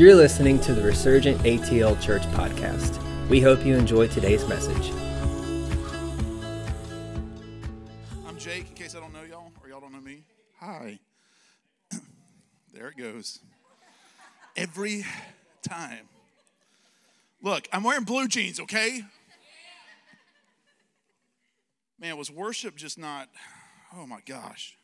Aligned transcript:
You're 0.00 0.14
listening 0.14 0.58
to 0.60 0.72
the 0.72 0.80
Resurgent 0.80 1.38
ATL 1.42 2.00
Church 2.00 2.22
podcast. 2.28 2.98
We 3.28 3.38
hope 3.38 3.66
you 3.66 3.74
enjoy 3.76 4.08
today's 4.08 4.48
message. 4.48 4.90
I'm 8.26 8.38
Jake, 8.38 8.70
in 8.70 8.74
case 8.74 8.94
I 8.96 9.00
don't 9.00 9.12
know 9.12 9.24
y'all 9.24 9.52
or 9.62 9.68
y'all 9.68 9.78
don't 9.78 9.92
know 9.92 10.00
me. 10.00 10.22
Hi. 10.58 11.00
there 12.72 12.88
it 12.88 12.96
goes. 12.96 13.40
Every 14.56 15.04
time. 15.60 16.08
Look, 17.42 17.68
I'm 17.70 17.82
wearing 17.82 18.04
blue 18.04 18.26
jeans, 18.26 18.58
okay? 18.58 19.02
Man, 22.00 22.16
was 22.16 22.30
worship 22.30 22.74
just 22.74 22.98
not, 22.98 23.28
oh 23.94 24.06
my 24.06 24.20
gosh. 24.24 24.78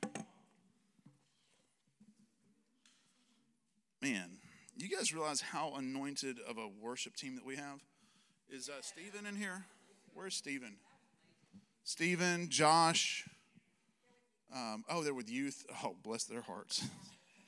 Man, 4.03 4.36
you 4.77 4.95
guys 4.95 5.13
realize 5.13 5.41
how 5.41 5.75
anointed 5.77 6.39
of 6.49 6.59
a 6.59 6.69
worship 6.81 7.17
team 7.17 7.35
that 7.37 7.47
we 7.47 7.57
have? 7.57 7.81
Is 8.51 8.69
uh, 8.69 8.83
Steven 8.83 9.27
in 9.27 9.37
here? 9.37 9.65
Where's 10.15 10.35
Stephen? 10.35 10.77
Stephen, 11.85 12.49
Josh. 12.49 13.29
Um, 14.55 14.85
oh, 14.89 15.03
they're 15.03 15.15
with 15.15 15.31
youth. 15.31 15.65
Oh, 15.85 15.97
bless 16.03 16.25
their 16.25 16.43
hearts. 16.43 16.85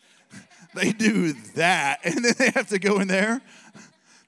they 0.74 0.92
do 0.92 1.32
that, 1.54 2.00
and 2.04 2.24
then 2.24 2.34
they 2.38 2.50
have 2.50 2.68
to 2.68 2.78
go 2.78 3.00
in 3.00 3.08
there. 3.08 3.40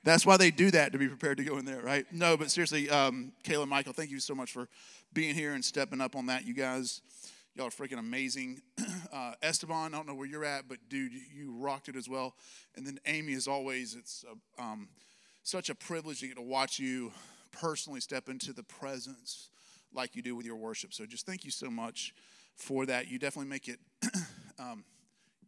That's 0.02 0.24
why 0.24 0.36
they 0.36 0.50
do 0.50 0.70
that 0.70 0.92
to 0.92 0.98
be 0.98 1.08
prepared 1.08 1.38
to 1.38 1.44
go 1.44 1.58
in 1.58 1.64
there, 1.64 1.82
right? 1.82 2.06
No, 2.12 2.36
but 2.36 2.50
seriously, 2.50 2.88
um, 2.88 3.32
Kayla, 3.44 3.68
Michael, 3.68 3.92
thank 3.92 4.10
you 4.10 4.20
so 4.20 4.34
much 4.34 4.52
for 4.52 4.68
being 5.12 5.34
here 5.34 5.52
and 5.52 5.64
stepping 5.64 6.00
up 6.00 6.16
on 6.16 6.26
that. 6.26 6.46
You 6.46 6.54
guys, 6.54 7.02
y'all 7.60 7.66
are 7.66 7.70
freaking 7.70 7.98
amazing. 7.98 8.62
Uh, 9.12 9.32
Esteban, 9.42 9.92
I 9.92 9.96
don't 9.96 10.06
know 10.06 10.14
where 10.14 10.26
you're 10.26 10.44
at, 10.44 10.68
but 10.68 10.78
dude, 10.88 11.10
you 11.12 11.50
rocked 11.50 11.88
it 11.88 11.96
as 11.96 12.08
well. 12.08 12.36
And 12.76 12.86
then 12.86 13.00
Amy, 13.06 13.32
as 13.32 13.48
always, 13.48 13.96
it's 13.96 14.24
uh, 14.30 14.62
um, 14.62 14.88
such 15.42 15.68
a 15.68 15.74
privilege 15.74 16.20
to 16.20 16.28
get 16.28 16.36
to 16.36 16.42
watch 16.42 16.78
you 16.78 17.10
personally 17.50 17.98
step 17.98 18.28
into 18.28 18.52
the 18.52 18.62
presence 18.62 19.50
like 19.92 20.14
you 20.14 20.22
do 20.22 20.36
with 20.36 20.46
your 20.46 20.54
worship. 20.54 20.94
So 20.94 21.06
just 21.06 21.26
thank 21.26 21.44
you 21.44 21.50
so 21.50 21.70
much 21.70 22.14
for 22.54 22.86
that. 22.86 23.10
You 23.10 23.18
definitely 23.18 23.50
make 23.50 23.66
it 23.66 23.80
um, 24.60 24.84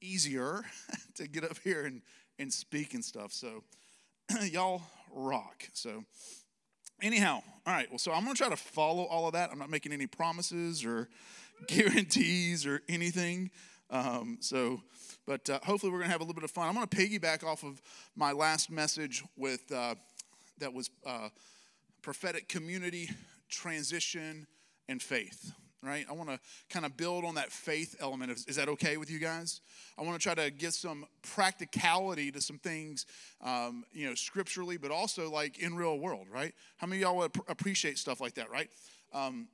easier 0.01 0.65
to 1.15 1.29
get 1.29 1.45
up 1.45 1.59
here 1.63 1.85
and, 1.85 2.03
and 2.41 2.53
speak 2.53 2.95
and 2.95 3.05
stuff. 3.05 3.31
So 3.33 3.63
y'all 4.43 4.83
rock. 5.13 5.69
So 5.73 6.03
anyhow, 7.01 7.43
all 7.65 7.73
right. 7.73 7.89
Well, 7.91 7.99
so 7.99 8.13
I'm 8.13 8.27
to 8.27 8.35
try 8.35 8.49
to 8.49 8.57
follow 8.57 9.05
all 9.05 9.29
of 9.29 9.35
that. 9.35 9.51
I'm 9.53 9.59
not 9.61 9.71
making 9.71 9.93
any 9.93 10.09
promises 10.09 10.85
or 10.85 11.09
guarantees 11.67 12.67
or 12.67 12.83
anything. 12.89 13.51
Um, 13.91 14.39
so, 14.41 14.81
but 15.27 15.49
uh, 15.51 15.61
hopefully 15.63 15.93
we're 15.93 15.99
going 15.99 16.09
to 16.09 16.13
have 16.13 16.23
a 16.23 16.25
little 16.25 16.35
bit 16.35 16.45
of 16.45 16.51
fun. 16.51 16.67
I'm 16.67 16.75
going 16.75 16.87
to 16.87 16.97
piggyback 16.97 17.45
off 17.45 17.63
of 17.63 17.81
my 18.17 18.33
last 18.33 18.71
message 18.71 19.23
with 19.37 19.71
uh, 19.71 19.95
that 20.59 20.73
was 20.73 20.91
uh, 21.07 21.29
prophetic 22.01 22.49
community, 22.49 23.11
transition, 23.49 24.47
and 24.89 25.03
faith. 25.03 25.53
Right? 25.85 26.07
I 26.09 26.13
want 26.13 26.31
to 26.31 26.39
kind 26.71 26.87
of 26.87 26.97
build 26.97 27.25
on 27.25 27.35
that 27.35 27.51
faith 27.51 27.97
element. 27.99 28.31
Is, 28.31 28.47
is 28.47 28.57
that 28.57 28.69
okay 28.69 28.97
with 28.99 29.11
you 29.11 29.19
guys? 29.19 29.61
I 29.99 30.03
want 30.03 30.19
to 30.19 30.23
try 30.23 30.35
to 30.37 30.49
get 30.53 30.75
some 30.75 31.05
practicality 31.23 32.31
to 32.31 32.41
some 32.41 32.59
things, 32.59 33.05
um, 33.43 33.85
you 33.93 34.09
know, 34.09 34.15
scripturally, 34.15 34.77
but 34.77 34.93
also 34.93 35.29
like 35.29 35.59
in 35.59 35.75
real 35.75 35.99
world. 35.99 36.29
Right? 36.33 36.55
How 36.77 36.87
many 36.87 37.03
of 37.03 37.11
y'all 37.11 37.25
appreciate 37.49 37.99
stuff 37.99 38.21
like 38.21 38.35
that? 38.35 38.49
Right? 38.49 38.71
Um, 39.13 39.49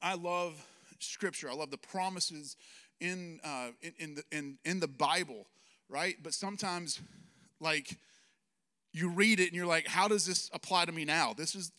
I 0.00 0.14
love 0.14 0.54
scripture. 1.00 1.50
I 1.50 1.54
love 1.54 1.70
the 1.70 1.78
promises 1.78 2.56
in, 3.00 3.40
uh, 3.44 3.68
in, 3.82 3.92
in, 3.98 4.14
the, 4.14 4.22
in, 4.32 4.58
in 4.64 4.80
the 4.80 4.88
Bible, 4.88 5.46
right? 5.88 6.16
But 6.22 6.34
sometimes, 6.34 7.00
like, 7.60 7.96
you 8.92 9.10
read 9.10 9.40
it 9.40 9.48
and 9.48 9.54
you're 9.54 9.66
like, 9.66 9.86
how 9.86 10.08
does 10.08 10.26
this 10.26 10.50
apply 10.52 10.86
to 10.86 10.92
me 10.92 11.04
now? 11.04 11.34
This 11.34 11.54
is 11.54 11.70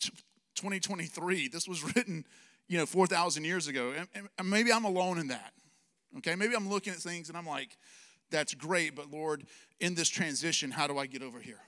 2023. 0.54 1.48
This 1.48 1.66
was 1.66 1.82
written, 1.96 2.24
you 2.68 2.78
know, 2.78 2.86
4,000 2.86 3.44
years 3.44 3.66
ago. 3.66 3.92
And, 4.14 4.28
and 4.38 4.50
maybe 4.50 4.72
I'm 4.72 4.84
alone 4.84 5.18
in 5.18 5.28
that, 5.28 5.52
okay? 6.18 6.34
Maybe 6.34 6.54
I'm 6.54 6.68
looking 6.68 6.92
at 6.92 6.98
things 7.00 7.28
and 7.28 7.36
I'm 7.36 7.46
like, 7.46 7.76
that's 8.30 8.54
great, 8.54 8.94
but 8.94 9.10
Lord, 9.10 9.44
in 9.80 9.94
this 9.94 10.08
transition, 10.08 10.70
how 10.70 10.86
do 10.86 10.98
I 10.98 11.06
get 11.06 11.22
over 11.22 11.40
here? 11.40 11.60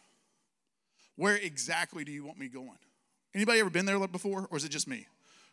Where 1.17 1.37
exactly 1.37 2.05
do 2.05 2.13
you 2.13 2.25
want 2.25 2.39
me 2.39 2.49
going? 2.49 2.79
Anybody 3.35 3.61
ever 3.61 3.71
been 3.71 3.87
there 3.87 3.99
before, 4.09 4.49
or 4.51 4.57
is 4.57 4.65
it 4.65 4.71
just 4.71 4.89
me? 4.89 5.07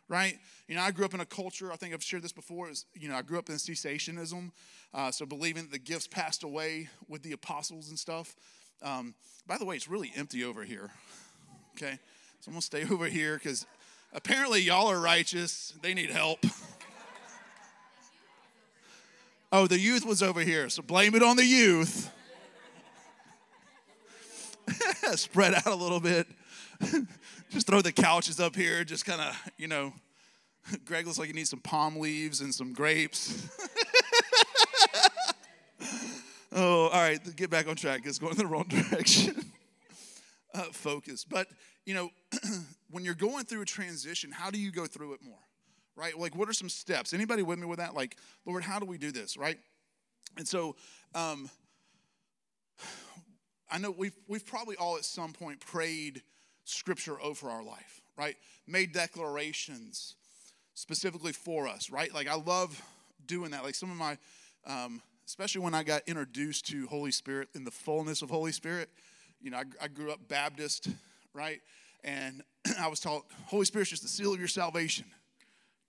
Right? 0.08 0.38
You 0.66 0.74
know, 0.74 0.82
I 0.82 0.90
grew 0.90 1.04
up 1.04 1.14
in 1.14 1.20
a 1.20 1.26
culture, 1.26 1.72
I 1.72 1.76
think 1.76 1.94
I've 1.94 2.02
shared 2.02 2.22
this 2.22 2.32
before, 2.32 2.70
is, 2.70 2.86
you 2.94 3.08
know, 3.08 3.14
I 3.14 3.22
grew 3.22 3.38
up 3.38 3.48
in 3.48 3.56
cessationism, 3.56 4.50
uh, 4.94 5.10
so 5.10 5.26
believing 5.26 5.64
that 5.64 5.72
the 5.72 5.78
gifts 5.78 6.06
passed 6.06 6.42
away 6.42 6.88
with 7.08 7.22
the 7.22 7.32
apostles 7.32 7.90
and 7.90 7.98
stuff. 7.98 8.34
Um, 8.82 9.14
by 9.46 9.58
the 9.58 9.64
way, 9.64 9.76
it's 9.76 9.88
really 9.88 10.12
empty 10.16 10.44
over 10.44 10.64
here, 10.64 10.90
okay? 11.76 11.98
So 12.40 12.48
I'm 12.48 12.54
gonna 12.54 12.62
stay 12.62 12.84
over 12.90 13.06
here 13.06 13.34
because 13.34 13.66
apparently 14.12 14.62
y'all 14.62 14.88
are 14.88 15.00
righteous, 15.00 15.74
they 15.82 15.94
need 15.94 16.10
help. 16.10 16.38
oh, 19.52 19.66
the 19.66 19.78
youth 19.78 20.06
was 20.06 20.22
over 20.22 20.40
here, 20.40 20.68
so 20.70 20.82
blame 20.82 21.14
it 21.14 21.22
on 21.22 21.36
the 21.36 21.44
youth. 21.44 22.10
Spread 25.16 25.54
out 25.54 25.66
a 25.66 25.74
little 25.74 26.00
bit 26.00 26.26
just 27.50 27.66
throw 27.66 27.80
the 27.80 27.92
couches 27.92 28.40
up 28.40 28.54
here, 28.54 28.84
just 28.84 29.04
kind 29.04 29.20
of, 29.20 29.36
you 29.56 29.68
know, 29.68 29.92
Greg 30.84 31.06
looks 31.06 31.18
like 31.18 31.28
he 31.28 31.32
needs 31.32 31.50
some 31.50 31.60
palm 31.60 31.96
leaves 31.96 32.40
and 32.40 32.54
some 32.54 32.72
grapes. 32.72 33.48
oh, 36.52 36.88
all 36.88 36.90
right, 36.90 37.18
get 37.36 37.50
back 37.50 37.68
on 37.68 37.76
track. 37.76 38.02
It's 38.04 38.18
going 38.18 38.32
in 38.32 38.38
the 38.38 38.46
wrong 38.46 38.66
direction. 38.68 39.52
uh, 40.54 40.64
focus. 40.72 41.24
But, 41.24 41.48
you 41.84 41.94
know, 41.94 42.10
when 42.90 43.04
you're 43.04 43.14
going 43.14 43.44
through 43.44 43.62
a 43.62 43.66
transition, 43.66 44.30
how 44.30 44.50
do 44.50 44.58
you 44.58 44.70
go 44.70 44.86
through 44.86 45.14
it 45.14 45.22
more? 45.22 45.38
Right? 45.96 46.16
Like, 46.16 46.36
what 46.36 46.48
are 46.48 46.52
some 46.52 46.68
steps? 46.68 47.12
Anybody 47.12 47.42
with 47.42 47.58
me 47.58 47.66
with 47.66 47.78
that? 47.78 47.94
Like, 47.94 48.16
Lord, 48.46 48.62
how 48.62 48.78
do 48.78 48.86
we 48.86 48.98
do 48.98 49.10
this? 49.10 49.36
Right? 49.36 49.58
And 50.36 50.46
so, 50.46 50.76
um, 51.14 51.50
I 53.70 53.76
know 53.78 53.90
we've, 53.90 54.16
we've 54.28 54.46
probably 54.46 54.76
all 54.76 54.96
at 54.96 55.04
some 55.04 55.32
point 55.32 55.60
prayed 55.60 56.22
scripture 56.68 57.20
over 57.20 57.48
our 57.48 57.62
life, 57.62 58.00
right? 58.16 58.36
Made 58.66 58.92
declarations 58.92 60.14
specifically 60.74 61.32
for 61.32 61.66
us, 61.66 61.90
right? 61.90 62.12
Like 62.14 62.28
I 62.28 62.36
love 62.36 62.80
doing 63.26 63.50
that. 63.50 63.64
Like 63.64 63.74
some 63.74 63.90
of 63.90 63.96
my, 63.96 64.16
um, 64.66 65.02
especially 65.26 65.62
when 65.62 65.74
I 65.74 65.82
got 65.82 66.02
introduced 66.06 66.66
to 66.68 66.86
Holy 66.86 67.10
Spirit 67.10 67.48
in 67.54 67.64
the 67.64 67.70
fullness 67.70 68.22
of 68.22 68.30
Holy 68.30 68.52
Spirit. 68.52 68.88
You 69.40 69.50
know, 69.50 69.58
I, 69.58 69.64
I 69.82 69.88
grew 69.88 70.10
up 70.10 70.20
Baptist, 70.28 70.88
right? 71.32 71.60
And 72.04 72.42
I 72.80 72.88
was 72.88 73.00
taught 73.00 73.24
Holy 73.46 73.64
Spirit's 73.64 73.90
just 73.90 74.02
the 74.02 74.08
seal 74.08 74.32
of 74.32 74.38
your 74.38 74.48
salvation. 74.48 75.06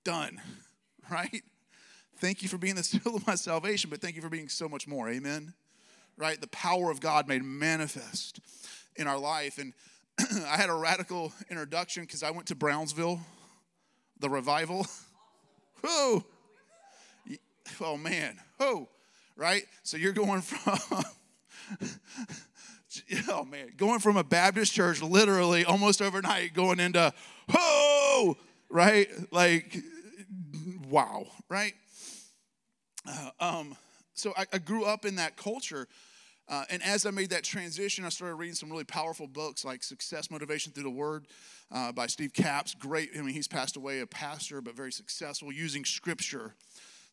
Done, 0.03 0.41
right? 1.11 1.44
Thank 2.17 2.41
you 2.41 2.50
for 2.50 2.57
being 2.57 2.75
the 2.75 2.84
seal 2.84 3.16
of 3.16 3.25
my 3.25 3.35
salvation, 3.35 3.90
but 3.90 4.01
thank 4.01 4.16
you 4.16 4.22
for 4.22 4.29
being 4.29 4.50
so 4.50 4.67
much 4.67 4.88
more. 4.88 5.09
Amen. 5.09 5.53
Right? 6.17 6.40
The 6.40 6.47
power 6.47 6.91
of 6.91 7.00
God 7.00 7.28
made 7.28 7.44
manifest 7.44 8.40
in 8.96 9.07
our 9.07 9.17
life. 9.17 9.57
And 9.57 9.73
I 10.19 10.57
had 10.57 10.69
a 10.69 10.74
radical 10.74 11.31
introduction 11.50 12.03
because 12.03 12.24
I 12.24 12.31
went 12.31 12.47
to 12.47 12.56
Brownsville, 12.56 13.19
the 14.19 14.30
revival. 14.30 14.85
Whoa! 15.84 16.24
Oh 17.80 17.97
man, 17.97 18.38
oh, 18.59 18.90
right? 19.38 19.63
So 19.84 19.97
you're 19.97 20.12
going 20.12 20.41
from, 20.41 21.03
oh 23.29 23.46
man, 23.46 23.72
going 23.78 24.00
from 24.00 24.18
a 24.18 24.24
Baptist 24.24 24.74
church 24.74 25.02
literally 25.02 25.63
almost 25.63 26.02
overnight 26.02 26.53
going 26.53 26.79
into, 26.79 27.13
oh, 27.53 28.35
right? 28.69 29.08
Like, 29.31 29.81
wow, 30.90 31.28
right? 31.47 31.74
Uh, 33.08 33.29
um, 33.40 33.78
so 34.14 34.34
I, 34.38 34.46
I 34.52 34.58
grew 34.58 34.84
up 34.84 35.05
in 35.05 35.16
that 35.16 35.38
culture 35.38 35.88
uh, 36.49 36.66
and 36.69 36.84
as 36.84 37.05
I 37.05 37.11
made 37.11 37.29
that 37.29 37.43
transition, 37.43 38.03
I 38.03 38.09
started 38.09 38.35
reading 38.35 38.55
some 38.55 38.69
really 38.69 38.84
powerful 38.84 39.28
books 39.28 39.63
like 39.63 39.84
Success 39.84 40.31
Motivation 40.31 40.73
Through 40.73 40.84
the 40.84 40.90
Word 40.90 41.28
uh, 41.72 41.91
by 41.91 42.07
Steve 42.07 42.34
Capps. 42.34 42.73
Great, 42.73 43.11
I 43.17 43.22
mean, 43.22 43.35
he's 43.35 43.47
passed 43.47 43.78
away, 43.78 43.99
a 43.99 44.07
pastor, 44.07 44.59
but 44.59 44.75
very 44.75 44.91
successful 44.91 45.51
using 45.51 45.85
scripture 45.85 46.55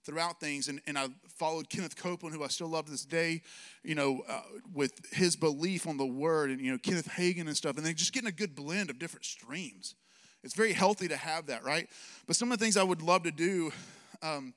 throughout 0.04 0.40
things. 0.40 0.68
And, 0.68 0.80
and 0.86 0.96
I 0.98 1.08
followed 1.28 1.68
Kenneth 1.68 1.96
Copeland, 1.96 2.34
who 2.34 2.42
I 2.42 2.46
still 2.46 2.68
love 2.68 2.86
to 2.86 2.92
this 2.92 3.04
day, 3.04 3.42
you 3.82 3.94
know, 3.94 4.22
uh, 4.28 4.40
with 4.72 4.92
his 5.12 5.36
belief 5.36 5.86
on 5.86 5.96
the 5.96 6.06
Word, 6.06 6.50
and, 6.50 6.60
you 6.60 6.72
know, 6.72 6.78
Kenneth 6.78 7.08
Hagin 7.08 7.46
and 7.46 7.56
stuff. 7.56 7.76
And 7.76 7.84
then 7.84 7.94
just 7.94 8.12
getting 8.12 8.28
a 8.28 8.32
good 8.32 8.54
blend 8.54 8.88
of 8.88 8.98
different 8.98 9.26
streams. 9.26 9.94
It's 10.42 10.54
very 10.54 10.72
healthy 10.72 11.08
to 11.08 11.16
have 11.16 11.46
that, 11.46 11.64
right? 11.64 11.88
But 12.26 12.36
some 12.36 12.52
of 12.52 12.58
the 12.58 12.64
things 12.64 12.76
I 12.76 12.84
would 12.84 13.02
love 13.02 13.24
to 13.24 13.32
do 13.32 13.72
um, 14.22 14.54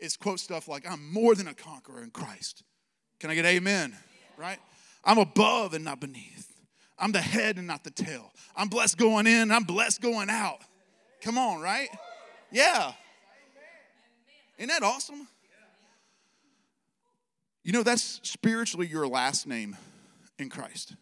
is 0.00 0.16
quote 0.16 0.40
stuff 0.40 0.66
like, 0.66 0.90
I'm 0.90 1.12
more 1.12 1.34
than 1.34 1.46
a 1.46 1.54
conqueror 1.54 2.02
in 2.02 2.10
Christ. 2.10 2.64
Can 3.20 3.30
I 3.30 3.34
get 3.34 3.46
amen? 3.46 3.96
Right? 4.38 4.58
I'm 5.04 5.18
above 5.18 5.74
and 5.74 5.84
not 5.84 6.00
beneath. 6.00 6.54
I'm 6.98 7.12
the 7.12 7.20
head 7.20 7.58
and 7.58 7.66
not 7.66 7.84
the 7.84 7.90
tail. 7.90 8.32
I'm 8.56 8.68
blessed 8.68 8.96
going 8.96 9.26
in, 9.26 9.50
I'm 9.50 9.64
blessed 9.64 10.00
going 10.00 10.30
out. 10.30 10.60
Come 11.22 11.36
on, 11.36 11.60
right? 11.60 11.88
Yeah. 12.50 12.92
Isn't 14.56 14.68
that 14.68 14.82
awesome? 14.82 15.28
You 17.62 17.72
know, 17.72 17.82
that's 17.82 18.20
spiritually 18.22 18.86
your 18.86 19.06
last 19.06 19.46
name 19.46 19.76
in 20.38 20.48
Christ. 20.48 20.94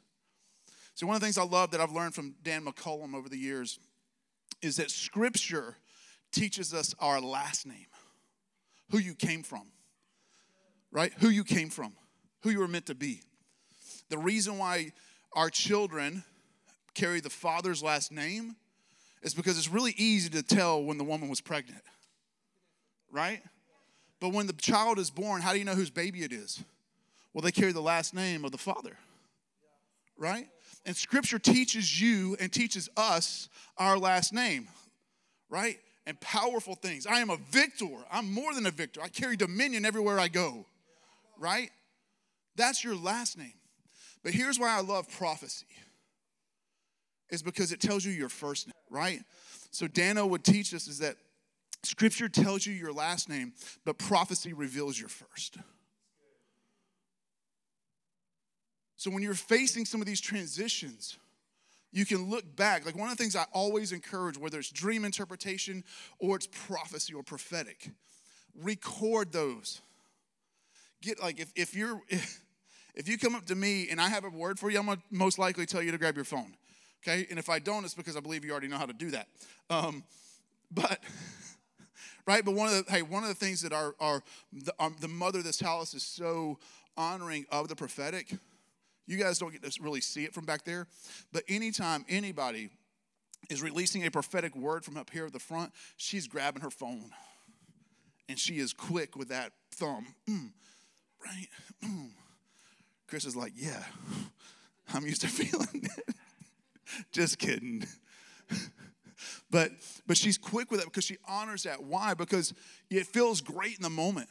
So, 0.94 1.06
one 1.06 1.14
of 1.14 1.20
the 1.20 1.26
things 1.26 1.38
I 1.38 1.44
love 1.44 1.70
that 1.72 1.80
I've 1.80 1.92
learned 1.92 2.14
from 2.14 2.34
Dan 2.42 2.64
McCollam 2.64 3.14
over 3.14 3.28
the 3.28 3.36
years 3.36 3.78
is 4.62 4.76
that 4.76 4.90
Scripture 4.90 5.76
teaches 6.32 6.74
us 6.74 6.94
our 6.98 7.20
last 7.20 7.66
name, 7.66 7.86
who 8.90 8.98
you 8.98 9.14
came 9.14 9.42
from, 9.42 9.68
right? 10.90 11.12
Who 11.18 11.28
you 11.28 11.44
came 11.44 11.68
from, 11.68 11.92
who 12.40 12.50
you 12.50 12.58
were 12.58 12.68
meant 12.68 12.86
to 12.86 12.94
be. 12.94 13.22
The 14.08 14.18
reason 14.18 14.58
why 14.58 14.92
our 15.32 15.50
children 15.50 16.24
carry 16.94 17.20
the 17.20 17.30
father's 17.30 17.82
last 17.82 18.10
name 18.10 18.56
is 19.22 19.34
because 19.34 19.58
it's 19.58 19.68
really 19.68 19.94
easy 19.96 20.30
to 20.30 20.42
tell 20.42 20.82
when 20.82 20.98
the 20.98 21.04
woman 21.04 21.28
was 21.28 21.40
pregnant, 21.40 21.82
right? 23.10 23.42
But 24.20 24.32
when 24.32 24.46
the 24.46 24.52
child 24.52 24.98
is 24.98 25.10
born, 25.10 25.42
how 25.42 25.52
do 25.52 25.58
you 25.58 25.64
know 25.64 25.74
whose 25.74 25.90
baby 25.90 26.22
it 26.22 26.32
is? 26.32 26.62
Well, 27.34 27.42
they 27.42 27.52
carry 27.52 27.72
the 27.72 27.82
last 27.82 28.14
name 28.14 28.44
of 28.44 28.52
the 28.52 28.58
father, 28.58 28.96
right? 30.16 30.48
And 30.86 30.96
scripture 30.96 31.38
teaches 31.38 32.00
you 32.00 32.36
and 32.40 32.52
teaches 32.52 32.88
us 32.96 33.48
our 33.76 33.98
last 33.98 34.32
name, 34.32 34.68
right? 35.50 35.78
And 36.06 36.18
powerful 36.20 36.76
things. 36.76 37.06
I 37.06 37.18
am 37.18 37.28
a 37.28 37.36
victor. 37.36 37.88
I'm 38.10 38.32
more 38.32 38.54
than 38.54 38.64
a 38.64 38.70
victor. 38.70 39.02
I 39.02 39.08
carry 39.08 39.36
dominion 39.36 39.84
everywhere 39.84 40.18
I 40.18 40.28
go, 40.28 40.64
right? 41.38 41.70
That's 42.56 42.82
your 42.82 42.96
last 42.96 43.38
name. 43.38 43.52
But 44.22 44.34
here's 44.34 44.58
why 44.58 44.76
I 44.76 44.80
love 44.80 45.08
prophecy 45.10 45.66
is 47.30 47.42
because 47.42 47.72
it 47.72 47.80
tells 47.80 48.04
you 48.04 48.12
your 48.12 48.28
first 48.28 48.66
name, 48.66 48.74
right? 48.90 49.20
So 49.70 49.86
Dano 49.86 50.26
would 50.26 50.44
teach 50.44 50.72
us 50.74 50.88
is 50.88 50.98
that 50.98 51.16
scripture 51.82 52.28
tells 52.28 52.66
you 52.66 52.72
your 52.72 52.92
last 52.92 53.28
name, 53.28 53.52
but 53.84 53.98
prophecy 53.98 54.52
reveals 54.52 54.98
your 54.98 55.08
first. 55.08 55.58
So 58.96 59.10
when 59.10 59.22
you're 59.22 59.34
facing 59.34 59.84
some 59.84 60.00
of 60.00 60.06
these 60.06 60.20
transitions, 60.20 61.18
you 61.92 62.04
can 62.04 62.28
look 62.28 62.56
back. 62.56 62.84
Like 62.84 62.96
one 62.96 63.10
of 63.10 63.16
the 63.16 63.22
things 63.22 63.36
I 63.36 63.46
always 63.52 63.92
encourage, 63.92 64.38
whether 64.38 64.58
it's 64.58 64.70
dream 64.70 65.04
interpretation 65.04 65.84
or 66.18 66.36
it's 66.36 66.46
prophecy 66.46 67.14
or 67.14 67.22
prophetic, 67.22 67.90
record 68.54 69.32
those. 69.32 69.80
Get 71.02 71.20
like 71.20 71.38
if, 71.38 71.52
if 71.54 71.74
you're 71.74 72.00
if, 72.08 72.40
if 72.96 73.08
you 73.08 73.18
come 73.18 73.34
up 73.34 73.46
to 73.46 73.54
me 73.54 73.88
and 73.90 74.00
I 74.00 74.08
have 74.08 74.24
a 74.24 74.30
word 74.30 74.58
for 74.58 74.70
you, 74.70 74.78
I'm 74.78 74.86
gonna 74.86 75.00
most 75.10 75.38
likely 75.38 75.66
tell 75.66 75.82
you 75.82 75.92
to 75.92 75.98
grab 75.98 76.16
your 76.16 76.24
phone. 76.24 76.54
Okay? 77.02 77.26
And 77.30 77.38
if 77.38 77.48
I 77.48 77.58
don't, 77.58 77.84
it's 77.84 77.94
because 77.94 78.16
I 78.16 78.20
believe 78.20 78.44
you 78.44 78.50
already 78.50 78.68
know 78.68 78.78
how 78.78 78.86
to 78.86 78.92
do 78.92 79.10
that. 79.10 79.28
Um, 79.70 80.02
but 80.70 81.00
right, 82.26 82.44
but 82.44 82.54
one 82.54 82.68
of 82.68 82.84
the 82.84 82.92
hey, 82.92 83.02
one 83.02 83.22
of 83.22 83.28
the 83.28 83.34
things 83.34 83.62
that 83.62 83.72
our 83.72 83.94
our 84.00 84.22
the, 84.52 84.74
um, 84.80 84.96
the 85.00 85.08
mother 85.08 85.38
of 85.38 85.44
this 85.44 85.60
house 85.60 85.94
is 85.94 86.02
so 86.02 86.58
honoring 86.96 87.46
of 87.52 87.68
the 87.68 87.76
prophetic 87.76 88.32
you 89.06 89.16
guys 89.16 89.38
don't 89.38 89.52
get 89.52 89.62
to 89.62 89.82
really 89.82 90.00
see 90.00 90.24
it 90.24 90.34
from 90.34 90.44
back 90.44 90.64
there. 90.64 90.86
But 91.32 91.44
anytime 91.48 92.04
anybody 92.08 92.70
is 93.48 93.62
releasing 93.62 94.04
a 94.04 94.10
prophetic 94.10 94.56
word 94.56 94.84
from 94.84 94.96
up 94.96 95.10
here 95.10 95.26
at 95.26 95.32
the 95.32 95.38
front, 95.38 95.72
she's 95.96 96.26
grabbing 96.26 96.62
her 96.62 96.70
phone. 96.70 97.10
And 98.28 98.38
she 98.38 98.58
is 98.58 98.72
quick 98.72 99.16
with 99.16 99.28
that 99.28 99.52
thumb. 99.70 100.06
Mm, 100.28 100.50
right? 101.24 101.46
Mm. 101.84 102.10
Chris 103.06 103.24
is 103.24 103.36
like, 103.36 103.52
yeah, 103.54 103.82
I'm 104.92 105.04
used 105.06 105.20
to 105.22 105.28
feeling 105.28 105.68
it. 105.84 106.14
Just 107.12 107.38
kidding. 107.38 107.84
but 109.50 109.70
but 110.06 110.16
she's 110.16 110.38
quick 110.38 110.70
with 110.70 110.80
that 110.80 110.86
because 110.86 111.04
she 111.04 111.16
honors 111.28 111.64
that. 111.64 111.82
Why? 111.82 112.14
Because 112.14 112.54
it 112.90 113.06
feels 113.06 113.40
great 113.40 113.76
in 113.76 113.82
the 113.82 113.90
moment. 113.90 114.28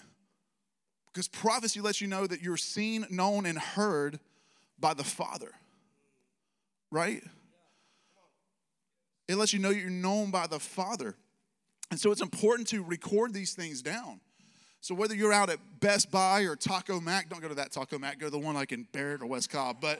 Because 1.13 1.27
prophecy 1.27 1.79
lets 1.79 2.01
you 2.01 2.07
know 2.07 2.27
that 2.27 2.41
you're 2.41 2.57
seen, 2.57 3.05
known, 3.09 3.45
and 3.45 3.57
heard 3.57 4.19
by 4.77 4.93
the 4.93 5.03
Father, 5.03 5.51
right? 6.91 7.23
It 9.27 9.35
lets 9.35 9.53
you 9.53 9.59
know 9.59 9.69
you're 9.69 9.89
known 9.89 10.31
by 10.31 10.47
the 10.47 10.59
Father. 10.59 11.15
And 11.89 11.99
so 11.99 12.11
it's 12.11 12.21
important 12.21 12.67
to 12.69 12.83
record 12.83 13.33
these 13.33 13.53
things 13.53 13.81
down. 13.81 14.19
So 14.85 14.93
whether 14.93 15.15
you're 15.15 15.33
out 15.33 15.49
at 15.49 15.57
Best 15.79 16.11
Buy 16.11 16.41
or 16.41 16.55
Taco 16.55 16.99
Mac, 16.99 17.27
don't 17.27 17.41
go 17.41 17.47
to 17.47 17.55
that 17.55 17.71
Taco 17.71 17.97
Mac, 17.97 18.19
go 18.19 18.27
to 18.27 18.29
the 18.29 18.37
one 18.37 18.53
like 18.53 18.71
in 18.71 18.85
Barrett 18.91 19.23
or 19.23 19.25
West 19.25 19.49
Cobb. 19.49 19.77
But 19.81 19.99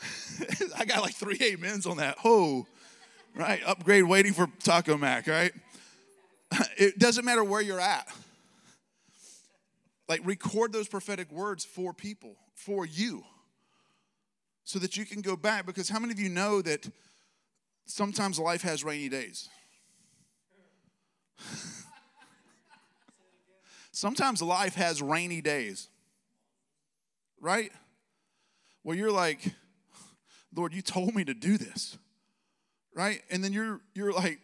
I 0.76 0.84
got 0.84 1.00
like 1.00 1.14
three 1.14 1.38
amens 1.54 1.86
on 1.86 1.98
that. 1.98 2.16
Oh, 2.24 2.66
right? 3.36 3.60
Upgrade 3.64 4.02
waiting 4.02 4.32
for 4.32 4.48
Taco 4.64 4.98
Mac, 4.98 5.28
right? 5.28 5.52
It 6.76 6.98
doesn't 6.98 7.24
matter 7.24 7.44
where 7.44 7.60
you're 7.60 7.78
at. 7.78 8.08
Like 10.08 10.26
record 10.26 10.72
those 10.72 10.88
prophetic 10.88 11.30
words 11.30 11.64
for 11.64 11.92
people, 11.92 12.34
for 12.56 12.84
you 12.84 13.22
so 14.64 14.80
that 14.80 14.96
you 14.96 15.04
can 15.04 15.20
go 15.20 15.36
back. 15.36 15.66
Because 15.66 15.88
how 15.88 16.00
many 16.00 16.12
of 16.12 16.18
you 16.18 16.30
know 16.30 16.62
that 16.62 16.90
sometimes 17.86 18.40
life 18.40 18.62
has 18.62 18.82
rainy 18.82 19.08
days? 19.08 19.48
sometimes 23.94 24.42
life 24.42 24.74
has 24.74 25.00
rainy 25.00 25.40
days, 25.40 25.88
right? 27.40 27.72
Where 28.82 28.96
you're 28.96 29.12
like, 29.12 29.54
Lord, 30.54 30.74
you 30.74 30.82
told 30.82 31.14
me 31.14 31.24
to 31.24 31.34
do 31.34 31.56
this, 31.56 31.96
right? 32.94 33.22
And 33.30 33.42
then 33.42 33.52
you're 33.52 33.80
you're 33.94 34.12
like, 34.12 34.40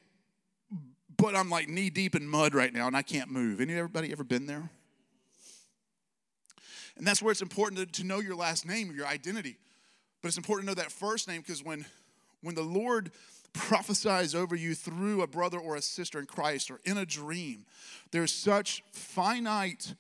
but 1.17 1.37
I'm 1.37 1.51
like 1.51 1.69
knee 1.69 1.91
deep 1.91 2.15
in 2.15 2.27
mud 2.27 2.55
right 2.55 2.73
now 2.73 2.87
and 2.87 2.97
I 2.97 3.03
can't 3.03 3.31
move. 3.31 3.61
Any 3.61 3.75
everybody 3.75 4.11
ever 4.13 4.25
been 4.25 4.47
there? 4.47 4.71
And 6.97 7.07
that's 7.07 7.23
where 7.23 7.33
it's 7.33 7.43
important 7.43 7.79
to, 7.95 8.01
to 8.03 8.07
know 8.07 8.21
your 8.21 8.37
last 8.37 8.67
name, 8.67 8.93
your 8.95 9.07
identity. 9.07 9.57
But 10.21 10.29
it's 10.29 10.37
important 10.37 10.69
to 10.69 10.75
know 10.75 10.83
that 10.83 10.93
first 10.93 11.29
name 11.29 11.41
because 11.41 11.65
when, 11.65 11.87
when 12.43 12.55
the 12.55 12.63
Lord 12.63 13.11
prophesies 13.53 14.35
over 14.35 14.55
you 14.55 14.75
through 14.75 15.23
a 15.23 15.27
brother 15.27 15.59
or 15.59 15.77
a 15.77 15.83
sister 15.83 16.19
in 16.19 16.27
Christ 16.27 16.71
or 16.71 16.81
in 16.85 16.99
a 16.99 17.07
dream, 17.07 17.67
there's 18.11 18.33
such 18.33 18.83
finite, 18.93 19.95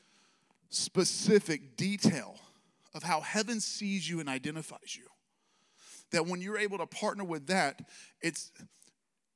specific 0.69 1.77
detail 1.77 2.39
of 2.95 3.03
how 3.03 3.21
heaven 3.21 3.61
sees 3.61 4.09
you 4.09 4.21
and 4.21 4.29
identifies 4.29 4.97
you 4.97 5.05
that 6.11 6.27
when 6.27 6.41
you're 6.41 6.59
able 6.59 6.79
to 6.79 6.87
partner 6.87 7.25
with 7.25 7.47
that, 7.47 7.83
it's 8.21 8.53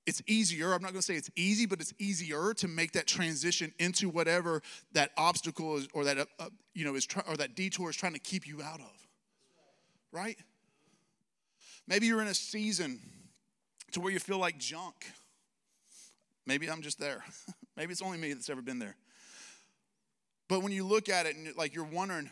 it's 0.06 0.22
easier. 0.26 0.74
I'm 0.74 0.82
not 0.82 0.92
going 0.92 1.00
to 1.00 1.02
say 1.02 1.14
it's 1.14 1.30
easy, 1.34 1.64
but 1.64 1.80
it's 1.80 1.94
easier 1.98 2.52
to 2.54 2.68
make 2.68 2.92
that 2.92 3.06
transition 3.06 3.72
into 3.78 4.10
whatever 4.10 4.60
that 4.92 5.12
obstacle 5.16 5.78
is, 5.78 5.88
or 5.94 6.04
that 6.04 6.18
uh, 6.38 6.48
you 6.74 6.84
know 6.84 6.94
is, 6.94 7.06
try, 7.06 7.22
or 7.26 7.36
that 7.38 7.54
detour 7.54 7.88
is 7.88 7.96
trying 7.96 8.12
to 8.12 8.18
keep 8.18 8.46
you 8.46 8.60
out 8.62 8.80
of. 8.80 9.08
Right? 10.12 10.36
Maybe 11.86 12.06
you're 12.06 12.20
in 12.20 12.28
a 12.28 12.34
season 12.34 13.00
to 13.94 14.00
where 14.00 14.12
you 14.12 14.18
feel 14.18 14.38
like 14.38 14.58
junk. 14.58 15.06
Maybe 16.46 16.70
I'm 16.70 16.82
just 16.82 17.00
there. 17.00 17.24
Maybe 17.76 17.92
it's 17.92 18.02
only 18.02 18.18
me 18.18 18.32
that's 18.32 18.50
ever 18.50 18.62
been 18.62 18.78
there. 18.78 18.96
But 20.48 20.62
when 20.62 20.72
you 20.72 20.84
look 20.84 21.08
at 21.08 21.26
it 21.26 21.36
and 21.36 21.56
like 21.56 21.74
you're 21.74 21.84
wondering, 21.84 22.30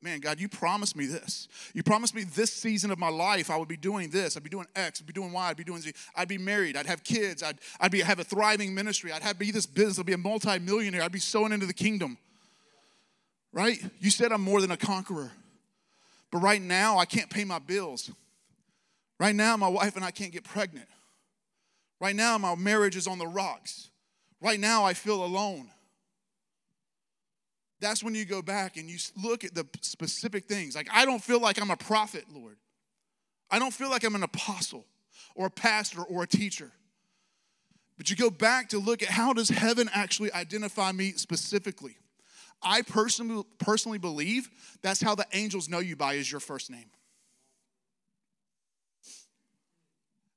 man, 0.00 0.20
God, 0.20 0.40
you 0.40 0.48
promised 0.48 0.96
me 0.96 1.06
this. 1.06 1.46
You 1.74 1.82
promised 1.82 2.14
me 2.14 2.24
this 2.24 2.52
season 2.52 2.90
of 2.90 2.98
my 2.98 3.10
life 3.10 3.50
I 3.50 3.56
would 3.56 3.68
be 3.68 3.76
doing 3.76 4.08
this. 4.10 4.36
I'd 4.36 4.42
be 4.42 4.50
doing 4.50 4.66
X. 4.74 5.00
I'd 5.00 5.06
be 5.06 5.12
doing 5.12 5.32
Y. 5.32 5.50
I'd 5.50 5.56
be 5.56 5.64
doing 5.64 5.80
Z. 5.82 5.92
I'd 6.16 6.28
be 6.28 6.38
married. 6.38 6.76
I'd 6.76 6.86
have 6.86 7.04
kids. 7.04 7.42
I'd, 7.42 7.58
I'd 7.80 7.90
be, 7.90 8.00
have 8.00 8.18
a 8.18 8.24
thriving 8.24 8.74
ministry. 8.74 9.12
I'd 9.12 9.22
have 9.22 9.38
be 9.38 9.50
this 9.50 9.66
business. 9.66 9.98
I'd 9.98 10.06
be 10.06 10.14
a 10.14 10.18
multimillionaire. 10.18 11.02
I'd 11.02 11.12
be 11.12 11.18
sowing 11.18 11.52
into 11.52 11.66
the 11.66 11.74
kingdom. 11.74 12.16
Right? 13.52 13.82
You 14.00 14.10
said 14.10 14.32
I'm 14.32 14.42
more 14.42 14.60
than 14.60 14.70
a 14.70 14.76
conqueror. 14.76 15.32
But 16.30 16.38
right 16.38 16.62
now, 16.62 16.98
I 16.98 17.04
can't 17.04 17.28
pay 17.28 17.44
my 17.44 17.58
bills. 17.58 18.10
Right 19.18 19.34
now, 19.34 19.56
my 19.56 19.68
wife 19.68 19.96
and 19.96 20.04
I 20.04 20.12
can't 20.12 20.32
get 20.32 20.44
pregnant. 20.44 20.86
Right 22.00 22.16
now, 22.16 22.38
my 22.38 22.54
marriage 22.54 22.96
is 22.96 23.06
on 23.06 23.18
the 23.18 23.26
rocks. 23.26 23.90
Right 24.40 24.58
now, 24.58 24.84
I 24.84 24.94
feel 24.94 25.22
alone. 25.22 25.70
That's 27.80 28.02
when 28.02 28.14
you 28.14 28.24
go 28.24 28.42
back 28.42 28.76
and 28.76 28.88
you 28.88 28.98
look 29.22 29.44
at 29.44 29.54
the 29.54 29.66
specific 29.80 30.46
things. 30.46 30.74
Like, 30.74 30.88
I 30.92 31.04
don't 31.04 31.22
feel 31.22 31.40
like 31.40 31.60
I'm 31.60 31.70
a 31.70 31.76
prophet, 31.76 32.24
Lord. 32.32 32.56
I 33.50 33.58
don't 33.58 33.72
feel 33.72 33.90
like 33.90 34.04
I'm 34.04 34.14
an 34.14 34.22
apostle 34.22 34.86
or 35.34 35.46
a 35.46 35.50
pastor 35.50 36.02
or 36.02 36.22
a 36.22 36.26
teacher. 36.26 36.70
But 37.96 38.08
you 38.08 38.16
go 38.16 38.30
back 38.30 38.70
to 38.70 38.78
look 38.78 39.02
at 39.02 39.08
how 39.08 39.32
does 39.32 39.48
heaven 39.48 39.90
actually 39.92 40.32
identify 40.32 40.92
me 40.92 41.12
specifically? 41.12 41.96
I 42.62 42.82
personally, 42.82 43.44
personally 43.58 43.98
believe 43.98 44.48
that's 44.82 45.00
how 45.00 45.14
the 45.14 45.26
angels 45.32 45.68
know 45.68 45.78
you 45.80 45.96
by 45.96 46.14
is 46.14 46.30
your 46.30 46.40
first 46.40 46.70
name. 46.70 46.90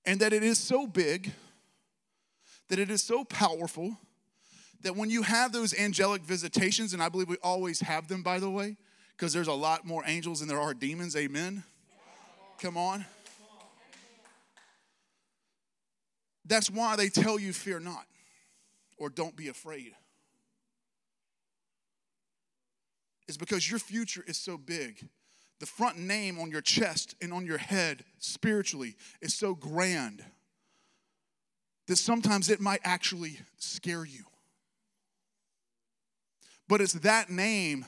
and 0.05 0.19
that 0.19 0.33
it 0.33 0.43
is 0.43 0.57
so 0.57 0.85
big, 0.87 1.31
that 2.69 2.79
it 2.79 2.89
is 2.89 3.03
so 3.03 3.23
powerful, 3.23 3.97
that 4.81 4.95
when 4.95 5.09
you 5.09 5.21
have 5.21 5.51
those 5.51 5.73
angelic 5.73 6.21
visitations, 6.21 6.93
and 6.93 7.01
I 7.01 7.09
believe 7.09 7.29
we 7.29 7.37
always 7.43 7.79
have 7.81 8.07
them, 8.07 8.23
by 8.23 8.39
the 8.39 8.49
way, 8.49 8.77
because 9.15 9.33
there's 9.33 9.47
a 9.47 9.53
lot 9.53 9.85
more 9.85 10.03
angels 10.05 10.39
than 10.39 10.47
there 10.49 10.59
are 10.59 10.73
demons, 10.73 11.15
amen? 11.15 11.63
Come 12.59 12.77
on. 12.77 13.05
That's 16.45 16.69
why 16.69 16.95
they 16.95 17.09
tell 17.09 17.39
you, 17.39 17.53
fear 17.53 17.79
not, 17.79 18.05
or 18.97 19.09
don't 19.09 19.35
be 19.35 19.47
afraid. 19.47 19.93
Is 23.27 23.37
because 23.37 23.69
your 23.69 23.79
future 23.79 24.23
is 24.27 24.37
so 24.37 24.57
big 24.57 25.07
the 25.59 25.65
front 25.65 25.97
name 25.97 26.39
on 26.39 26.51
your 26.51 26.59
chest 26.59 27.15
and 27.21 27.31
on 27.31 27.45
your 27.45 27.57
head 27.57 28.03
spiritually 28.17 28.97
is 29.21 29.33
so 29.33 29.55
grand 29.55 30.21
that 31.87 31.97
sometimes 31.97 32.49
it 32.49 32.59
might 32.59 32.81
actually 32.83 33.39
scare 33.57 34.05
you. 34.05 34.23
But 36.67 36.81
it's 36.81 36.93
that 36.93 37.29
name 37.29 37.85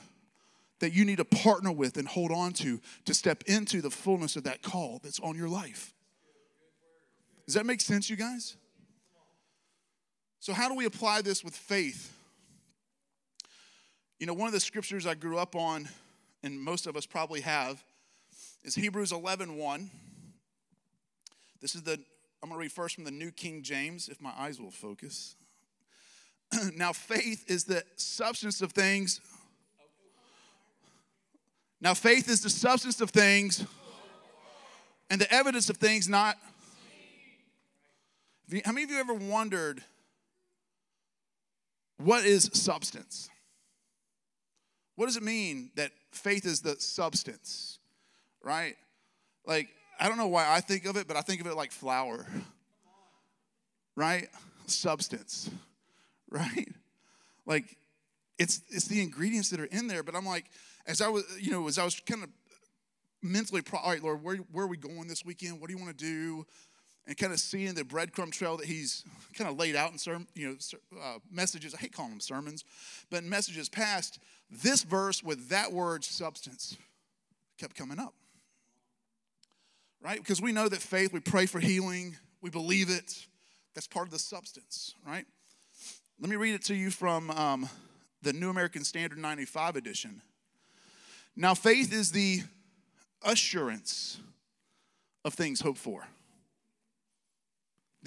that 0.80 0.92
you 0.92 1.04
need 1.04 1.16
to 1.16 1.24
partner 1.24 1.72
with 1.72 1.96
and 1.96 2.06
hold 2.06 2.30
on 2.30 2.52
to 2.52 2.80
to 3.06 3.14
step 3.14 3.42
into 3.46 3.80
the 3.80 3.90
fullness 3.90 4.36
of 4.36 4.44
that 4.44 4.62
call 4.62 5.00
that's 5.02 5.20
on 5.20 5.36
your 5.36 5.48
life. 5.48 5.94
Does 7.46 7.54
that 7.54 7.64
make 7.64 7.80
sense, 7.80 8.10
you 8.10 8.16
guys? 8.16 8.56
So, 10.40 10.52
how 10.52 10.68
do 10.68 10.74
we 10.74 10.84
apply 10.84 11.22
this 11.22 11.42
with 11.42 11.56
faith? 11.56 12.12
You 14.18 14.26
know, 14.26 14.34
one 14.34 14.46
of 14.46 14.52
the 14.52 14.60
scriptures 14.60 15.06
I 15.06 15.14
grew 15.14 15.38
up 15.38 15.56
on, 15.56 15.88
and 16.42 16.60
most 16.60 16.86
of 16.86 16.96
us 16.96 17.06
probably 17.06 17.40
have, 17.42 17.82
is 18.64 18.74
Hebrews 18.74 19.12
11 19.12 19.56
1. 19.56 19.90
This 21.60 21.74
is 21.74 21.82
the, 21.82 21.98
I'm 22.42 22.50
going 22.50 22.58
to 22.58 22.62
read 22.62 22.72
first 22.72 22.94
from 22.94 23.04
the 23.04 23.10
New 23.10 23.30
King 23.30 23.62
James, 23.62 24.08
if 24.08 24.20
my 24.20 24.32
eyes 24.36 24.60
will 24.60 24.70
focus. 24.70 25.36
now, 26.76 26.92
faith 26.92 27.44
is 27.48 27.64
the 27.64 27.82
substance 27.96 28.60
of 28.60 28.72
things. 28.72 29.20
Now, 31.80 31.94
faith 31.94 32.28
is 32.28 32.42
the 32.42 32.50
substance 32.50 33.00
of 33.00 33.10
things 33.10 33.64
and 35.10 35.20
the 35.20 35.32
evidence 35.32 35.70
of 35.70 35.76
things 35.76 36.08
not. 36.08 36.36
How 38.64 38.72
many 38.72 38.84
of 38.84 38.90
you 38.90 38.98
ever 38.98 39.14
wondered 39.14 39.82
what 41.98 42.24
is 42.24 42.50
substance? 42.52 43.28
What 44.94 45.06
does 45.06 45.16
it 45.16 45.22
mean 45.22 45.70
that 45.76 45.90
faith 46.12 46.46
is 46.46 46.60
the 46.60 46.76
substance, 46.78 47.78
right? 48.42 48.76
Like, 49.44 49.68
I 49.98 50.08
don't 50.08 50.18
know 50.18 50.28
why 50.28 50.46
I 50.48 50.60
think 50.60 50.84
of 50.86 50.96
it, 50.96 51.08
but 51.08 51.16
I 51.16 51.22
think 51.22 51.40
of 51.40 51.46
it 51.46 51.54
like 51.54 51.72
flour, 51.72 52.26
right? 53.94 54.28
Substance, 54.66 55.50
right? 56.30 56.68
Like, 57.46 57.76
it's 58.38 58.62
it's 58.68 58.86
the 58.86 59.00
ingredients 59.02 59.50
that 59.50 59.60
are 59.60 59.66
in 59.66 59.86
there. 59.86 60.02
But 60.02 60.14
I'm 60.14 60.26
like, 60.26 60.46
as 60.86 61.00
I 61.00 61.08
was, 61.08 61.24
you 61.40 61.50
know, 61.50 61.66
as 61.68 61.78
I 61.78 61.84
was 61.84 61.98
kind 62.00 62.22
of 62.22 62.30
mentally, 63.22 63.62
all 63.72 63.90
right, 63.90 64.02
Lord, 64.02 64.22
where 64.22 64.36
where 64.52 64.64
are 64.64 64.68
we 64.68 64.76
going 64.76 65.08
this 65.08 65.24
weekend? 65.24 65.60
What 65.60 65.68
do 65.68 65.76
you 65.76 65.82
want 65.82 65.96
to 65.96 66.04
do? 66.04 66.46
and 67.06 67.16
kind 67.16 67.32
of 67.32 67.38
seeing 67.38 67.74
the 67.74 67.82
breadcrumb 67.82 68.32
trail 68.32 68.56
that 68.56 68.66
he's 68.66 69.04
kind 69.34 69.48
of 69.48 69.58
laid 69.58 69.76
out 69.76 69.92
in 69.92 69.98
sermon, 69.98 70.26
you 70.34 70.48
know, 70.48 71.00
uh, 71.00 71.18
messages. 71.30 71.74
I 71.74 71.78
hate 71.78 71.92
calling 71.92 72.10
them 72.10 72.20
sermons, 72.20 72.64
but 73.10 73.22
messages 73.22 73.68
past, 73.68 74.18
this 74.50 74.82
verse 74.82 75.22
with 75.22 75.48
that 75.50 75.72
word 75.72 76.04
substance 76.04 76.76
kept 77.58 77.76
coming 77.76 77.98
up. 77.98 78.14
Right? 80.02 80.18
Because 80.18 80.40
we 80.40 80.52
know 80.52 80.68
that 80.68 80.80
faith, 80.80 81.12
we 81.12 81.20
pray 81.20 81.46
for 81.46 81.58
healing, 81.58 82.16
we 82.40 82.50
believe 82.50 82.90
it. 82.90 83.26
That's 83.74 83.86
part 83.86 84.06
of 84.06 84.12
the 84.12 84.18
substance, 84.18 84.94
right? 85.06 85.26
Let 86.20 86.30
me 86.30 86.36
read 86.36 86.54
it 86.54 86.64
to 86.64 86.74
you 86.74 86.90
from 86.90 87.30
um, 87.30 87.68
the 88.22 88.32
New 88.32 88.48
American 88.48 88.84
Standard 88.84 89.18
95 89.18 89.76
edition. 89.76 90.22
Now, 91.34 91.54
faith 91.54 91.92
is 91.92 92.12
the 92.12 92.42
assurance 93.22 94.18
of 95.24 95.34
things 95.34 95.60
hoped 95.60 95.78
for 95.78 96.06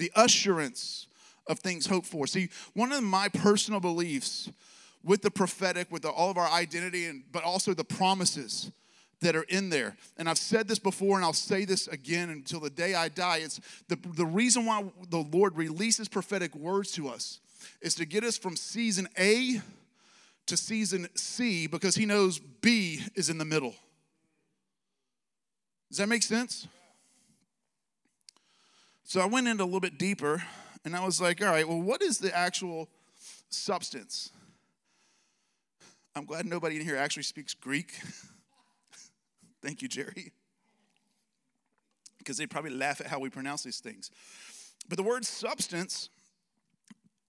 the 0.00 0.10
assurance 0.16 1.06
of 1.46 1.60
things 1.60 1.86
hoped 1.86 2.06
for. 2.06 2.26
See, 2.26 2.48
one 2.74 2.90
of 2.90 3.04
my 3.04 3.28
personal 3.28 3.80
beliefs 3.80 4.50
with 5.04 5.22
the 5.22 5.30
prophetic, 5.30 5.92
with 5.92 6.02
the, 6.02 6.08
all 6.08 6.30
of 6.30 6.38
our 6.38 6.50
identity, 6.50 7.06
and 7.06 7.22
but 7.30 7.44
also 7.44 7.74
the 7.74 7.84
promises 7.84 8.72
that 9.20 9.36
are 9.36 9.44
in 9.44 9.70
there. 9.70 9.96
And 10.16 10.28
I've 10.28 10.38
said 10.38 10.66
this 10.66 10.78
before, 10.78 11.16
and 11.16 11.24
I'll 11.24 11.32
say 11.32 11.64
this 11.64 11.88
again 11.88 12.30
until 12.30 12.60
the 12.60 12.70
day 12.70 12.94
I 12.94 13.08
die. 13.08 13.38
It's 13.38 13.60
the, 13.88 13.98
the 14.16 14.26
reason 14.26 14.66
why 14.66 14.84
the 15.10 15.24
Lord 15.30 15.56
releases 15.56 16.08
prophetic 16.08 16.54
words 16.54 16.92
to 16.92 17.08
us 17.08 17.40
is 17.80 17.94
to 17.96 18.06
get 18.06 18.24
us 18.24 18.38
from 18.38 18.56
season 18.56 19.08
A 19.18 19.60
to 20.46 20.56
season 20.56 21.08
C 21.14 21.66
because 21.66 21.94
He 21.94 22.06
knows 22.06 22.38
B 22.38 23.00
is 23.14 23.28
in 23.28 23.38
the 23.38 23.44
middle. 23.44 23.74
Does 25.90 25.98
that 25.98 26.08
make 26.08 26.22
sense? 26.22 26.66
So 29.04 29.20
I 29.20 29.26
went 29.26 29.48
in 29.48 29.60
a 29.60 29.64
little 29.64 29.80
bit 29.80 29.98
deeper 29.98 30.42
and 30.84 30.96
I 30.96 31.04
was 31.04 31.20
like, 31.20 31.42
all 31.42 31.48
right, 31.48 31.68
well, 31.68 31.80
what 31.80 32.00
is 32.00 32.18
the 32.18 32.34
actual 32.34 32.88
substance? 33.50 34.30
I'm 36.14 36.24
glad 36.24 36.46
nobody 36.46 36.76
in 36.76 36.82
here 36.82 36.96
actually 36.96 37.24
speaks 37.24 37.54
Greek. 37.54 37.92
Thank 39.62 39.82
you, 39.82 39.88
Jerry. 39.88 40.32
Because 42.18 42.36
they 42.36 42.46
probably 42.46 42.70
laugh 42.70 43.00
at 43.00 43.06
how 43.06 43.18
we 43.18 43.30
pronounce 43.30 43.62
these 43.62 43.80
things. 43.80 44.10
But 44.88 44.96
the 44.96 45.02
word 45.02 45.24
substance 45.24 46.10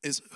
is. 0.03 0.21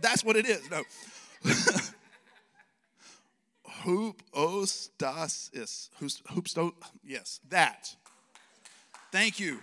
That's 0.00 0.24
what 0.24 0.36
it 0.36 0.46
is. 0.46 0.70
No. 0.70 0.82
Hoopstasis. 3.84 5.90
Hoopsto, 6.00 6.72
yes, 7.04 7.40
that. 7.50 7.94
Thank 9.12 9.38
you. 9.38 9.60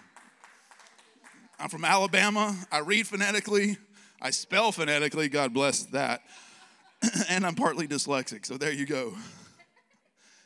I'm 1.60 1.70
from 1.70 1.86
Alabama. 1.86 2.56
I 2.72 2.80
read 2.80 3.08
phonetically. 3.08 3.78
I 4.22 4.32
spell 4.32 4.72
phonetically. 4.72 5.30
God 5.30 5.54
bless 5.54 5.84
that. 5.86 6.22
and 7.30 7.46
I'm 7.46 7.56
partly 7.56 7.88
dyslexic, 7.88 8.46
so 8.46 8.58
there 8.58 8.72
you 8.72 8.86
go. 8.86 9.14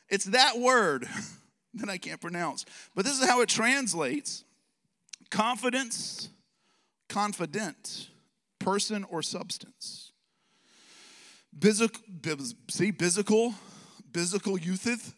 It's 0.09 0.25
that 0.25 0.57
word 0.57 1.07
that 1.75 1.89
I 1.89 1.97
can't 1.97 2.21
pronounce. 2.21 2.65
But 2.95 3.05
this 3.05 3.19
is 3.19 3.27
how 3.27 3.41
it 3.41 3.49
translates 3.49 4.43
confidence, 5.29 6.29
confident, 7.09 8.09
person 8.59 9.03
or 9.09 9.21
substance. 9.21 10.11
Bizic, 11.57 11.97
see, 12.69 12.91
biblical, 12.91 13.53
biblical 14.11 14.57
youtheth. 14.57 15.13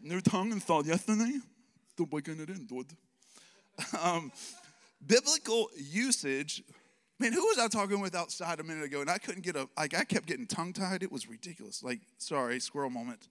New 0.00 0.20
tongue 0.20 0.52
and 0.52 0.62
thought 0.62 0.86
yesterday. 0.86 1.38
The 1.96 2.04
weekend 2.04 2.40
it 2.40 2.50
in, 2.50 2.66
dude. 2.66 2.92
Um, 4.02 4.32
biblical 5.06 5.68
usage. 5.76 6.64
Man, 7.20 7.32
who 7.32 7.44
was 7.46 7.58
I 7.58 7.66
talking 7.66 8.00
with 8.00 8.14
outside 8.14 8.60
a 8.60 8.62
minute 8.62 8.84
ago? 8.84 9.00
And 9.00 9.10
I 9.10 9.18
couldn't 9.18 9.42
get 9.42 9.56
a, 9.56 9.68
like, 9.76 9.96
I 9.96 10.04
kept 10.04 10.26
getting 10.26 10.46
tongue 10.46 10.72
tied. 10.72 11.02
It 11.02 11.10
was 11.10 11.28
ridiculous. 11.28 11.82
Like, 11.82 12.00
sorry, 12.18 12.60
squirrel 12.60 12.90
moment. 12.90 13.28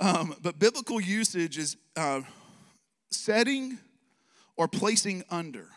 Um, 0.00 0.34
but 0.42 0.58
biblical 0.58 1.00
usage 1.00 1.56
is 1.56 1.76
uh, 1.96 2.20
setting 3.10 3.78
or 4.56 4.68
placing 4.68 5.24
under. 5.30 5.68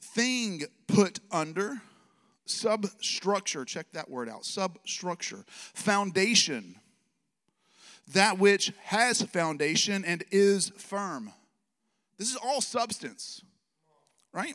Thing 0.00 0.62
put 0.86 1.18
under 1.32 1.82
substructure, 2.46 3.64
check 3.64 3.86
that 3.94 4.08
word 4.10 4.28
out 4.28 4.44
substructure, 4.44 5.44
foundation, 5.48 6.76
that 8.12 8.38
which 8.38 8.72
has 8.84 9.22
foundation 9.22 10.04
and 10.04 10.22
is 10.30 10.70
firm. 10.76 11.32
This 12.18 12.30
is 12.30 12.36
all 12.36 12.60
substance, 12.60 13.42
right? 14.32 14.54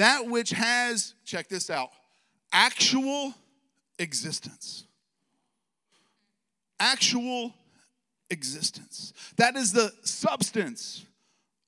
That 0.00 0.28
which 0.28 0.48
has, 0.52 1.12
check 1.26 1.48
this 1.48 1.68
out, 1.68 1.90
actual 2.54 3.34
existence. 3.98 4.84
Actual 6.80 7.52
existence. 8.30 9.12
That 9.36 9.56
is 9.56 9.72
the 9.74 9.92
substance 10.02 11.04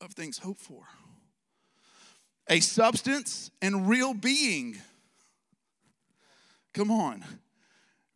of 0.00 0.12
things 0.12 0.38
hoped 0.38 0.62
for 0.62 0.84
a 2.48 2.60
substance 2.60 3.50
and 3.60 3.86
real 3.86 4.14
being. 4.14 4.78
Come 6.72 6.90
on. 6.90 7.22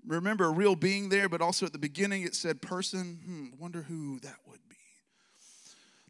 Remember, 0.06 0.46
a 0.46 0.50
real 0.50 0.76
being 0.76 1.10
there, 1.10 1.28
but 1.28 1.42
also 1.42 1.66
at 1.66 1.74
the 1.74 1.78
beginning 1.78 2.22
it 2.22 2.34
said 2.34 2.62
person. 2.62 3.18
Hmm, 3.22 3.60
wonder 3.60 3.82
who 3.82 4.18
that 4.20 4.36
would 4.46 4.66
be. 4.66 4.76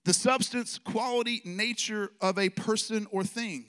The 0.05 0.15
substance, 0.15 0.79
quality, 0.79 1.43
nature 1.45 2.13
of 2.21 2.39
a 2.39 2.51
person 2.51 3.09
or 3.11 3.25
thing. 3.25 3.67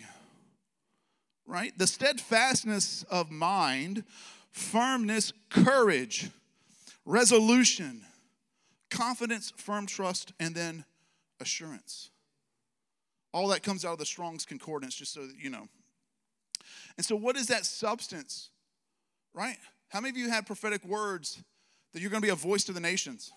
Right? 1.48 1.75
The 1.77 1.88
steadfastness 1.88 3.04
of 3.10 3.32
mind, 3.32 4.04
firmness, 4.51 5.32
courage, 5.50 6.30
resolution, 7.06 8.01
confidence, 8.92 9.54
firm 9.56 9.88
trust, 9.88 10.34
and 10.39 10.54
then 10.54 10.84
assurance. 11.39 12.10
All 13.34 13.48
that 13.50 13.63
comes 13.63 13.86
out 13.86 13.94
of 13.94 14.00
the 14.00 14.06
Strong's 14.06 14.46
Concordance, 14.46 14.96
just 14.96 15.13
so 15.13 15.25
that 15.25 15.36
you 15.42 15.50
know. 15.50 15.68
And 16.98 17.06
so, 17.06 17.16
what 17.16 17.38
is 17.38 17.48
that 17.48 17.66
substance? 17.66 18.50
Right? 19.34 19.58
How 19.89 20.01
many 20.01 20.10
of 20.10 20.18
you 20.18 20.30
had 20.30 20.46
prophetic 20.46 20.84
words 20.84 21.42
that 21.94 22.01
you're 22.01 22.10
going 22.10 22.22
to 22.22 22.25
be 22.25 22.32
a 22.32 22.36
voice 22.36 22.63
to 22.66 22.74
the 22.74 22.80
nations? 22.80 23.32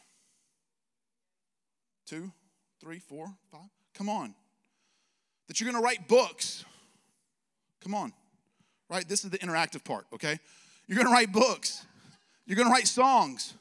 Two, 2.07 2.33
three, 2.81 2.99
four, 2.99 3.33
five? 3.53 3.69
Come 3.95 4.09
on. 4.09 4.35
That 5.47 5.61
you're 5.61 5.71
going 5.71 5.81
to 5.81 5.85
write 5.85 6.09
books. 6.09 6.65
Come 7.83 7.95
on. 7.95 8.13
right? 8.89 9.09
This 9.09 9.25
is 9.25 9.31
the 9.31 9.39
interactive 9.39 9.85
part, 9.85 10.07
okay? 10.13 10.39
You're 10.87 10.99
gonna 10.99 11.11
write 11.11 11.33
books, 11.33 11.85
you're 12.47 12.57
gonna 12.57 12.71
write 12.71 12.89
songs, 12.89 13.55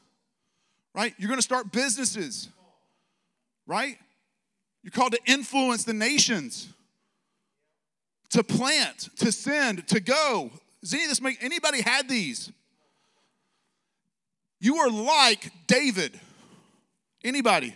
right? 0.94 1.14
You're 1.18 1.28
gonna 1.28 1.42
start 1.42 1.70
businesses, 1.70 2.48
right? 3.66 3.96
You're 4.82 4.90
called 4.90 5.12
to 5.12 5.20
influence 5.26 5.84
the 5.84 5.92
nations, 5.92 6.68
to 8.30 8.42
plant, 8.42 9.10
to 9.16 9.30
send, 9.30 9.86
to 9.88 10.00
go. 10.00 10.50
Does 10.80 10.94
any 10.94 11.04
of 11.04 11.10
this 11.10 11.20
make 11.20 11.42
anybody 11.42 11.82
had 11.82 12.08
these? 12.08 12.50
You 14.58 14.76
are 14.78 14.90
like 14.90 15.50
David. 15.66 16.18
Anybody? 17.22 17.74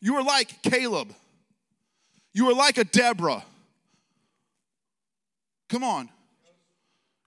You 0.00 0.16
are 0.16 0.22
like 0.22 0.62
Caleb. 0.62 1.14
You 2.32 2.48
are 2.48 2.54
like 2.54 2.78
a 2.78 2.84
Deborah. 2.84 3.44
Come 5.68 5.84
on. 5.84 6.08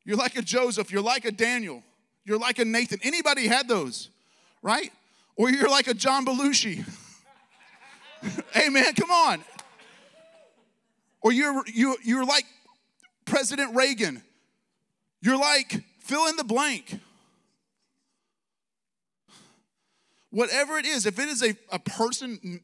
You're 0.05 0.17
like 0.17 0.37
a 0.37 0.41
Joseph. 0.41 0.91
You're 0.91 1.01
like 1.01 1.25
a 1.25 1.31
Daniel. 1.31 1.83
You're 2.23 2.37
like 2.37 2.59
a 2.59 2.65
Nathan. 2.65 2.99
Anybody 3.03 3.47
had 3.47 3.67
those, 3.67 4.09
right? 4.61 4.91
Or 5.35 5.49
you're 5.49 5.69
like 5.69 5.87
a 5.87 5.93
John 5.93 6.25
Belushi. 6.25 6.85
Amen. 8.55 8.93
Come 8.95 9.11
on. 9.11 9.43
Or 11.21 11.31
you're 11.31 11.63
you 11.67 11.97
you're 12.03 12.25
like 12.25 12.45
President 13.25 13.75
Reagan. 13.75 14.21
You're 15.21 15.37
like 15.37 15.83
fill 15.99 16.27
in 16.27 16.35
the 16.35 16.43
blank. 16.43 16.99
Whatever 20.29 20.77
it 20.77 20.85
is, 20.85 21.05
if 21.05 21.19
it 21.19 21.29
is 21.29 21.41
a, 21.41 21.55
a 21.71 21.79
person 21.79 22.61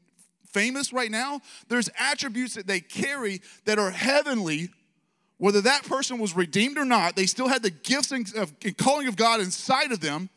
famous 0.52 0.94
right 0.94 1.10
now, 1.10 1.42
there's 1.68 1.90
attributes 1.98 2.56
that 2.56 2.68
they 2.68 2.80
carry 2.80 3.42
that 3.66 3.80
are 3.80 3.90
heavenly. 3.90 4.70
Whether 5.44 5.60
that 5.60 5.84
person 5.84 6.20
was 6.20 6.34
redeemed 6.38 6.78
or 6.78 6.86
not, 6.86 7.18
they 7.18 7.26
still 7.26 7.50
had 7.50 7.64
the 7.64 7.70
gifts 7.70 8.14
and, 8.14 8.26
calling 8.78 9.10
of 9.10 9.18
God 9.18 9.42
inside 9.42 9.92
of 9.92 10.00
them 10.00 10.30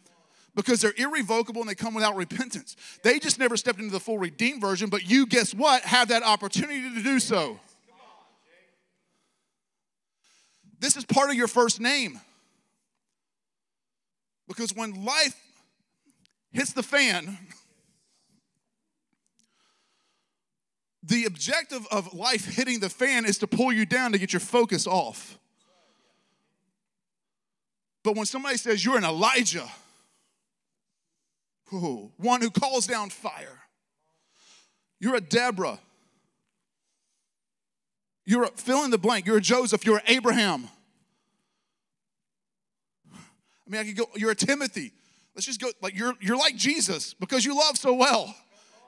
because 0.57 0.81
they're 0.81 0.95
irrevocable 0.97 1.61
and 1.61 1.71
they 1.71 1.77
come 1.77 1.95
without 1.95 2.17
repentance. 2.17 2.75
They 3.05 3.21
just 3.21 3.39
never 3.39 3.57
stepped 3.57 3.79
into 3.79 3.93
the 3.93 4.01
full 4.01 4.19
redeemed 4.19 4.61
version, 4.61 4.91
but 4.91 5.09
you, 5.09 5.27
guess 5.27 5.55
what, 5.55 5.83
have 5.83 6.09
that 6.09 6.25
opportunity 6.25 6.93
to 6.93 7.03
do 7.05 7.21
so. 7.21 7.61
This 10.81 10.97
is 10.97 11.05
part 11.05 11.31
of 11.31 11.37
your 11.37 11.47
first 11.47 11.81
name. 11.81 12.19
Because 14.49 14.75
when 14.75 15.05
life 15.05 15.41
hits 16.51 16.73
the 16.73 16.83
fan, 16.83 17.39
the 21.07 21.25
objective 21.25 21.87
of 21.91 22.13
life 22.15 22.57
hitting 22.57 22.81
the 22.81 22.89
fan 22.89 23.25
is 23.25 23.39
to 23.39 23.47
pull 23.47 23.73
you 23.73 23.87
down 23.87 24.13
to 24.13 24.19
get 24.19 24.33
your 24.33 24.41
focus 24.41 24.87
off. 24.87 25.39
But 28.03 28.17
when 28.17 28.27
somebody 28.27 28.57
says 28.57 28.85
you're 28.85 28.97
an 28.97 29.05
Elijah, 29.05 29.69
ooh, 31.73 32.11
one 32.17 32.41
who 32.41 32.51
calls 32.51 32.87
down 32.87 33.11
fire, 33.11 33.61
you're 34.99 35.15
a 35.15 35.21
Deborah, 35.21 35.79
you're 38.25 38.45
a 38.45 38.49
fill 38.49 38.85
in 38.85 38.91
the 38.91 38.99
blank, 38.99 39.27
you're 39.27 39.39
a 39.39 39.41
Joseph, 39.41 39.85
you're 39.87 40.03
Abraham. 40.09 40.69
I 43.15 43.71
mean, 43.71 43.81
I 43.81 43.85
could 43.85 43.97
go, 43.97 44.07
you're 44.17 44.33
a 44.33 44.37
Timothy. 44.37 44.93
Let's 45.35 45.47
just 45.47 45.61
go, 45.61 45.69
like, 45.83 45.97
you're, 45.97 46.15
you're 46.21 46.37
like 46.37 46.57
Jesus 46.57 47.15
because 47.15 47.45
you 47.45 47.57
love 47.57 47.77
so 47.77 47.95
well. 47.95 48.35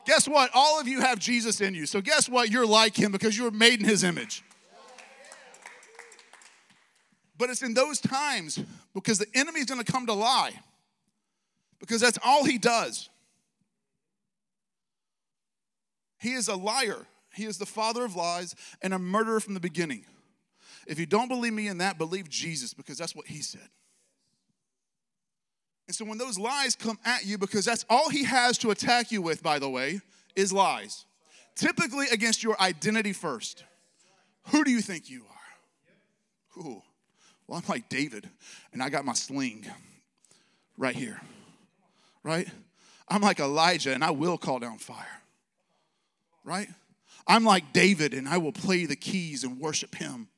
Guess 0.09 0.27
what? 0.27 0.51
All 0.55 0.81
of 0.81 0.89
you 0.89 1.03
have 1.03 1.19
Jesus 1.19 1.61
in 1.61 1.75
you. 1.75 1.85
So, 1.85 2.01
guess 2.01 2.31
what? 2.31 2.51
You're 2.51 2.67
like 2.67 2.99
him 2.99 3.13
because 3.13 3.37
you 3.37 3.45
were 3.45 3.51
made 3.51 3.79
in 3.79 3.85
his 3.85 4.05
image. 4.05 4.43
But 7.37 7.51
it's 7.51 7.61
in 7.61 7.75
those 7.75 8.01
times 8.01 8.59
because 8.95 9.19
the 9.19 9.27
enemy's 9.35 9.67
gonna 9.67 9.85
come 9.85 10.07
to 10.07 10.15
lie, 10.15 10.53
because 11.79 12.01
that's 12.01 12.19
all 12.25 12.47
he 12.47 12.57
does. 12.57 13.11
He 16.19 16.33
is 16.33 16.49
a 16.49 16.57
liar, 16.57 17.07
he 17.35 17.45
is 17.45 17.59
the 17.59 17.67
father 17.67 18.03
of 18.03 18.17
lies 18.17 18.55
and 18.81 18.95
a 18.95 18.99
murderer 18.99 19.41
from 19.41 19.53
the 19.53 19.61
beginning. 19.61 20.07
If 20.87 20.99
you 20.99 21.05
don't 21.05 21.29
believe 21.29 21.53
me 21.53 21.69
in 21.69 21.79
that, 21.79 21.99
believe 21.99 22.31
Jesus 22.31 22.73
because 22.73 22.97
that's 22.97 23.15
what 23.15 23.27
he 23.27 23.43
said. 23.43 23.69
And 25.89 25.95
so 25.95 26.05
when 26.05 26.19
those 26.19 26.39
lies 26.39 26.77
come 26.77 26.99
at 27.05 27.25
you, 27.25 27.39
because 27.39 27.65
that's 27.65 27.85
all 27.89 28.11
he 28.11 28.23
has 28.25 28.59
to 28.59 28.71
attack 28.71 29.11
you 29.11 29.23
with, 29.23 29.43
by 29.43 29.59
the 29.59 29.71
way, 29.71 30.01
is 30.37 30.53
lies. 30.53 31.07
Typically 31.57 32.07
against 32.13 32.43
your 32.43 32.61
identity 32.61 33.15
first. 33.15 33.65
Who 34.49 34.65
do 34.65 34.71
you 34.71 34.83
think 34.83 35.11
you 35.11 35.25
are? 36.57 36.63
Ooh, 36.63 36.83
well, 37.47 37.59
I'm 37.59 37.65
like 37.69 37.89
David, 37.89 38.29
and 38.73 38.83
I 38.83 38.91
got 38.91 39.05
my 39.05 39.15
sling 39.15 39.67
right 40.77 40.95
here, 40.95 41.21
right? 42.23 42.49
I'm 43.09 43.23
like 43.23 43.41
Elijah, 43.41 43.95
and 43.95 44.05
I 44.05 44.11
will 44.11 44.37
call 44.37 44.59
down 44.59 44.79
fire, 44.79 45.23
right? 46.45 46.69
I'm 47.27 47.45
like 47.45 47.73
David, 47.73 48.13
and 48.13 48.29
I 48.29 48.39
will 48.39 48.53
play 48.53 48.87
the 48.87 48.97
keys 48.97 49.45
and 49.45 49.59
worship 49.59 49.95
him. 49.95 50.29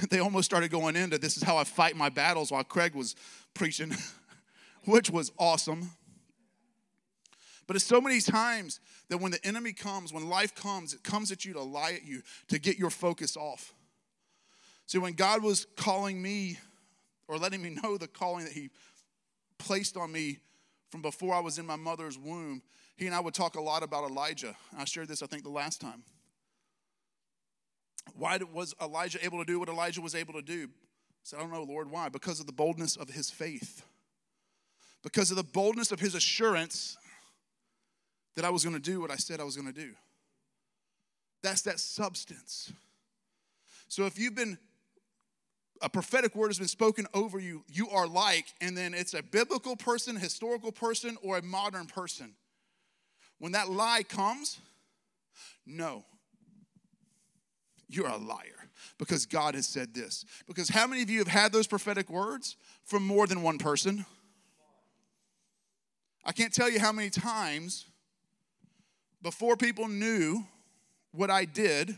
They 0.10 0.18
almost 0.18 0.46
started 0.46 0.70
going 0.70 0.96
into 0.96 1.18
this 1.18 1.36
is 1.36 1.42
how 1.42 1.56
I 1.56 1.64
fight 1.64 1.96
my 1.96 2.08
battles 2.08 2.50
while 2.50 2.64
Craig 2.64 2.94
was 2.94 3.14
preaching, 3.54 3.92
which 4.84 5.10
was 5.10 5.32
awesome. 5.38 5.90
But 7.66 7.76
it's 7.76 7.84
so 7.84 8.00
many 8.00 8.20
times 8.20 8.80
that 9.08 9.18
when 9.18 9.32
the 9.32 9.44
enemy 9.44 9.72
comes, 9.72 10.12
when 10.12 10.28
life 10.28 10.54
comes, 10.54 10.92
it 10.92 11.02
comes 11.02 11.32
at 11.32 11.44
you 11.44 11.54
to 11.54 11.62
lie 11.62 11.92
at 11.92 12.04
you, 12.04 12.22
to 12.48 12.58
get 12.58 12.78
your 12.78 12.90
focus 12.90 13.36
off. 13.36 13.72
See, 14.86 14.98
when 14.98 15.14
God 15.14 15.42
was 15.42 15.66
calling 15.76 16.20
me 16.20 16.58
or 17.26 17.38
letting 17.38 17.62
me 17.62 17.70
know 17.82 17.96
the 17.96 18.06
calling 18.08 18.44
that 18.44 18.52
He 18.52 18.70
placed 19.58 19.96
on 19.96 20.12
me 20.12 20.38
from 20.90 21.00
before 21.00 21.34
I 21.34 21.40
was 21.40 21.58
in 21.58 21.66
my 21.66 21.76
mother's 21.76 22.18
womb, 22.18 22.62
He 22.96 23.06
and 23.06 23.14
I 23.14 23.20
would 23.20 23.34
talk 23.34 23.56
a 23.56 23.62
lot 23.62 23.82
about 23.82 24.08
Elijah. 24.08 24.54
I 24.76 24.84
shared 24.84 25.08
this, 25.08 25.22
I 25.22 25.26
think, 25.26 25.42
the 25.42 25.50
last 25.50 25.80
time. 25.80 26.04
Why 28.16 28.38
was 28.52 28.74
Elijah 28.80 29.24
able 29.24 29.38
to 29.38 29.44
do 29.44 29.58
what 29.58 29.68
Elijah 29.68 30.00
was 30.00 30.14
able 30.14 30.34
to 30.34 30.42
do? 30.42 30.64
I 30.64 31.22
said, 31.22 31.38
I 31.38 31.42
don't 31.42 31.52
know, 31.52 31.62
Lord, 31.62 31.90
why? 31.90 32.08
Because 32.08 32.38
of 32.40 32.46
the 32.46 32.52
boldness 32.52 32.96
of 32.96 33.08
his 33.10 33.30
faith. 33.30 33.82
Because 35.02 35.30
of 35.30 35.36
the 35.36 35.42
boldness 35.44 35.90
of 35.90 36.00
his 36.00 36.14
assurance 36.14 36.96
that 38.36 38.44
I 38.44 38.50
was 38.50 38.64
going 38.64 38.74
to 38.74 38.82
do 38.82 39.00
what 39.00 39.10
I 39.10 39.16
said 39.16 39.40
I 39.40 39.44
was 39.44 39.56
going 39.56 39.72
to 39.72 39.80
do. 39.80 39.92
That's 41.42 41.62
that 41.62 41.78
substance. 41.78 42.72
So 43.88 44.06
if 44.06 44.18
you've 44.18 44.34
been, 44.34 44.58
a 45.82 45.88
prophetic 45.88 46.34
word 46.34 46.48
has 46.48 46.58
been 46.58 46.68
spoken 46.68 47.06
over 47.14 47.38
you, 47.38 47.64
you 47.68 47.90
are 47.90 48.06
like, 48.06 48.46
and 48.60 48.76
then 48.76 48.94
it's 48.94 49.14
a 49.14 49.22
biblical 49.22 49.76
person, 49.76 50.16
historical 50.16 50.72
person, 50.72 51.16
or 51.22 51.36
a 51.36 51.42
modern 51.42 51.86
person. 51.86 52.34
When 53.38 53.52
that 53.52 53.68
lie 53.68 54.02
comes, 54.02 54.58
no, 55.66 56.04
you're 57.88 58.08
a 58.08 58.16
liar 58.16 58.68
because 58.98 59.26
God 59.26 59.54
has 59.54 59.66
said 59.66 59.94
this. 59.94 60.24
Because 60.46 60.68
how 60.68 60.86
many 60.86 61.02
of 61.02 61.10
you 61.10 61.18
have 61.18 61.28
had 61.28 61.52
those 61.52 61.66
prophetic 61.66 62.10
words 62.10 62.56
from 62.84 63.06
more 63.06 63.26
than 63.26 63.42
one 63.42 63.58
person? 63.58 64.04
I 66.24 66.32
can't 66.32 66.52
tell 66.52 66.70
you 66.70 66.80
how 66.80 66.92
many 66.92 67.10
times 67.10 67.86
before 69.22 69.56
people 69.56 69.88
knew 69.88 70.44
what 71.12 71.30
I 71.30 71.44
did, 71.44 71.96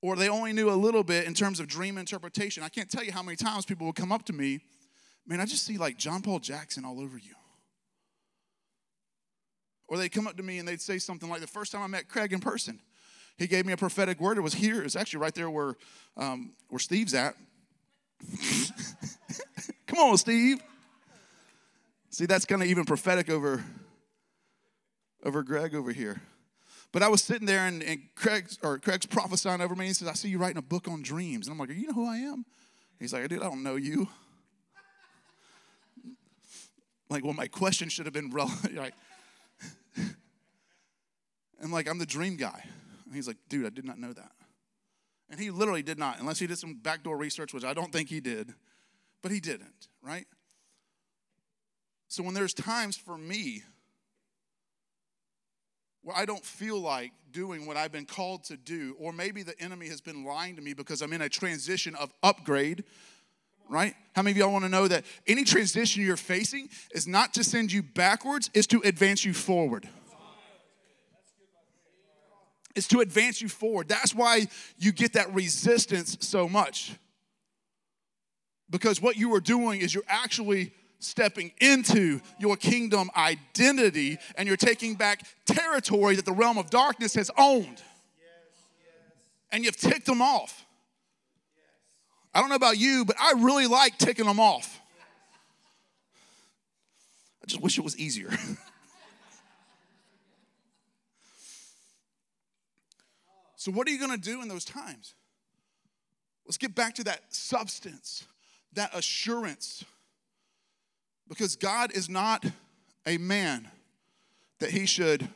or 0.00 0.16
they 0.16 0.28
only 0.28 0.52
knew 0.52 0.70
a 0.70 0.72
little 0.74 1.02
bit 1.02 1.26
in 1.26 1.34
terms 1.34 1.60
of 1.60 1.66
dream 1.66 1.98
interpretation. 1.98 2.62
I 2.62 2.68
can't 2.68 2.90
tell 2.90 3.04
you 3.04 3.12
how 3.12 3.22
many 3.22 3.36
times 3.36 3.64
people 3.64 3.86
would 3.86 3.96
come 3.96 4.12
up 4.12 4.24
to 4.26 4.32
me, 4.32 4.60
man, 5.26 5.40
I 5.40 5.44
just 5.44 5.64
see 5.64 5.78
like 5.78 5.96
John 5.96 6.22
Paul 6.22 6.38
Jackson 6.38 6.84
all 6.84 7.00
over 7.00 7.18
you. 7.18 7.34
Or 9.88 9.96
they'd 9.96 10.10
come 10.10 10.26
up 10.26 10.36
to 10.36 10.42
me 10.42 10.58
and 10.58 10.68
they'd 10.68 10.80
say 10.80 10.98
something 10.98 11.28
like 11.28 11.40
the 11.40 11.46
first 11.46 11.72
time 11.72 11.82
I 11.82 11.86
met 11.86 12.08
Craig 12.08 12.32
in 12.32 12.40
person, 12.40 12.78
he 13.38 13.46
gave 13.46 13.64
me 13.64 13.72
a 13.72 13.76
prophetic 13.76 14.20
word. 14.20 14.36
It 14.36 14.42
was 14.42 14.54
here. 14.54 14.82
It's 14.82 14.96
actually 14.96 15.20
right 15.20 15.34
there 15.34 15.48
where, 15.48 15.76
um, 16.16 16.52
where 16.68 16.80
Steve's 16.80 17.14
at. 17.14 17.34
Come 19.86 19.98
on, 20.00 20.18
Steve. 20.18 20.60
See, 22.10 22.26
that's 22.26 22.44
kind 22.44 22.62
of 22.62 22.68
even 22.68 22.84
prophetic 22.84 23.30
over, 23.30 23.64
over 25.24 25.42
Greg 25.44 25.74
over 25.74 25.92
here. 25.92 26.20
But 26.90 27.02
I 27.02 27.08
was 27.08 27.22
sitting 27.22 27.46
there 27.46 27.66
and, 27.66 27.82
and 27.82 28.00
Craig's, 28.16 28.58
or 28.62 28.78
Craig's 28.78 29.06
prophesying 29.06 29.60
over 29.60 29.76
me. 29.76 29.86
He 29.86 29.92
says, 29.92 30.08
I 30.08 30.14
see 30.14 30.28
you 30.28 30.38
writing 30.38 30.56
a 30.56 30.62
book 30.62 30.88
on 30.88 31.02
dreams. 31.02 31.46
And 31.46 31.52
I'm 31.52 31.58
like, 31.58 31.76
you 31.76 31.86
know 31.86 31.92
who 31.92 32.06
I 32.06 32.16
am? 32.16 32.44
He's 32.98 33.12
like, 33.12 33.28
dude, 33.28 33.40
I 33.40 33.44
don't 33.44 33.62
know 33.62 33.76
you. 33.76 34.08
Like, 37.10 37.24
well, 37.24 37.34
my 37.34 37.46
question 37.46 37.88
should 37.88 38.06
have 38.06 38.12
been 38.12 38.30
relevant. 38.30 38.74
like, 38.76 38.94
I'm 41.62 41.70
like, 41.70 41.88
I'm 41.88 41.98
the 41.98 42.06
dream 42.06 42.36
guy. 42.36 42.64
And 43.08 43.16
he's 43.16 43.26
like, 43.26 43.38
dude, 43.48 43.66
I 43.66 43.70
did 43.70 43.86
not 43.86 43.98
know 43.98 44.12
that. 44.12 44.32
And 45.30 45.40
he 45.40 45.50
literally 45.50 45.82
did 45.82 45.98
not, 45.98 46.20
unless 46.20 46.38
he 46.38 46.46
did 46.46 46.58
some 46.58 46.74
backdoor 46.74 47.16
research, 47.16 47.52
which 47.52 47.64
I 47.64 47.74
don't 47.74 47.92
think 47.92 48.08
he 48.08 48.20
did, 48.20 48.54
but 49.22 49.32
he 49.32 49.40
didn't, 49.40 49.88
right? 50.02 50.26
So 52.08 52.22
when 52.22 52.34
there's 52.34 52.54
times 52.54 52.96
for 52.96 53.18
me 53.18 53.62
where 56.02 56.16
I 56.16 56.24
don't 56.24 56.44
feel 56.44 56.80
like 56.80 57.12
doing 57.32 57.66
what 57.66 57.76
I've 57.76 57.92
been 57.92 58.06
called 58.06 58.44
to 58.44 58.56
do, 58.56 58.94
or 58.98 59.12
maybe 59.12 59.42
the 59.42 59.58
enemy 59.60 59.88
has 59.88 60.00
been 60.00 60.24
lying 60.24 60.56
to 60.56 60.62
me 60.62 60.72
because 60.72 61.02
I'm 61.02 61.12
in 61.12 61.20
a 61.20 61.28
transition 61.28 61.94
of 61.94 62.12
upgrade, 62.22 62.84
right? 63.68 63.94
How 64.14 64.22
many 64.22 64.32
of 64.32 64.36
y'all 64.38 64.52
want 64.52 64.64
to 64.64 64.70
know 64.70 64.88
that 64.88 65.04
any 65.26 65.44
transition 65.44 66.02
you're 66.02 66.16
facing 66.16 66.70
is 66.92 67.06
not 67.06 67.34
to 67.34 67.44
send 67.44 67.72
you 67.72 67.82
backwards, 67.82 68.50
is 68.54 68.66
to 68.68 68.80
advance 68.84 69.24
you 69.24 69.34
forward? 69.34 69.88
It's 72.78 72.86
to 72.88 73.00
advance 73.00 73.42
you 73.42 73.48
forward. 73.48 73.88
That's 73.88 74.14
why 74.14 74.46
you 74.78 74.92
get 74.92 75.14
that 75.14 75.34
resistance 75.34 76.16
so 76.20 76.48
much. 76.48 76.94
Because 78.70 79.02
what 79.02 79.16
you 79.16 79.34
are 79.34 79.40
doing 79.40 79.80
is 79.80 79.92
you're 79.92 80.04
actually 80.06 80.72
stepping 81.00 81.50
into 81.60 82.20
your 82.38 82.56
kingdom 82.56 83.10
identity 83.16 84.16
and 84.36 84.46
you're 84.46 84.56
taking 84.56 84.94
back 84.94 85.22
territory 85.44 86.14
that 86.14 86.24
the 86.24 86.32
realm 86.32 86.56
of 86.56 86.70
darkness 86.70 87.14
has 87.14 87.32
owned. 87.36 87.82
And 89.50 89.64
you've 89.64 89.76
ticked 89.76 90.06
them 90.06 90.22
off. 90.22 90.64
I 92.32 92.40
don't 92.40 92.48
know 92.48 92.54
about 92.54 92.78
you, 92.78 93.04
but 93.04 93.16
I 93.18 93.32
really 93.32 93.66
like 93.66 93.98
ticking 93.98 94.26
them 94.26 94.38
off. 94.38 94.80
I 97.42 97.46
just 97.46 97.60
wish 97.60 97.76
it 97.76 97.82
was 97.82 97.98
easier. 97.98 98.30
so, 103.58 103.72
what 103.72 103.88
are 103.88 103.90
you 103.90 103.98
going 103.98 104.12
to 104.12 104.16
do 104.16 104.40
in 104.40 104.46
those 104.46 104.64
times? 104.64 105.16
Let's 106.46 106.56
get 106.56 106.76
back 106.76 106.94
to 106.94 107.04
that 107.04 107.22
substance, 107.34 108.24
that 108.74 108.96
assurance 108.96 109.84
because 111.28 111.56
God 111.56 111.90
is 111.92 112.08
not 112.08 112.46
a 113.04 113.18
man 113.18 113.68
that 114.60 114.70
he 114.70 114.86
should. 114.86 115.28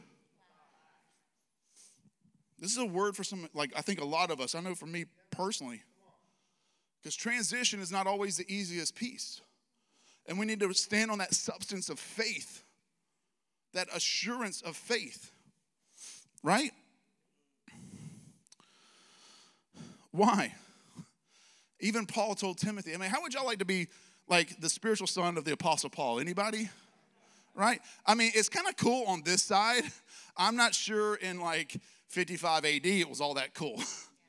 This 2.60 2.70
is 2.70 2.78
a 2.78 2.86
word 2.86 3.16
for 3.16 3.24
some, 3.24 3.48
like 3.54 3.72
I 3.76 3.82
think 3.82 4.00
a 4.00 4.04
lot 4.04 4.30
of 4.30 4.40
us, 4.40 4.54
I 4.54 4.60
know 4.60 4.76
for 4.76 4.86
me 4.86 5.06
personally, 5.32 5.82
because 7.02 7.16
transition 7.16 7.80
is 7.80 7.90
not 7.90 8.06
always 8.06 8.36
the 8.36 8.46
easiest 8.48 8.94
piece. 8.94 9.40
And 10.26 10.38
we 10.38 10.46
need 10.46 10.60
to 10.60 10.72
stand 10.72 11.10
on 11.10 11.18
that 11.18 11.34
substance 11.34 11.88
of 11.88 11.98
faith, 11.98 12.62
that 13.74 13.88
assurance 13.92 14.62
of 14.62 14.76
faith, 14.76 15.32
right? 16.44 16.70
Why? 20.12 20.54
Even 21.80 22.06
Paul 22.06 22.34
told 22.36 22.58
Timothy, 22.58 22.94
I 22.94 22.96
mean, 22.96 23.10
how 23.10 23.22
would 23.22 23.34
y'all 23.34 23.46
like 23.46 23.58
to 23.58 23.64
be 23.64 23.88
like 24.28 24.60
the 24.60 24.68
spiritual 24.68 25.06
son 25.06 25.36
of 25.36 25.44
the 25.44 25.52
apostle 25.52 25.90
Paul. 25.90 26.20
Anybody? 26.20 26.68
Right? 27.54 27.80
I 28.06 28.14
mean, 28.14 28.32
it's 28.34 28.48
kind 28.48 28.66
of 28.66 28.76
cool 28.76 29.04
on 29.06 29.22
this 29.24 29.42
side. 29.42 29.82
I'm 30.36 30.56
not 30.56 30.74
sure 30.74 31.16
in 31.16 31.40
like 31.40 31.76
55 32.08 32.64
AD 32.64 32.86
it 32.86 33.08
was 33.08 33.20
all 33.20 33.34
that 33.34 33.54
cool. 33.54 33.80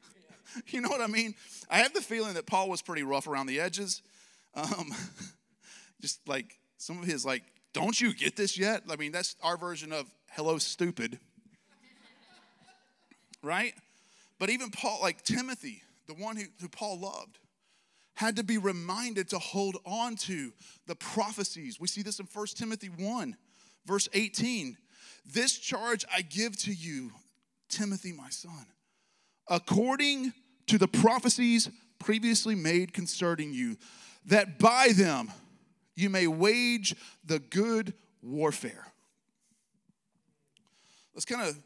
you 0.68 0.82
know 0.82 0.90
what 0.90 1.02
I 1.02 1.08
mean? 1.08 1.36
I 1.70 1.78
have 1.78 1.94
the 1.94 2.02
feeling 2.02 2.34
that 2.34 2.46
Paul 2.46 2.70
was 2.70 2.82
pretty 2.82 3.04
rough 3.04 3.28
around 3.28 3.48
the 3.48 3.60
edges. 3.60 4.02
Um, 4.56 4.94
just 6.02 6.28
like 6.28 6.60
some 6.78 7.00
of 7.00 7.06
his 7.06 7.26
like, 7.26 7.44
don't 7.74 8.00
you 8.00 8.14
get 8.14 8.36
this 8.36 8.58
yet? 8.58 8.84
I 8.90 8.98
mean, 8.98 9.12
that's 9.14 9.36
our 9.42 9.58
version 9.58 9.94
of 9.94 10.06
hello, 10.32 10.58
stupid. 10.58 11.18
right? 13.42 13.74
But 14.44 14.50
even 14.50 14.72
Paul, 14.72 15.00
like 15.02 15.22
Timothy, 15.22 15.84
the 16.06 16.16
one 16.16 16.36
who, 16.36 16.44
who 16.60 16.68
Paul 16.68 17.00
loved, 17.00 17.40
had 18.14 18.36
to 18.36 18.44
be 18.44 18.58
reminded 18.58 19.30
to 19.30 19.40
hold 19.40 19.78
on 19.86 20.18
to 20.18 20.52
the 20.86 20.96
prophecies. 20.96 21.80
We 21.80 21.88
see 21.88 22.02
this 22.02 22.20
in 22.20 22.26
1 22.26 22.48
Timothy 22.48 22.90
1, 22.90 23.38
verse 23.86 24.10
18. 24.12 24.76
This 25.26 25.58
charge 25.58 26.04
I 26.14 26.24
give 26.24 26.58
to 26.64 26.74
you, 26.74 27.12
Timothy, 27.70 28.12
my 28.12 28.28
son, 28.28 28.66
according 29.48 30.34
to 30.68 30.78
the 30.78 30.90
prophecies 30.90 31.70
previously 31.98 32.56
made 32.56 32.92
concerning 32.92 33.54
you, 33.54 33.78
that 34.26 34.60
by 34.60 34.90
them 34.94 35.32
you 35.96 36.10
may 36.10 36.28
wage 36.28 36.98
the 37.24 37.40
good 37.40 37.94
warfare. 38.22 38.88
Let's 41.14 41.24
kind 41.24 41.48
of, 41.48 41.58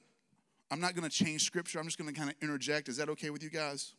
I'm 0.70 0.82
not 0.82 0.96
going 0.96 1.10
to 1.10 1.16
change 1.16 1.44
scripture, 1.44 1.80
I'm 1.80 1.86
just 1.86 1.98
going 1.98 2.14
to 2.14 2.18
kind 2.18 2.30
of 2.30 2.36
interject. 2.42 2.90
Is 2.90 2.98
that 2.98 3.10
okay 3.10 3.30
with 3.30 3.42
you 3.42 3.50
guys? 3.50 3.94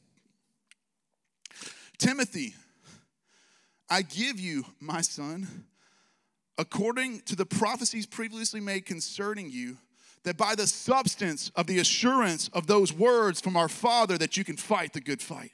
Timothy, 1.96 2.54
I 3.90 4.02
give 4.02 4.38
you, 4.38 4.64
my 4.81 5.00
son, 5.00 5.64
according 6.59 7.20
to 7.22 7.37
the 7.37 7.46
prophecies 7.46 8.07
previously 8.07 8.61
made 8.61 8.85
concerning 8.85 9.50
you, 9.50 9.78
that 10.24 10.37
by 10.37 10.54
the 10.54 10.66
substance 10.66 11.50
of 11.57 11.66
the 11.66 11.78
assurance 11.78 12.50
of 12.52 12.66
those 12.66 12.92
words 12.92 13.40
from 13.40 13.57
our 13.57 13.68
Father 13.68 14.18
that 14.18 14.37
you 14.37 14.44
can 14.44 14.57
fight 14.57 14.92
the 14.92 15.00
good 15.00 15.22
fight. 15.22 15.52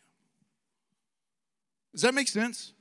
Does 1.93 2.03
that 2.03 2.15
make 2.15 2.29
sense? 2.29 2.73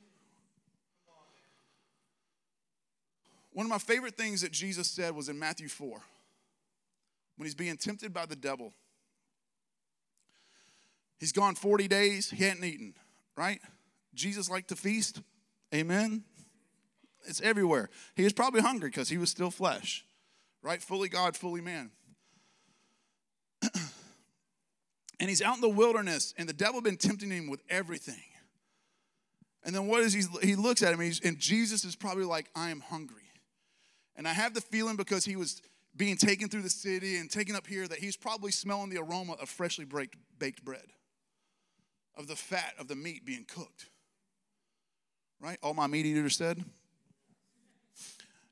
One 3.52 3.68
of 3.68 3.70
my 3.70 3.78
favorite 3.78 4.16
things 4.16 4.42
that 4.42 4.52
Jesus 4.52 4.88
said 4.88 5.16
was 5.16 5.30
in 5.30 5.38
Matthew 5.38 5.68
4 5.68 6.02
when 7.38 7.46
he's 7.46 7.56
being 7.56 7.78
tempted 7.78 8.14
by 8.14 8.26
the 8.26 8.36
devil. 8.36 8.74
He's 11.20 11.32
gone 11.32 11.56
40 11.56 11.88
days, 11.88 12.30
he 12.30 12.44
hadn't 12.44 12.64
eaten 12.64 12.94
right? 13.36 13.60
Jesus 14.14 14.50
liked 14.50 14.70
to 14.70 14.76
feast. 14.76 15.22
Amen. 15.74 16.24
It's 17.26 17.42
everywhere. 17.42 17.90
He 18.16 18.24
was 18.24 18.34
probably 18.34 18.62
hungry 18.62 18.90
because 18.90 19.10
he 19.10 19.18
was 19.18 19.30
still 19.30 19.52
flesh, 19.52 20.06
right? 20.62 20.82
Fully 20.82 21.10
God, 21.10 21.36
fully 21.36 21.62
man. 21.62 21.92
and 25.20 25.30
he's 25.30 25.42
out 25.42 25.56
in 25.56 25.62
the 25.62 25.70
wilderness, 25.70 26.34
and 26.38 26.48
the 26.48 26.54
devil 26.54 26.82
been 26.82 26.98
tempting 26.98 27.32
him 27.32 27.50
with 27.50 27.62
everything. 27.70 28.22
And 29.64 29.74
then 29.74 29.88
what 29.88 30.02
is 30.02 30.12
he? 30.12 30.24
He 30.46 30.56
looks 30.56 30.84
at 30.84 30.94
him, 30.94 31.00
and 31.00 31.40
Jesus 31.40 31.86
is 31.86 31.96
probably 31.96 32.26
like, 32.26 32.50
I 32.54 32.70
am 32.70 32.82
hungry. 32.82 33.22
And 34.16 34.28
I 34.28 34.34
have 34.34 34.54
the 34.54 34.62
feeling 34.62 34.98
because 34.98 35.24
he 35.24 35.38
was 35.38 35.62
being 35.96 36.18
taken 36.18 36.50
through 36.50 36.64
the 36.64 36.70
city 36.70 37.18
and 37.18 37.30
taken 37.30 37.56
up 37.56 37.68
here 37.68 37.88
that 37.88 38.00
he's 38.00 38.18
probably 38.18 38.52
smelling 38.52 38.90
the 38.90 39.00
aroma 39.00 39.34
of 39.34 39.50
freshly 39.50 39.86
baked, 39.86 40.18
baked 40.40 40.66
bread 40.66 40.88
of 42.16 42.28
the 42.28 42.36
fat 42.36 42.74
of 42.80 42.88
the 42.88 42.96
meat 42.96 43.26
being 43.26 43.46
cooked. 43.46 43.90
Right? 45.40 45.58
All 45.62 45.74
my 45.74 45.88
meat 45.88 46.06
eaters 46.06 46.36
said. 46.36 46.64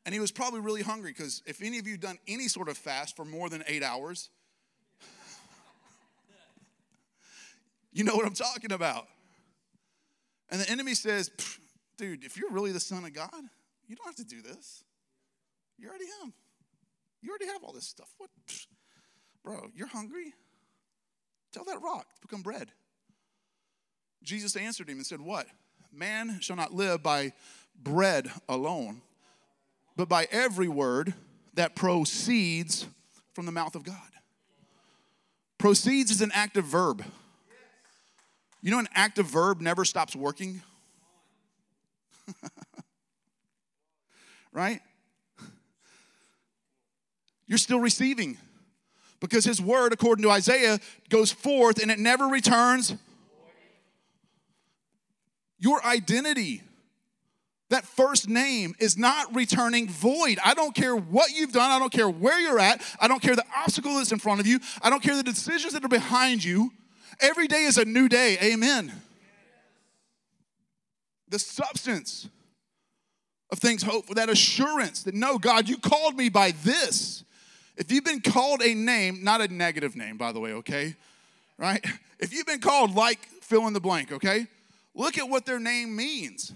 And 0.05 0.13
he 0.13 0.19
was 0.19 0.31
probably 0.31 0.59
really 0.59 0.81
hungry 0.81 1.11
because 1.11 1.43
if 1.45 1.61
any 1.61 1.77
of 1.77 1.87
you 1.87 1.97
done 1.97 2.17
any 2.27 2.47
sort 2.47 2.69
of 2.69 2.77
fast 2.77 3.15
for 3.15 3.23
more 3.23 3.49
than 3.49 3.63
eight 3.67 3.83
hours, 3.83 4.29
you 7.93 8.03
know 8.03 8.15
what 8.15 8.25
I'm 8.25 8.33
talking 8.33 8.71
about. 8.71 9.07
And 10.49 10.59
the 10.59 10.69
enemy 10.69 10.95
says, 10.95 11.31
dude, 11.97 12.23
if 12.23 12.35
you're 12.35 12.51
really 12.51 12.71
the 12.71 12.79
Son 12.79 13.05
of 13.05 13.13
God, 13.13 13.43
you 13.87 13.95
don't 13.95 14.05
have 14.05 14.15
to 14.15 14.25
do 14.25 14.41
this. 14.41 14.83
You're 15.77 15.89
already 15.89 16.05
am. 16.23 16.33
You 17.21 17.29
already 17.29 17.47
have 17.47 17.63
all 17.63 17.73
this 17.73 17.87
stuff. 17.87 18.09
What? 18.17 18.29
Bro, 19.43 19.69
you're 19.75 19.87
hungry? 19.87 20.33
Tell 21.51 21.63
that 21.65 21.81
rock 21.81 22.05
to 22.15 22.21
become 22.21 22.41
bread. 22.41 22.71
Jesus 24.23 24.55
answered 24.55 24.89
him 24.89 24.97
and 24.97 25.05
said, 25.05 25.21
What? 25.21 25.47
Man 25.91 26.39
shall 26.39 26.55
not 26.55 26.73
live 26.73 27.03
by 27.03 27.33
bread 27.81 28.31
alone, 28.47 29.01
but 29.97 30.07
by 30.07 30.27
every 30.31 30.69
word 30.69 31.13
that 31.55 31.75
proceeds 31.75 32.87
from 33.33 33.45
the 33.45 33.51
mouth 33.51 33.75
of 33.75 33.83
God. 33.83 33.95
Proceeds 35.57 36.11
is 36.11 36.21
an 36.21 36.31
active 36.33 36.65
verb. 36.65 37.03
You 38.61 38.71
know, 38.71 38.79
an 38.79 38.87
active 38.93 39.25
verb 39.25 39.59
never 39.59 39.83
stops 39.83 40.15
working? 40.15 40.61
right? 44.53 44.79
You're 47.51 47.57
still 47.57 47.81
receiving 47.81 48.37
because 49.19 49.43
his 49.43 49.61
word, 49.61 49.91
according 49.91 50.23
to 50.23 50.31
Isaiah, 50.31 50.79
goes 51.09 51.33
forth 51.33 51.81
and 51.81 51.91
it 51.91 51.99
never 51.99 52.27
returns 52.27 52.95
your 55.59 55.85
identity, 55.85 56.61
that 57.69 57.83
first 57.83 58.29
name 58.29 58.73
is 58.79 58.97
not 58.97 59.35
returning 59.35 59.89
void. 59.89 60.39
I 60.45 60.53
don't 60.53 60.73
care 60.73 60.95
what 60.95 61.33
you've 61.33 61.51
done. 61.51 61.71
I 61.71 61.77
don't 61.77 61.91
care 61.91 62.09
where 62.09 62.39
you're 62.39 62.57
at. 62.57 62.81
I 63.01 63.09
don't 63.09 63.21
care 63.21 63.35
the 63.35 63.43
obstacle 63.53 63.95
that's 63.95 64.13
in 64.13 64.19
front 64.19 64.39
of 64.39 64.47
you. 64.47 64.61
I 64.81 64.89
don't 64.89 65.03
care 65.03 65.17
the 65.17 65.21
decisions 65.21 65.73
that 65.73 65.83
are 65.83 65.89
behind 65.89 66.45
you. 66.45 66.71
Every 67.19 67.49
day 67.49 67.63
is 67.63 67.77
a 67.77 67.83
new 67.83 68.07
day. 68.07 68.37
Amen. 68.41 68.93
The 71.27 71.37
substance 71.37 72.29
of 73.49 73.59
things 73.59 73.83
hope 73.83 74.05
for 74.05 74.13
that 74.13 74.29
assurance 74.29 75.03
that 75.03 75.15
no, 75.15 75.37
God, 75.37 75.67
you 75.67 75.77
called 75.77 76.15
me 76.15 76.29
by 76.29 76.51
this. 76.51 77.25
If 77.81 77.91
you've 77.91 78.03
been 78.03 78.21
called 78.21 78.61
a 78.61 78.75
name, 78.75 79.23
not 79.23 79.41
a 79.41 79.47
negative 79.47 79.95
name, 79.95 80.15
by 80.15 80.31
the 80.33 80.39
way, 80.39 80.53
okay? 80.53 80.95
Right? 81.57 81.83
If 82.19 82.31
you've 82.31 82.45
been 82.45 82.59
called 82.59 82.93
like 82.93 83.25
fill 83.41 83.65
in 83.65 83.73
the 83.73 83.79
blank, 83.79 84.11
okay? 84.11 84.45
Look 84.93 85.17
at 85.17 85.27
what 85.27 85.47
their 85.47 85.59
name 85.59 85.95
means. 85.95 86.53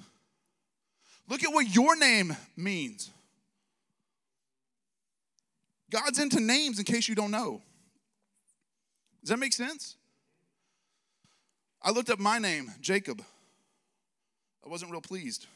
Look 1.28 1.44
at 1.44 1.52
what 1.52 1.74
your 1.74 1.96
name 1.96 2.38
means. 2.56 3.10
God's 5.90 6.20
into 6.20 6.40
names 6.40 6.78
in 6.78 6.86
case 6.86 7.10
you 7.10 7.16
don't 7.16 7.32
know. 7.32 7.64
Does 9.22 9.30
that 9.30 9.40
make 9.40 9.54
sense? 9.54 9.96
I 11.82 11.90
looked 11.90 12.12
up 12.12 12.20
my 12.20 12.38
name, 12.38 12.72
Jacob. 12.82 13.24
I 14.64 14.70
wasn't 14.70 14.92
real 14.92 15.02
pleased. 15.02 15.48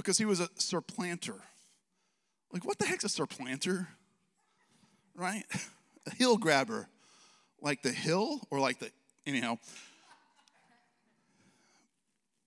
Because 0.00 0.16
he 0.16 0.24
was 0.24 0.40
a 0.40 0.48
surplanter. 0.56 1.42
Like, 2.52 2.64
what 2.64 2.78
the 2.78 2.86
heck's 2.86 3.04
a 3.04 3.08
surplanter? 3.08 3.88
Right? 5.14 5.44
A 6.06 6.14
hill 6.14 6.38
grabber. 6.38 6.88
Like 7.60 7.82
the 7.82 7.92
hill 7.92 8.40
or 8.50 8.58
like 8.58 8.78
the, 8.78 8.90
anyhow. 9.26 9.58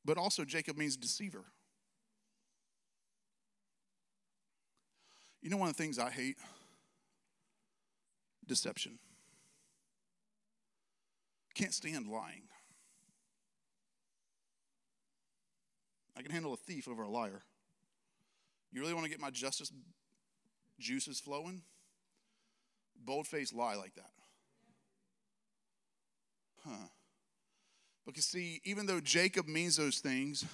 But 0.03 0.17
also, 0.17 0.43
Jacob 0.43 0.75
means 0.75 0.97
deceiver. 0.97 1.45
You 5.43 5.51
know, 5.51 5.57
one 5.57 5.69
of 5.69 5.77
the 5.77 5.83
things 5.83 5.99
I 5.99 6.09
hate? 6.09 6.37
Deception. 8.47 8.97
Can't 11.53 11.75
stand 11.75 12.07
lying. 12.07 12.41
I 16.17 16.21
can 16.21 16.31
handle 16.31 16.53
a 16.53 16.57
thief 16.57 16.87
over 16.87 17.03
a 17.03 17.09
liar. 17.09 17.41
You 18.71 18.81
really 18.81 18.93
want 18.93 19.05
to 19.05 19.09
get 19.09 19.19
my 19.19 19.29
justice 19.29 19.71
juices 20.79 21.19
flowing? 21.19 21.61
Bold 23.05 23.27
faced 23.27 23.53
lie 23.53 23.75
like 23.75 23.95
that. 23.95 24.11
Huh. 26.65 26.87
Because, 28.05 28.25
see, 28.25 28.61
even 28.63 28.85
though 28.85 28.99
Jacob 28.99 29.47
means 29.47 29.75
those 29.75 29.99
things, 29.99 30.45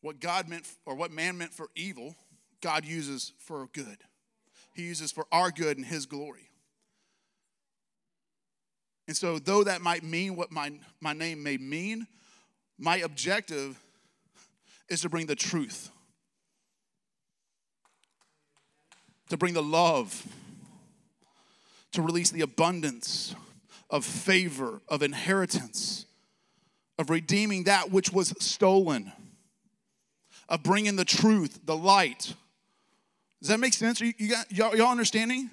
what 0.00 0.20
God 0.20 0.48
meant, 0.48 0.66
or 0.86 0.94
what 0.94 1.10
man 1.10 1.38
meant 1.38 1.52
for 1.52 1.68
evil, 1.74 2.14
God 2.60 2.84
uses 2.84 3.32
for 3.38 3.68
good. 3.72 3.98
He 4.74 4.82
uses 4.82 5.12
for 5.12 5.26
our 5.32 5.50
good 5.50 5.76
and 5.76 5.86
His 5.86 6.06
glory. 6.06 6.48
And 9.08 9.16
so, 9.16 9.38
though 9.38 9.64
that 9.64 9.82
might 9.82 10.02
mean 10.02 10.36
what 10.36 10.50
my, 10.50 10.72
my 11.00 11.12
name 11.12 11.42
may 11.42 11.56
mean, 11.56 12.06
my 12.78 12.98
objective 12.98 13.78
is 14.88 15.02
to 15.02 15.08
bring 15.08 15.26
the 15.26 15.36
truth, 15.36 15.90
to 19.28 19.36
bring 19.36 19.54
the 19.54 19.62
love, 19.62 20.26
to 21.92 22.02
release 22.02 22.30
the 22.30 22.40
abundance 22.40 23.34
of 23.90 24.04
favor, 24.04 24.80
of 24.88 25.02
inheritance, 25.02 26.06
of 26.98 27.10
redeeming 27.10 27.64
that 27.64 27.90
which 27.90 28.12
was 28.12 28.34
stolen, 28.38 29.12
of 30.48 30.62
bringing 30.62 30.96
the 30.96 31.04
truth, 31.04 31.60
the 31.64 31.76
light. 31.76 32.34
Does 33.40 33.48
that 33.48 33.60
make 33.60 33.74
sense? 33.74 34.00
You, 34.00 34.12
you 34.18 34.30
got 34.30 34.50
y'all, 34.50 34.76
y'all 34.76 34.90
understanding? 34.90 35.50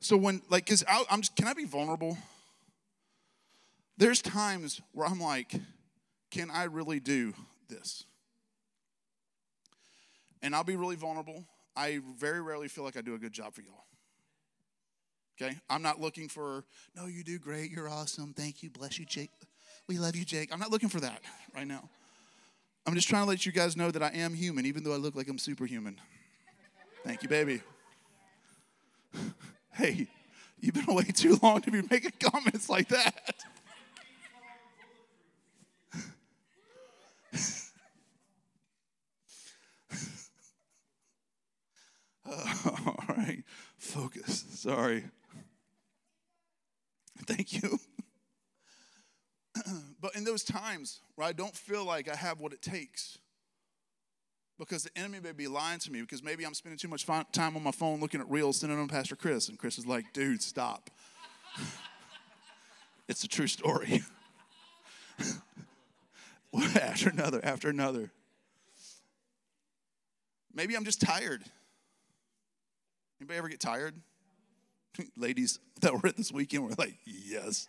So 0.00 0.16
when 0.16 0.42
like, 0.48 0.66
cause 0.66 0.84
I, 0.88 1.04
I'm 1.10 1.20
just, 1.20 1.34
can 1.36 1.48
I 1.48 1.54
be 1.54 1.64
vulnerable? 1.64 2.16
There's 3.96 4.22
times 4.22 4.80
where 4.92 5.08
I'm 5.08 5.20
like, 5.20 5.52
can 6.30 6.50
I 6.50 6.64
really 6.64 7.00
do 7.00 7.34
this? 7.68 8.04
And 10.42 10.54
I'll 10.54 10.64
be 10.64 10.76
really 10.76 10.96
vulnerable. 10.96 11.44
I 11.76 12.00
very 12.18 12.40
rarely 12.40 12.68
feel 12.68 12.84
like 12.84 12.96
I 12.96 13.00
do 13.00 13.14
a 13.14 13.18
good 13.18 13.32
job 13.32 13.54
for 13.54 13.62
y'all. 13.62 13.84
Okay? 15.40 15.56
I'm 15.70 15.82
not 15.82 16.00
looking 16.00 16.28
for, 16.28 16.64
no, 16.96 17.06
you 17.06 17.22
do 17.22 17.38
great. 17.38 17.70
You're 17.70 17.88
awesome. 17.88 18.32
Thank 18.32 18.62
you. 18.62 18.70
Bless 18.70 18.98
you, 18.98 19.04
Jake. 19.04 19.30
We 19.86 19.98
love 19.98 20.16
you, 20.16 20.24
Jake. 20.24 20.52
I'm 20.52 20.58
not 20.58 20.70
looking 20.70 20.88
for 20.88 21.00
that 21.00 21.20
right 21.54 21.66
now. 21.66 21.88
I'm 22.86 22.94
just 22.94 23.08
trying 23.08 23.22
to 23.22 23.28
let 23.28 23.46
you 23.46 23.52
guys 23.52 23.76
know 23.76 23.90
that 23.90 24.02
I 24.02 24.08
am 24.08 24.34
human, 24.34 24.66
even 24.66 24.82
though 24.82 24.92
I 24.92 24.96
look 24.96 25.14
like 25.14 25.28
I'm 25.28 25.38
superhuman. 25.38 26.00
Thank 27.04 27.22
you, 27.22 27.28
baby. 27.28 27.62
Hey, 29.78 30.08
you've 30.58 30.74
been 30.74 30.88
away 30.88 31.04
too 31.04 31.38
long 31.40 31.60
to 31.60 31.70
be 31.70 31.82
making 31.88 32.10
comments 32.18 32.68
like 32.68 32.88
that. 32.88 33.14
all 42.86 43.04
right, 43.08 43.42
focus. 43.78 44.44
Sorry. 44.50 45.04
Thank 47.26 47.62
you. 47.62 47.78
but 50.00 50.14
in 50.14 50.24
those 50.24 50.44
times 50.44 51.00
where 51.14 51.26
I 51.26 51.32
don't 51.32 51.54
feel 51.54 51.84
like 51.84 52.08
I 52.08 52.16
have 52.16 52.40
what 52.40 52.52
it 52.52 52.62
takes, 52.62 53.18
because 54.58 54.82
the 54.84 54.90
enemy 54.98 55.20
may 55.20 55.32
be 55.32 55.48
lying 55.48 55.78
to 55.80 55.92
me, 55.92 56.00
because 56.00 56.22
maybe 56.22 56.44
I'm 56.44 56.54
spending 56.54 56.78
too 56.78 56.88
much 56.88 57.06
time 57.06 57.56
on 57.56 57.62
my 57.62 57.70
phone 57.70 58.00
looking 58.00 58.20
at 58.20 58.28
reels, 58.30 58.58
sending 58.58 58.78
them 58.78 58.88
to 58.88 58.94
Pastor 58.94 59.16
Chris, 59.16 59.48
and 59.48 59.58
Chris 59.58 59.78
is 59.78 59.86
like, 59.86 60.12
dude, 60.12 60.42
stop. 60.42 60.90
it's 63.08 63.24
a 63.24 63.28
true 63.28 63.46
story. 63.46 64.02
after 66.80 67.08
another, 67.10 67.40
after 67.42 67.68
another. 67.68 68.10
Maybe 70.52 70.76
I'm 70.76 70.84
just 70.84 71.00
tired. 71.00 71.44
Anybody 73.20 73.38
ever 73.38 73.48
get 73.48 73.60
tired? 73.60 73.94
Ladies 75.16 75.58
that 75.80 75.92
were 75.92 76.08
at 76.08 76.16
this 76.16 76.32
weekend 76.32 76.64
were 76.64 76.74
like, 76.78 76.96
yes. 77.04 77.68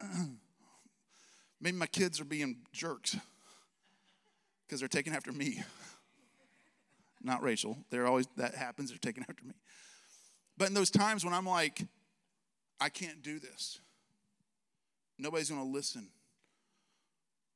Maybe 1.60 1.76
my 1.76 1.86
kids 1.86 2.20
are 2.20 2.24
being 2.24 2.58
jerks 2.72 3.16
because 4.66 4.80
they're 4.80 4.88
taking 4.88 5.14
after 5.14 5.32
me. 5.32 5.62
Not 7.22 7.42
Rachel. 7.42 7.78
They're 7.90 8.06
always, 8.06 8.28
that 8.36 8.54
happens, 8.54 8.90
they're 8.90 8.98
taking 8.98 9.24
after 9.28 9.44
me. 9.44 9.54
But 10.58 10.68
in 10.68 10.74
those 10.74 10.90
times 10.90 11.24
when 11.24 11.34
I'm 11.34 11.46
like, 11.46 11.82
I 12.80 12.88
can't 12.88 13.22
do 13.22 13.38
this, 13.38 13.80
nobody's 15.18 15.50
going 15.50 15.62
to 15.62 15.68
listen. 15.68 16.08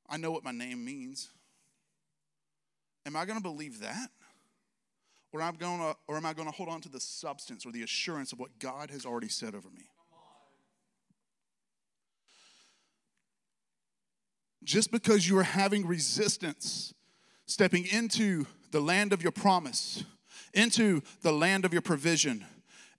I 0.09 0.16
know 0.16 0.31
what 0.31 0.44
my 0.44 0.50
name 0.50 0.85
means. 0.85 1.29
Am 3.07 3.16
I 3.16 3.24
going 3.24 3.38
to 3.38 3.42
believe 3.42 3.81
that? 3.81 4.09
Or 5.32 5.40
am, 5.40 5.54
I 5.54 5.58
gonna, 5.58 5.94
or 6.08 6.16
am 6.16 6.26
I 6.26 6.32
going 6.32 6.48
to 6.48 6.54
hold 6.54 6.68
on 6.68 6.80
to 6.80 6.88
the 6.88 6.98
substance 6.98 7.64
or 7.64 7.70
the 7.70 7.82
assurance 7.82 8.32
of 8.32 8.40
what 8.40 8.58
God 8.58 8.90
has 8.90 9.06
already 9.06 9.28
said 9.28 9.54
over 9.54 9.68
me? 9.70 9.84
Just 14.64 14.90
because 14.90 15.28
you 15.28 15.38
are 15.38 15.44
having 15.44 15.86
resistance 15.86 16.92
stepping 17.46 17.86
into 17.86 18.46
the 18.70 18.80
land 18.80 19.12
of 19.12 19.22
your 19.22 19.32
promise, 19.32 20.04
into 20.52 21.02
the 21.22 21.32
land 21.32 21.64
of 21.64 21.72
your 21.72 21.82
provision, 21.82 22.44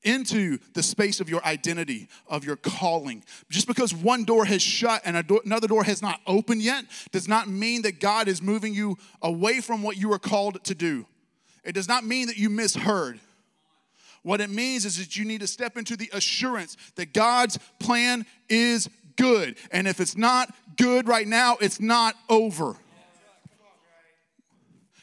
into 0.04 0.58
the 0.74 0.82
space 0.82 1.20
of 1.20 1.30
your 1.30 1.44
identity, 1.46 2.08
of 2.28 2.44
your 2.44 2.56
calling. 2.56 3.24
Just 3.50 3.68
because 3.68 3.94
one 3.94 4.24
door 4.24 4.46
has 4.46 4.62
shut 4.62 5.02
and 5.06 5.16
another 5.46 5.68
door 5.68 5.84
has 5.84 6.02
not 6.02 6.20
opened 6.26 6.62
yet 6.62 6.86
does 7.12 7.28
not 7.28 7.48
mean 7.48 7.84
that 7.84 8.00
God 8.00 8.28
is 8.28 8.42
moving 8.42 8.74
you 8.74 8.98
away 9.22 9.62
from 9.62 9.84
what 9.84 9.98
you 9.98 10.12
are 10.12 10.20
called 10.20 10.64
to 10.64 10.74
do. 10.74 11.06
It 11.64 11.74
does 11.74 11.88
not 11.88 12.04
mean 12.04 12.28
that 12.28 12.38
you 12.38 12.50
misheard. 12.50 13.20
What 14.24 14.42
it 14.42 14.50
means 14.50 14.86
is 14.86 14.98
that 14.98 15.16
you 15.16 15.26
need 15.26 15.42
to 15.42 15.48
step 15.48 15.78
into 15.78 15.96
the 15.96 16.10
assurance 16.14 16.78
that 16.96 17.14
God's 17.14 17.58
plan 17.80 18.26
is 18.50 18.90
good. 19.16 19.58
And 19.72 19.88
if 19.88 20.00
it's 20.00 20.16
not 20.16 20.54
good 20.78 21.08
right 21.08 21.28
now, 21.28 21.58
it's 21.60 21.80
not 21.80 22.16
over. 22.30 22.76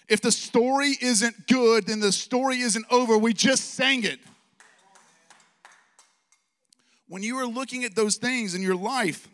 If 0.08 0.20
the 0.22 0.32
story 0.32 0.96
isn't 1.00 1.48
good, 1.48 1.86
then 1.86 2.00
the 2.00 2.12
story 2.12 2.60
isn't 2.60 2.86
over. 2.90 3.18
We 3.18 3.34
just 3.34 3.74
sang 3.74 4.04
it. 4.04 4.18
When 7.08 7.22
you 7.22 7.36
are 7.38 7.46
looking 7.46 7.84
at 7.84 7.94
those 7.94 8.16
things 8.16 8.54
in 8.54 8.62
your 8.62 8.76
life, 8.76 9.28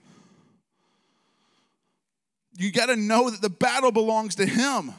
you 2.56 2.72
got 2.72 2.86
to 2.86 2.96
know 2.96 3.30
that 3.30 3.40
the 3.40 3.50
battle 3.50 3.92
belongs 3.92 4.36
to 4.36 4.46
Him. 4.46 4.94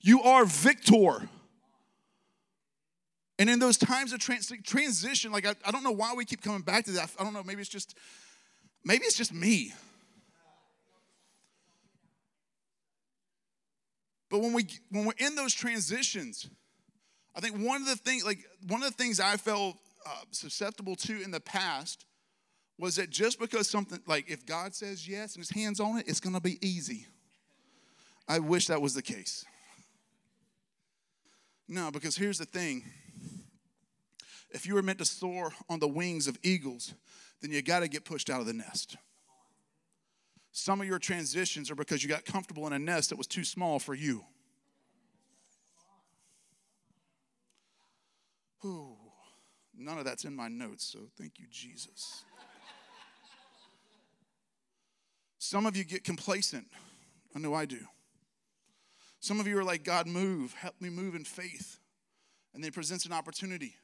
You 0.00 0.22
are 0.22 0.44
victor. 0.44 1.28
And 3.38 3.48
in 3.48 3.58
those 3.58 3.78
times 3.78 4.12
of 4.12 4.20
trans- 4.20 4.52
transition, 4.64 5.32
like 5.32 5.46
I, 5.46 5.54
I 5.64 5.70
don't 5.70 5.82
know 5.82 5.92
why 5.92 6.12
we 6.14 6.24
keep 6.24 6.42
coming 6.42 6.62
back 6.62 6.84
to 6.86 6.92
that. 6.92 7.10
I 7.18 7.24
don't 7.24 7.32
know, 7.32 7.42
maybe 7.42 7.60
it's 7.60 7.70
just, 7.70 7.96
maybe 8.84 9.04
it's 9.04 9.16
just 9.16 9.32
me. 9.32 9.72
But 14.30 14.40
when 14.40 14.52
we 14.52 14.66
when 14.90 15.06
we're 15.06 15.12
in 15.18 15.34
those 15.34 15.52
transitions, 15.52 16.48
I 17.34 17.40
think 17.40 17.56
one 17.58 17.82
of 17.82 17.88
the 17.88 17.96
things, 17.96 18.24
like 18.24 18.38
one 18.68 18.82
of 18.82 18.88
the 18.88 19.02
things 19.02 19.18
I 19.18 19.36
felt 19.36 19.76
uh, 20.06 20.10
susceptible 20.30 20.94
to 20.96 21.20
in 21.20 21.32
the 21.32 21.40
past 21.40 22.06
was 22.78 22.96
that 22.96 23.10
just 23.10 23.40
because 23.40 23.68
something, 23.68 24.00
like 24.06 24.30
if 24.30 24.46
God 24.46 24.74
says 24.74 25.06
yes 25.06 25.34
and 25.34 25.40
his 25.40 25.50
hands 25.50 25.80
on 25.80 25.98
it, 25.98 26.08
it's 26.08 26.20
gonna 26.20 26.40
be 26.40 26.64
easy. 26.66 27.06
I 28.28 28.38
wish 28.38 28.68
that 28.68 28.80
was 28.80 28.94
the 28.94 29.02
case. 29.02 29.44
No, 31.70 31.92
because 31.92 32.16
here's 32.16 32.38
the 32.38 32.44
thing 32.44 32.82
if 34.50 34.66
you 34.66 34.74
were 34.74 34.82
meant 34.82 34.98
to 34.98 35.04
soar 35.04 35.52
on 35.68 35.78
the 35.78 35.86
wings 35.86 36.26
of 36.26 36.36
eagles, 36.42 36.92
then 37.40 37.52
you 37.52 37.62
got 37.62 37.80
to 37.80 37.88
get 37.88 38.04
pushed 38.04 38.28
out 38.28 38.40
of 38.40 38.46
the 38.46 38.52
nest. 38.52 38.96
Some 40.50 40.80
of 40.80 40.88
your 40.88 40.98
transitions 40.98 41.70
are 41.70 41.76
because 41.76 42.02
you 42.02 42.08
got 42.08 42.24
comfortable 42.24 42.66
in 42.66 42.72
a 42.72 42.78
nest 42.78 43.10
that 43.10 43.16
was 43.16 43.28
too 43.28 43.44
small 43.44 43.78
for 43.78 43.94
you. 43.94 44.24
Ooh, 48.64 48.96
none 49.78 49.96
of 49.96 50.04
that's 50.04 50.24
in 50.24 50.34
my 50.34 50.48
notes, 50.48 50.84
so 50.84 50.98
thank 51.16 51.38
you, 51.38 51.46
Jesus. 51.52 52.24
Some 55.38 55.66
of 55.66 55.76
you 55.76 55.84
get 55.84 56.02
complacent. 56.02 56.66
I 57.34 57.38
know 57.38 57.54
I 57.54 57.64
do. 57.64 57.78
Some 59.20 59.38
of 59.38 59.46
you 59.46 59.58
are 59.58 59.64
like, 59.64 59.84
God, 59.84 60.06
move, 60.06 60.54
help 60.54 60.80
me 60.80 60.88
move 60.88 61.14
in 61.14 61.24
faith. 61.24 61.78
And 62.54 62.64
then 62.64 62.72
presents 62.72 63.04
an 63.06 63.12
opportunity. 63.12 63.76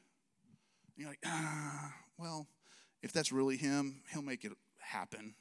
And 0.95 0.97
you're 0.97 1.09
like, 1.09 1.19
ah, 1.25 1.93
well, 2.17 2.47
if 3.01 3.13
that's 3.13 3.31
really 3.31 3.55
Him, 3.55 4.01
He'll 4.11 4.21
make 4.21 4.43
it 4.43 4.51
happen. 4.79 5.35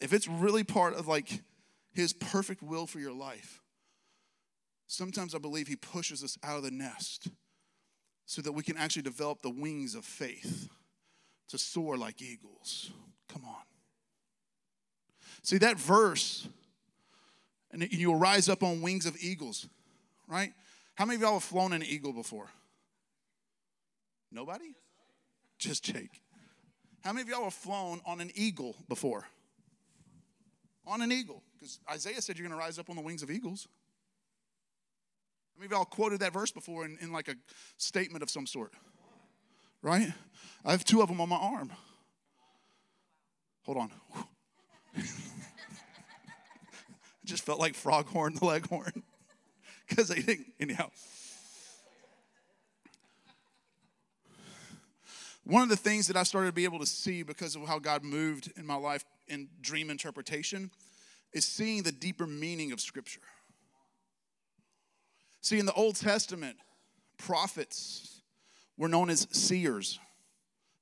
If 0.00 0.12
it's 0.12 0.26
really 0.28 0.64
part 0.64 0.94
of 0.94 1.06
like 1.06 1.42
His 1.92 2.12
perfect 2.12 2.62
will 2.62 2.86
for 2.86 2.98
your 2.98 3.12
life, 3.12 3.60
sometimes 4.86 5.34
I 5.34 5.38
believe 5.38 5.68
He 5.68 5.76
pushes 5.76 6.22
us 6.24 6.36
out 6.42 6.56
of 6.56 6.62
the 6.62 6.70
nest 6.70 7.28
so 8.26 8.42
that 8.42 8.52
we 8.52 8.62
can 8.62 8.76
actually 8.76 9.02
develop 9.02 9.42
the 9.42 9.50
wings 9.50 9.94
of 9.94 10.04
faith 10.04 10.68
to 11.48 11.58
soar 11.58 11.96
like 11.96 12.22
eagles. 12.22 12.92
Come 13.28 13.44
on. 13.44 13.62
See, 15.42 15.58
that 15.58 15.78
verse, 15.78 16.46
and 17.72 17.86
you'll 17.92 18.16
rise 18.16 18.48
up 18.48 18.62
on 18.62 18.82
wings 18.82 19.06
of 19.06 19.16
eagles, 19.22 19.66
right? 20.26 20.52
How 20.94 21.04
many 21.04 21.16
of 21.16 21.22
y'all 21.22 21.34
have 21.34 21.44
flown 21.44 21.72
an 21.72 21.82
eagle 21.82 22.12
before? 22.12 22.48
Nobody? 24.30 24.74
Just 25.58 25.84
Jake. 25.84 26.22
How 27.02 27.12
many 27.12 27.22
of 27.22 27.28
y'all 27.28 27.44
have 27.44 27.54
flown 27.54 28.00
on 28.06 28.20
an 28.20 28.30
eagle 28.34 28.76
before? 28.88 29.26
On 30.86 31.00
an 31.00 31.12
eagle. 31.12 31.42
Because 31.58 31.78
Isaiah 31.90 32.20
said 32.20 32.38
you're 32.38 32.46
going 32.46 32.58
to 32.58 32.62
rise 32.62 32.78
up 32.78 32.90
on 32.90 32.96
the 32.96 33.02
wings 33.02 33.22
of 33.22 33.30
eagles. 33.30 33.68
How 35.54 35.60
many 35.60 35.66
of 35.66 35.72
y'all 35.72 35.84
quoted 35.84 36.20
that 36.20 36.32
verse 36.32 36.50
before 36.50 36.84
in, 36.84 36.98
in 37.00 37.12
like 37.12 37.28
a 37.28 37.34
statement 37.76 38.22
of 38.22 38.30
some 38.30 38.46
sort? 38.46 38.72
Right? 39.82 40.12
I 40.64 40.72
have 40.72 40.84
two 40.84 41.02
of 41.02 41.08
them 41.08 41.20
on 41.20 41.28
my 41.28 41.36
arm. 41.36 41.70
Hold 43.64 43.78
on. 43.78 43.90
just 47.30 47.44
felt 47.44 47.60
like 47.60 47.74
Foghorn 47.74 48.34
the 48.34 48.44
Leghorn. 48.44 49.02
Because 49.88 50.08
they 50.08 50.20
didn't, 50.20 50.48
anyhow. 50.58 50.90
One 55.44 55.62
of 55.62 55.68
the 55.68 55.76
things 55.76 56.06
that 56.08 56.16
I 56.16 56.22
started 56.24 56.48
to 56.48 56.52
be 56.52 56.64
able 56.64 56.80
to 56.80 56.86
see 56.86 57.22
because 57.22 57.56
of 57.56 57.66
how 57.66 57.78
God 57.78 58.04
moved 58.04 58.52
in 58.56 58.66
my 58.66 58.74
life 58.74 59.04
in 59.26 59.48
dream 59.60 59.90
interpretation 59.90 60.70
is 61.32 61.44
seeing 61.44 61.82
the 61.82 61.92
deeper 61.92 62.26
meaning 62.26 62.72
of 62.72 62.80
Scripture. 62.80 63.20
See, 65.40 65.58
in 65.58 65.66
the 65.66 65.72
Old 65.72 65.96
Testament, 65.96 66.56
prophets 67.16 68.20
were 68.76 68.88
known 68.88 69.08
as 69.08 69.26
seers. 69.30 69.98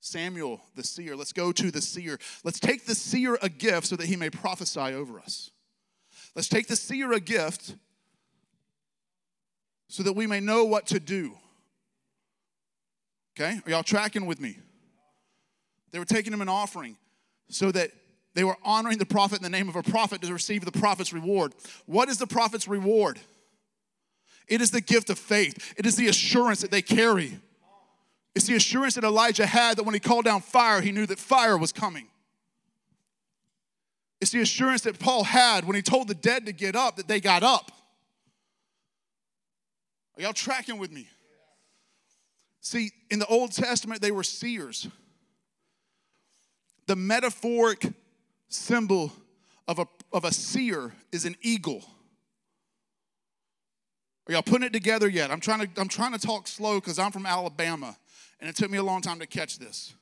Samuel, 0.00 0.60
the 0.74 0.82
seer. 0.82 1.16
Let's 1.16 1.32
go 1.32 1.52
to 1.52 1.70
the 1.70 1.82
seer. 1.82 2.18
Let's 2.44 2.60
take 2.60 2.86
the 2.86 2.94
seer 2.94 3.38
a 3.42 3.48
gift 3.48 3.86
so 3.86 3.96
that 3.96 4.06
he 4.06 4.16
may 4.16 4.30
prophesy 4.30 4.80
over 4.80 5.20
us. 5.20 5.50
Let's 6.38 6.46
take 6.46 6.68
the 6.68 6.76
seer 6.76 7.12
a 7.14 7.18
gift 7.18 7.74
so 9.88 10.04
that 10.04 10.12
we 10.12 10.24
may 10.28 10.38
know 10.38 10.66
what 10.66 10.86
to 10.86 11.00
do. 11.00 11.32
Okay? 13.36 13.60
Are 13.66 13.70
y'all 13.72 13.82
tracking 13.82 14.24
with 14.24 14.40
me? 14.40 14.56
They 15.90 15.98
were 15.98 16.04
taking 16.04 16.32
him 16.32 16.40
an 16.40 16.48
offering 16.48 16.96
so 17.48 17.72
that 17.72 17.90
they 18.34 18.44
were 18.44 18.56
honoring 18.62 18.98
the 18.98 19.04
prophet 19.04 19.38
in 19.38 19.42
the 19.42 19.50
name 19.50 19.68
of 19.68 19.74
a 19.74 19.82
prophet 19.82 20.22
to 20.22 20.32
receive 20.32 20.64
the 20.64 20.70
prophet's 20.70 21.12
reward. 21.12 21.54
What 21.86 22.08
is 22.08 22.18
the 22.18 22.26
prophet's 22.28 22.68
reward? 22.68 23.18
It 24.46 24.60
is 24.60 24.70
the 24.70 24.80
gift 24.80 25.10
of 25.10 25.18
faith, 25.18 25.74
it 25.76 25.86
is 25.86 25.96
the 25.96 26.06
assurance 26.06 26.60
that 26.60 26.70
they 26.70 26.82
carry. 26.82 27.36
It's 28.36 28.46
the 28.46 28.54
assurance 28.54 28.94
that 28.94 29.02
Elijah 29.02 29.44
had 29.44 29.76
that 29.76 29.82
when 29.82 29.94
he 29.94 29.98
called 29.98 30.24
down 30.24 30.42
fire, 30.42 30.82
he 30.82 30.92
knew 30.92 31.06
that 31.06 31.18
fire 31.18 31.58
was 31.58 31.72
coming. 31.72 32.06
It's 34.20 34.30
the 34.32 34.40
assurance 34.40 34.82
that 34.82 34.98
Paul 34.98 35.24
had 35.24 35.64
when 35.64 35.76
he 35.76 35.82
told 35.82 36.08
the 36.08 36.14
dead 36.14 36.46
to 36.46 36.52
get 36.52 36.74
up, 36.74 36.96
that 36.96 37.06
they 37.06 37.20
got 37.20 37.42
up. 37.42 37.70
Are 40.16 40.22
y'all 40.22 40.32
tracking 40.32 40.78
with 40.78 40.90
me? 40.90 41.06
See, 42.60 42.90
in 43.10 43.20
the 43.20 43.26
Old 43.26 43.52
Testament, 43.52 44.02
they 44.02 44.10
were 44.10 44.24
seers. 44.24 44.88
The 46.86 46.96
metaphoric 46.96 47.86
symbol 48.48 49.12
of 49.68 49.78
a, 49.78 49.86
of 50.12 50.24
a 50.24 50.32
seer 50.32 50.92
is 51.12 51.24
an 51.24 51.36
eagle. 51.40 51.84
Are 54.26 54.32
y'all 54.32 54.42
putting 54.42 54.66
it 54.66 54.72
together 54.72 55.08
yet? 55.08 55.30
I'm 55.30 55.40
trying 55.40 55.60
to, 55.60 55.80
I'm 55.80 55.88
trying 55.88 56.12
to 56.12 56.18
talk 56.18 56.48
slow 56.48 56.74
because 56.74 56.98
I'm 56.98 57.12
from 57.12 57.24
Alabama 57.24 57.96
and 58.40 58.50
it 58.50 58.56
took 58.56 58.70
me 58.70 58.78
a 58.78 58.82
long 58.82 59.00
time 59.00 59.20
to 59.20 59.26
catch 59.26 59.58
this. 59.58 59.94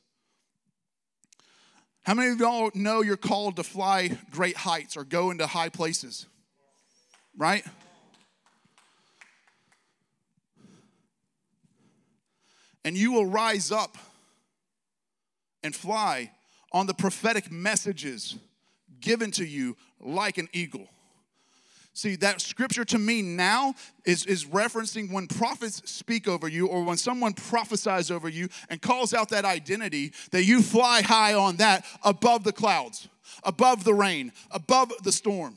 How 2.07 2.14
many 2.14 2.31
of 2.31 2.38
y'all 2.38 2.71
know 2.73 3.03
you're 3.03 3.16
called 3.16 3.57
to 3.57 3.64
fly 3.64 4.16
great 4.31 4.57
heights 4.57 4.97
or 4.97 5.03
go 5.03 5.33
into 5.33 5.45
high 5.45 5.71
places? 5.71 6.27
Right? 7.37 7.64
And 12.85 12.97
you 12.97 13.11
will 13.11 13.27
rise 13.27 13.73
up 13.73 13.99
and 15.64 15.75
fly 15.75 16.31
on 16.71 16.87
the 16.87 16.95
prophetic 16.95 17.51
messages 17.51 18.37
given 19.01 19.33
to 19.33 19.45
you 19.45 19.77
like 19.99 20.38
an 20.38 20.49
eagle. 20.53 20.88
See, 21.96 22.14
that 22.16 22.42
scripture 22.42 22.85
to 22.85 22.98
me 22.98 23.22
now 23.22 23.74
is, 24.04 24.26
is 24.26 24.44
referencing 24.44 25.11
when 25.11 25.26
prophets 25.26 25.80
speak 25.90 26.28
over 26.28 26.46
you 26.46 26.66
or 26.66 26.85
when 26.85 26.98
someone 26.98 27.32
prophesies 27.32 28.11
over 28.11 28.28
you 28.28 28.50
and 28.68 28.82
calls 28.82 29.14
out 29.14 29.30
that 29.30 29.46
identity, 29.46 30.12
that 30.30 30.44
you 30.44 30.61
fly 30.61 31.00
high 31.00 31.32
on 31.32 31.56
that 31.56 31.87
above 32.04 32.44
the 32.44 32.52
clouds, 32.52 33.09
above 33.44 33.85
the 33.85 33.94
rain, 33.94 34.30
above 34.50 34.92
the 35.04 35.11
storm. 35.11 35.56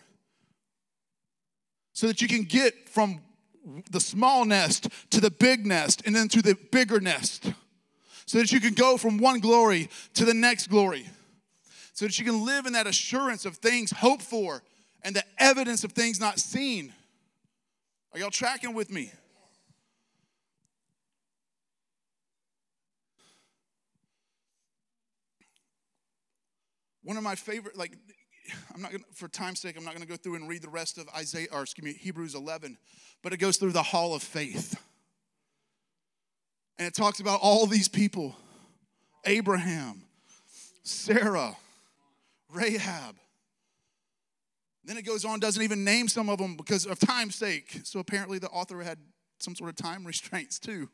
So 1.92 2.08
that 2.08 2.22
you 2.22 2.30
can 2.30 2.44
get 2.44 2.88
from 2.88 3.20
the 3.92 4.00
small 4.00 4.46
nest 4.46 4.88
to 5.10 5.20
the 5.20 5.32
big 5.32 5.66
nest 5.66 6.04
and 6.06 6.16
then 6.16 6.30
to 6.30 6.42
the 6.42 6.56
bigger 6.72 7.02
nest. 7.02 7.52
So 8.26 8.38
that 8.38 8.54
you 8.54 8.62
can 8.62 8.76
go 8.76 8.96
from 8.96 9.18
one 9.18 9.42
glory 9.42 9.90
to 10.14 10.24
the 10.24 10.34
next 10.34 10.68
glory. 10.68 11.06
So 11.92 12.06
that 12.06 12.18
you 12.18 12.24
can 12.24 12.46
live 12.46 12.66
in 12.66 12.72
that 12.72 12.88
assurance 12.88 13.44
of 13.44 13.58
things 13.58 13.92
hoped 13.92 14.24
for 14.24 14.64
and 15.04 15.16
the 15.16 15.24
evidence 15.38 15.84
of 15.84 15.94
things 15.94 16.20
not 16.20 16.40
seen. 16.40 16.94
Are 18.14 18.20
y'all 18.20 18.30
tracking 18.30 18.74
with 18.74 18.92
me? 18.92 19.12
One 27.04 27.18
of 27.18 27.24
my 27.24 27.36
favorite, 27.36 27.78
like, 27.78 27.94
I'm 28.74 28.82
not 28.82 28.92
gonna, 28.92 29.04
for 29.14 29.28
time's 29.28 29.60
sake, 29.60 29.76
I'm 29.78 29.84
not 29.84 29.94
gonna 29.94 30.06
go 30.06 30.16
through 30.16 30.36
and 30.36 30.48
read 30.48 30.62
the 30.62 30.70
rest 30.70 30.98
of 30.98 31.10
Isaiah, 31.16 31.48
or 31.52 31.64
excuse 31.64 31.84
me, 31.84 31.94
Hebrews 31.94 32.36
11, 32.36 32.78
but 33.24 33.34
it 33.34 33.38
goes 33.38 33.58
through 33.58 33.72
the 33.72 33.84
hall 33.84 34.14
of 34.14 34.22
faith. 34.22 34.80
And 36.78 36.88
it 36.88 36.94
talks 36.94 37.20
about 37.20 37.40
all 37.42 37.66
these 37.66 37.88
people 37.88 38.36
Abraham, 39.26 40.04
Sarah, 40.84 41.58
Rahab, 42.54 43.16
then 44.84 44.98
it 44.98 45.06
goes 45.06 45.26
on, 45.26 45.40
doesn't 45.40 45.62
even 45.62 45.84
name 45.84 46.08
some 46.08 46.30
of 46.30 46.38
them 46.38 46.56
because 46.56 46.86
of 46.86 47.00
time's 47.00 47.36
sake. 47.36 47.82
So 47.84 48.00
apparently 48.00 48.40
the 48.40 48.50
author 48.50 48.82
had 48.82 48.98
some 49.40 49.56
sort 49.56 49.70
of 49.70 49.76
time 49.76 50.06
restraints 50.06 50.60
too. 50.60 50.90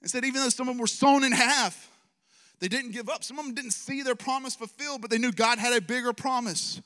And 0.00 0.10
said, 0.10 0.24
even 0.24 0.42
though 0.42 0.48
some 0.48 0.68
of 0.68 0.74
them 0.74 0.80
were 0.80 0.86
sown 0.86 1.24
in 1.24 1.32
half, 1.32 1.90
they 2.58 2.68
didn't 2.68 2.92
give 2.92 3.08
up. 3.08 3.22
Some 3.22 3.38
of 3.38 3.44
them 3.44 3.54
didn't 3.54 3.72
see 3.72 4.02
their 4.02 4.14
promise 4.14 4.54
fulfilled, 4.54 5.02
but 5.02 5.10
they 5.10 5.18
knew 5.18 5.32
God 5.32 5.58
had 5.58 5.74
a 5.74 5.80
bigger 5.80 6.12
promise. 6.12 6.80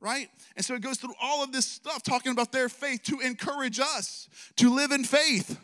Right? 0.00 0.28
And 0.56 0.64
so 0.64 0.74
it 0.74 0.82
goes 0.82 0.98
through 0.98 1.14
all 1.22 1.44
of 1.44 1.52
this 1.52 1.66
stuff 1.66 2.02
talking 2.02 2.32
about 2.32 2.50
their 2.50 2.68
faith 2.68 3.04
to 3.04 3.20
encourage 3.20 3.78
us 3.78 4.28
to 4.56 4.74
live 4.74 4.90
in 4.90 5.04
faith, 5.04 5.60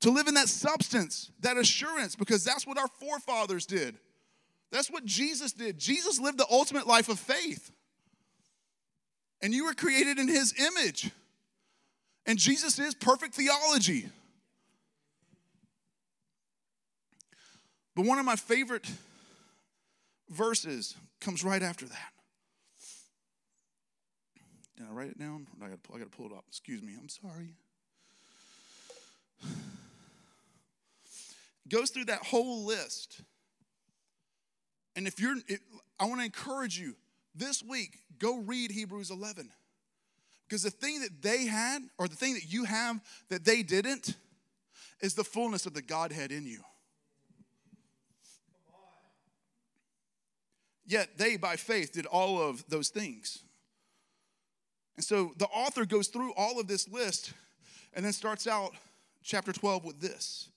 to 0.00 0.10
live 0.10 0.28
in 0.28 0.34
that 0.34 0.48
substance, 0.48 1.30
that 1.40 1.58
assurance, 1.58 2.16
because 2.16 2.44
that's 2.44 2.66
what 2.66 2.78
our 2.78 2.88
forefathers 2.88 3.66
did. 3.66 3.98
That's 4.70 4.90
what 4.90 5.04
Jesus 5.04 5.52
did. 5.52 5.78
Jesus 5.78 6.20
lived 6.20 6.38
the 6.38 6.46
ultimate 6.50 6.86
life 6.86 7.08
of 7.08 7.18
faith. 7.18 7.70
And 9.40 9.54
you 9.54 9.64
were 9.64 9.74
created 9.74 10.18
in 10.18 10.28
his 10.28 10.54
image. 10.58 11.10
And 12.26 12.38
Jesus 12.38 12.78
is 12.78 12.94
perfect 12.94 13.34
theology. 13.34 14.08
But 17.94 18.04
one 18.04 18.18
of 18.18 18.26
my 18.26 18.36
favorite 18.36 18.86
verses 20.28 20.94
comes 21.20 21.42
right 21.42 21.62
after 21.62 21.86
that. 21.86 22.12
Did 24.76 24.86
I 24.88 24.92
write 24.92 25.08
it 25.08 25.18
down? 25.18 25.46
I 25.60 25.68
got 25.68 25.78
I 25.94 25.98
to 25.98 26.06
pull 26.06 26.26
it 26.26 26.32
up. 26.32 26.44
Excuse 26.48 26.82
me. 26.82 26.94
I'm 27.00 27.08
sorry. 27.08 27.54
Goes 31.68 31.90
through 31.90 32.04
that 32.04 32.24
whole 32.24 32.64
list 32.64 33.22
And 34.98 35.06
if 35.06 35.20
you're, 35.20 35.36
it, 35.46 35.60
I 36.00 36.06
want 36.06 36.20
to 36.20 36.24
encourage 36.24 36.76
you 36.76 36.96
this 37.32 37.62
week, 37.62 38.00
go 38.18 38.38
read 38.38 38.72
Hebrews 38.72 39.12
11. 39.12 39.48
Because 40.48 40.64
the 40.64 40.72
thing 40.72 41.02
that 41.02 41.22
they 41.22 41.46
had, 41.46 41.82
or 41.98 42.08
the 42.08 42.16
thing 42.16 42.34
that 42.34 42.52
you 42.52 42.64
have 42.64 43.00
that 43.28 43.44
they 43.44 43.62
didn't, 43.62 44.16
is 45.00 45.14
the 45.14 45.22
fullness 45.22 45.66
of 45.66 45.74
the 45.74 45.82
Godhead 45.82 46.32
in 46.32 46.44
you. 46.44 46.62
Yet 50.84 51.16
they, 51.16 51.36
by 51.36 51.54
faith, 51.54 51.92
did 51.92 52.06
all 52.06 52.42
of 52.42 52.64
those 52.68 52.88
things. 52.88 53.38
And 54.96 55.04
so 55.04 55.32
the 55.36 55.46
author 55.46 55.84
goes 55.84 56.08
through 56.08 56.32
all 56.36 56.58
of 56.58 56.66
this 56.66 56.88
list 56.88 57.34
and 57.94 58.04
then 58.04 58.12
starts 58.12 58.48
out 58.48 58.72
chapter 59.22 59.52
12 59.52 59.84
with 59.84 60.00
this. 60.00 60.48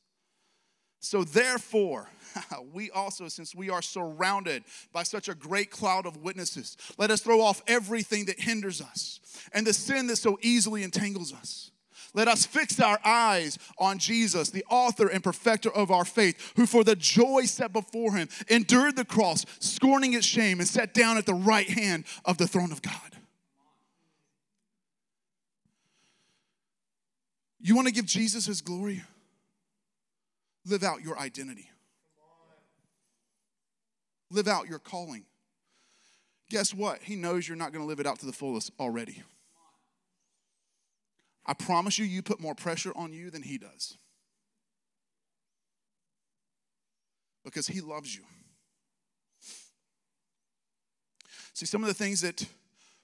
So, 1.02 1.24
therefore, 1.24 2.08
we 2.74 2.92
also, 2.92 3.28
since 3.28 3.56
we 3.56 3.72
are 3.72 3.82
surrounded 3.82 4.64
by 4.94 5.02
such 5.02 5.28
a 5.28 5.36
great 5.36 5.72
cloud 5.72 6.06
of 6.06 6.18
witnesses, 6.18 6.78
let 6.98 7.10
us 7.10 7.22
throw 7.22 7.42
off 7.42 7.64
everything 7.68 8.26
that 8.26 8.40
hinders 8.40 8.82
us 8.82 9.20
and 9.52 9.66
the 9.66 9.74
sin 9.74 10.08
that 10.08 10.18
so 10.18 10.38
easily 10.42 10.84
entangles 10.84 11.34
us. 11.34 11.72
Let 12.14 12.28
us 12.28 12.46
fix 12.46 12.80
our 12.80 13.00
eyes 13.04 13.58
on 13.80 13.98
Jesus, 13.98 14.50
the 14.50 14.66
author 14.70 15.08
and 15.08 15.24
perfecter 15.24 15.72
of 15.72 15.90
our 15.90 16.06
faith, 16.06 16.54
who 16.56 16.68
for 16.68 16.84
the 16.84 16.96
joy 16.96 17.46
set 17.46 17.74
before 17.74 18.14
him 18.16 18.30
endured 18.48 18.96
the 18.96 19.06
cross, 19.06 19.46
scorning 19.60 20.14
its 20.14 20.26
shame, 20.26 20.60
and 20.60 20.68
sat 20.68 20.94
down 20.94 21.18
at 21.18 21.26
the 21.26 21.34
right 21.34 21.70
hand 21.70 22.04
of 22.26 22.38
the 22.38 22.48
throne 22.48 22.72
of 22.72 22.82
God. 22.82 22.94
You 27.60 27.76
want 27.76 27.88
to 27.88 27.94
give 27.94 28.06
Jesus 28.06 28.46
his 28.46 28.62
glory? 28.62 29.04
Live 30.66 30.84
out 30.84 31.02
your 31.02 31.18
identity. 31.18 31.70
Live 34.30 34.48
out 34.48 34.68
your 34.68 34.80
calling. 34.80 35.26
Guess 36.50 36.74
what? 36.74 37.02
He 37.02 37.16
knows 37.16 37.48
you're 37.48 37.58
not 37.58 37.72
going 37.72 37.84
to 37.84 37.88
live 37.88 38.00
it 38.00 38.06
out 38.06 38.20
to 38.20 38.26
the 38.26 38.34
fullest 38.34 38.72
already. 38.80 39.24
I 41.46 41.54
promise 41.54 41.98
you, 41.98 42.06
you 42.06 42.22
put 42.22 42.40
more 42.40 42.54
pressure 42.54 42.92
on 42.96 43.14
you 43.14 43.30
than 43.32 43.42
he 43.42 43.58
does. 43.58 43.98
Because 47.44 47.68
he 47.68 47.82
loves 47.82 48.16
you. 48.16 48.22
See, 51.54 51.66
some 51.66 51.82
of 51.84 51.88
the 51.88 51.94
things 51.94 52.22
that 52.22 52.46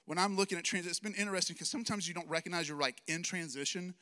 when 0.05 0.17
I'm 0.17 0.37
looking 0.37 0.57
at 0.57 0.63
transition, 0.63 0.89
it's 0.89 0.99
been 0.99 1.13
interesting 1.15 1.55
because 1.55 1.69
sometimes 1.69 2.07
you 2.07 2.13
don't 2.13 2.29
recognize 2.29 2.69
you're 2.69 2.79
like 2.79 3.01
in 3.07 3.23
transition 3.23 3.93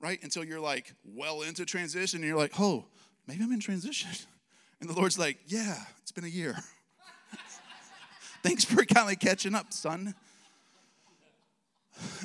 right? 0.00 0.22
Until 0.22 0.44
you're 0.44 0.60
like 0.60 0.92
well 1.04 1.42
into 1.42 1.64
transition 1.64 2.20
and 2.20 2.28
you're 2.28 2.38
like, 2.38 2.58
oh, 2.58 2.84
maybe 3.26 3.42
I'm 3.42 3.52
in 3.52 3.60
transition. 3.60 4.10
And 4.78 4.90
the 4.90 4.94
Lord's 4.94 5.18
like, 5.18 5.38
yeah, 5.46 5.74
it's 6.02 6.12
been 6.12 6.24
a 6.24 6.28
year. 6.28 6.54
Thanks 8.42 8.62
for 8.62 8.84
kind 8.84 9.10
of 9.10 9.18
catching 9.18 9.54
up, 9.54 9.72
son. 9.72 10.14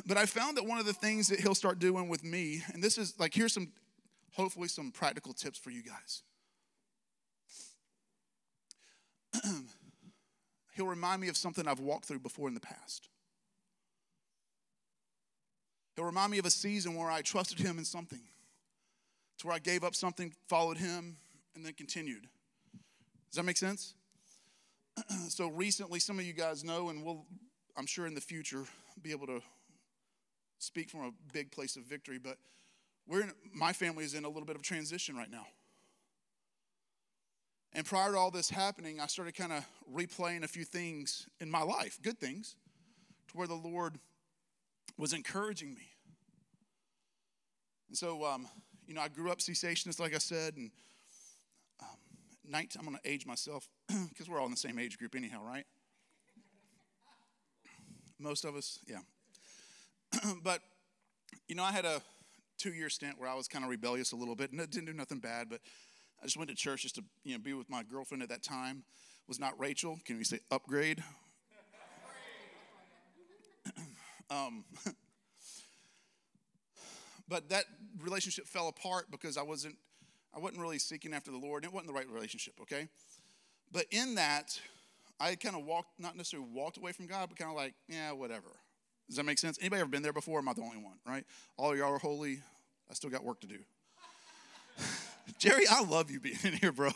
But 0.05 0.17
I 0.17 0.25
found 0.25 0.57
that 0.57 0.65
one 0.65 0.77
of 0.77 0.85
the 0.85 0.91
things 0.91 1.29
that 1.29 1.39
he'll 1.39 1.55
start 1.55 1.79
doing 1.79 2.09
with 2.09 2.25
me, 2.25 2.61
and 2.73 2.83
this 2.83 2.97
is 2.97 3.17
like, 3.17 3.33
here's 3.33 3.53
some, 3.53 3.69
hopefully, 4.33 4.67
some 4.67 4.91
practical 4.91 5.33
tips 5.33 5.57
for 5.57 5.69
you 5.69 5.81
guys. 5.81 6.23
he'll 10.75 10.87
remind 10.87 11.21
me 11.21 11.29
of 11.29 11.37
something 11.37 11.67
I've 11.67 11.79
walked 11.79 12.05
through 12.05 12.19
before 12.19 12.47
in 12.47 12.53
the 12.53 12.59
past. 12.59 13.07
He'll 16.01 16.07
remind 16.07 16.31
me 16.31 16.39
of 16.39 16.47
a 16.47 16.49
season 16.49 16.95
where 16.95 17.11
I 17.11 17.21
trusted 17.21 17.59
him 17.59 17.77
in 17.77 17.85
something, 17.85 18.21
to 19.37 19.45
where 19.45 19.55
I 19.55 19.59
gave 19.59 19.83
up 19.83 19.93
something, 19.93 20.33
followed 20.47 20.79
him, 20.79 21.17
and 21.53 21.63
then 21.63 21.73
continued. 21.73 22.23
Does 23.29 23.35
that 23.35 23.43
make 23.43 23.57
sense? 23.57 23.93
so 25.29 25.49
recently, 25.49 25.99
some 25.99 26.17
of 26.17 26.25
you 26.25 26.33
guys 26.33 26.63
know, 26.63 26.89
and 26.89 27.05
we'll, 27.05 27.23
I'm 27.77 27.85
sure 27.85 28.07
in 28.07 28.15
the 28.15 28.21
future, 28.21 28.63
be 29.03 29.11
able 29.11 29.27
to 29.27 29.41
speak 30.57 30.89
from 30.89 31.01
a 31.01 31.11
big 31.33 31.51
place 31.51 31.75
of 31.75 31.83
victory, 31.83 32.17
but 32.17 32.37
we're 33.07 33.21
in, 33.21 33.31
my 33.53 33.71
family 33.71 34.03
is 34.03 34.15
in 34.15 34.25
a 34.25 34.27
little 34.27 34.47
bit 34.47 34.55
of 34.55 34.63
transition 34.63 35.15
right 35.15 35.29
now. 35.29 35.45
And 37.73 37.85
prior 37.85 38.13
to 38.13 38.17
all 38.17 38.31
this 38.31 38.49
happening, 38.49 38.99
I 38.99 39.05
started 39.05 39.35
kind 39.35 39.53
of 39.53 39.67
replaying 39.95 40.41
a 40.41 40.47
few 40.47 40.65
things 40.65 41.27
in 41.39 41.51
my 41.51 41.61
life, 41.61 41.99
good 42.01 42.17
things, 42.17 42.55
to 43.27 43.37
where 43.37 43.47
the 43.47 43.53
Lord 43.53 43.99
was 44.97 45.13
encouraging 45.13 45.75
me. 45.75 45.90
And 47.91 47.97
so, 47.97 48.23
um, 48.23 48.47
you 48.87 48.93
know, 48.93 49.01
I 49.01 49.09
grew 49.09 49.29
up 49.29 49.39
cessationist, 49.39 49.99
like 49.99 50.15
I 50.15 50.17
said, 50.17 50.55
and 50.55 50.71
um, 51.81 51.97
19, 52.47 52.79
I'm 52.79 52.85
going 52.85 52.97
to 53.03 53.11
age 53.11 53.25
myself 53.25 53.67
because 54.07 54.29
we're 54.29 54.39
all 54.39 54.45
in 54.45 54.51
the 54.51 54.55
same 54.55 54.79
age 54.79 54.97
group, 54.97 55.13
anyhow, 55.13 55.41
right? 55.45 55.65
Most 58.17 58.45
of 58.45 58.55
us, 58.55 58.79
yeah. 58.87 58.99
but, 60.41 60.61
you 61.49 61.55
know, 61.55 61.65
I 61.65 61.73
had 61.73 61.83
a 61.83 62.01
two 62.57 62.71
year 62.71 62.87
stint 62.89 63.19
where 63.19 63.27
I 63.27 63.33
was 63.33 63.49
kind 63.49 63.65
of 63.65 63.69
rebellious 63.69 64.13
a 64.13 64.15
little 64.15 64.35
bit, 64.35 64.53
and 64.53 64.61
it 64.61 64.71
didn't 64.71 64.85
do 64.85 64.93
nothing 64.93 65.19
bad, 65.19 65.49
but 65.49 65.59
I 66.21 66.23
just 66.23 66.37
went 66.37 66.49
to 66.49 66.55
church 66.55 66.83
just 66.83 66.95
to, 66.95 67.03
you 67.25 67.33
know, 67.33 67.39
be 67.39 67.51
with 67.51 67.69
my 67.69 67.83
girlfriend 67.83 68.23
at 68.23 68.29
that 68.29 68.41
time. 68.41 68.83
Was 69.27 69.37
not 69.37 69.59
Rachel. 69.59 69.99
Can 70.05 70.17
we 70.17 70.23
say 70.23 70.39
upgrade? 70.49 71.03
Um, 74.29 74.63
but 77.31 77.47
that 77.47 77.63
relationship 78.01 78.45
fell 78.45 78.67
apart 78.67 79.09
because 79.09 79.37
I 79.37 79.41
wasn't 79.41 79.77
I 80.35 80.39
wasn't 80.39 80.59
really 80.61 80.79
seeking 80.79 81.13
after 81.13 81.31
the 81.31 81.37
Lord. 81.37 81.63
It 81.63 81.71
wasn't 81.71 81.87
the 81.87 81.93
right 81.93 82.07
relationship, 82.09 82.55
okay? 82.61 82.89
But 83.71 83.85
in 83.89 84.15
that, 84.15 84.59
I 85.19 85.35
kind 85.35 85.55
of 85.55 85.65
walked, 85.65 85.99
not 85.99 86.15
necessarily 86.15 86.49
walked 86.53 86.77
away 86.77 86.91
from 86.91 87.07
God, 87.07 87.29
but 87.29 87.37
kind 87.37 87.49
of 87.49 87.55
like, 87.55 87.73
yeah, 87.87 88.11
whatever. 88.11 88.47
Does 89.07 89.17
that 89.17 89.25
make 89.25 89.39
sense? 89.39 89.57
Anybody 89.59 89.81
ever 89.81 89.89
been 89.89 90.03
there 90.03 90.13
before? 90.13 90.39
am 90.39 90.47
I 90.47 90.53
the 90.53 90.61
only 90.61 90.77
one, 90.77 90.95
right? 91.05 91.25
All 91.57 91.71
of 91.71 91.77
y'all 91.77 91.93
are 91.93 91.97
holy. 91.99 92.39
I 92.89 92.93
still 92.93 93.09
got 93.09 93.23
work 93.23 93.41
to 93.41 93.47
do. 93.47 93.59
Jerry, 95.37 95.65
I 95.69 95.83
love 95.83 96.11
you 96.11 96.19
being 96.19 96.39
in 96.43 96.53
here, 96.53 96.71
bro. 96.71 96.91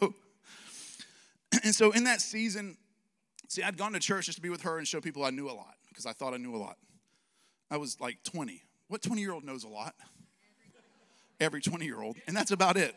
and 1.63 1.75
so 1.75 1.91
in 1.91 2.05
that 2.05 2.21
season, 2.21 2.77
see, 3.49 3.63
I'd 3.63 3.77
gone 3.77 3.93
to 3.93 3.99
church 3.99 4.27
just 4.27 4.37
to 4.37 4.41
be 4.41 4.49
with 4.49 4.61
her 4.63 4.77
and 4.77 4.87
show 4.87 5.01
people 5.01 5.25
I 5.25 5.29
knew 5.29 5.49
a 5.49 5.53
lot 5.53 5.75
because 5.89 6.05
I 6.05 6.13
thought 6.13 6.33
I 6.33 6.37
knew 6.37 6.55
a 6.55 6.57
lot. 6.57 6.77
I 7.69 7.77
was 7.77 7.99
like 7.99 8.23
20. 8.23 8.61
What 8.87 9.01
20 9.01 9.21
year 9.21 9.33
old 9.33 9.43
knows 9.43 9.63
a 9.63 9.69
lot? 9.69 9.95
Every 11.39 11.61
20 11.61 11.85
year 11.85 12.01
old. 12.01 12.17
And 12.27 12.35
that's 12.35 12.51
about 12.51 12.77
it. 12.77 12.95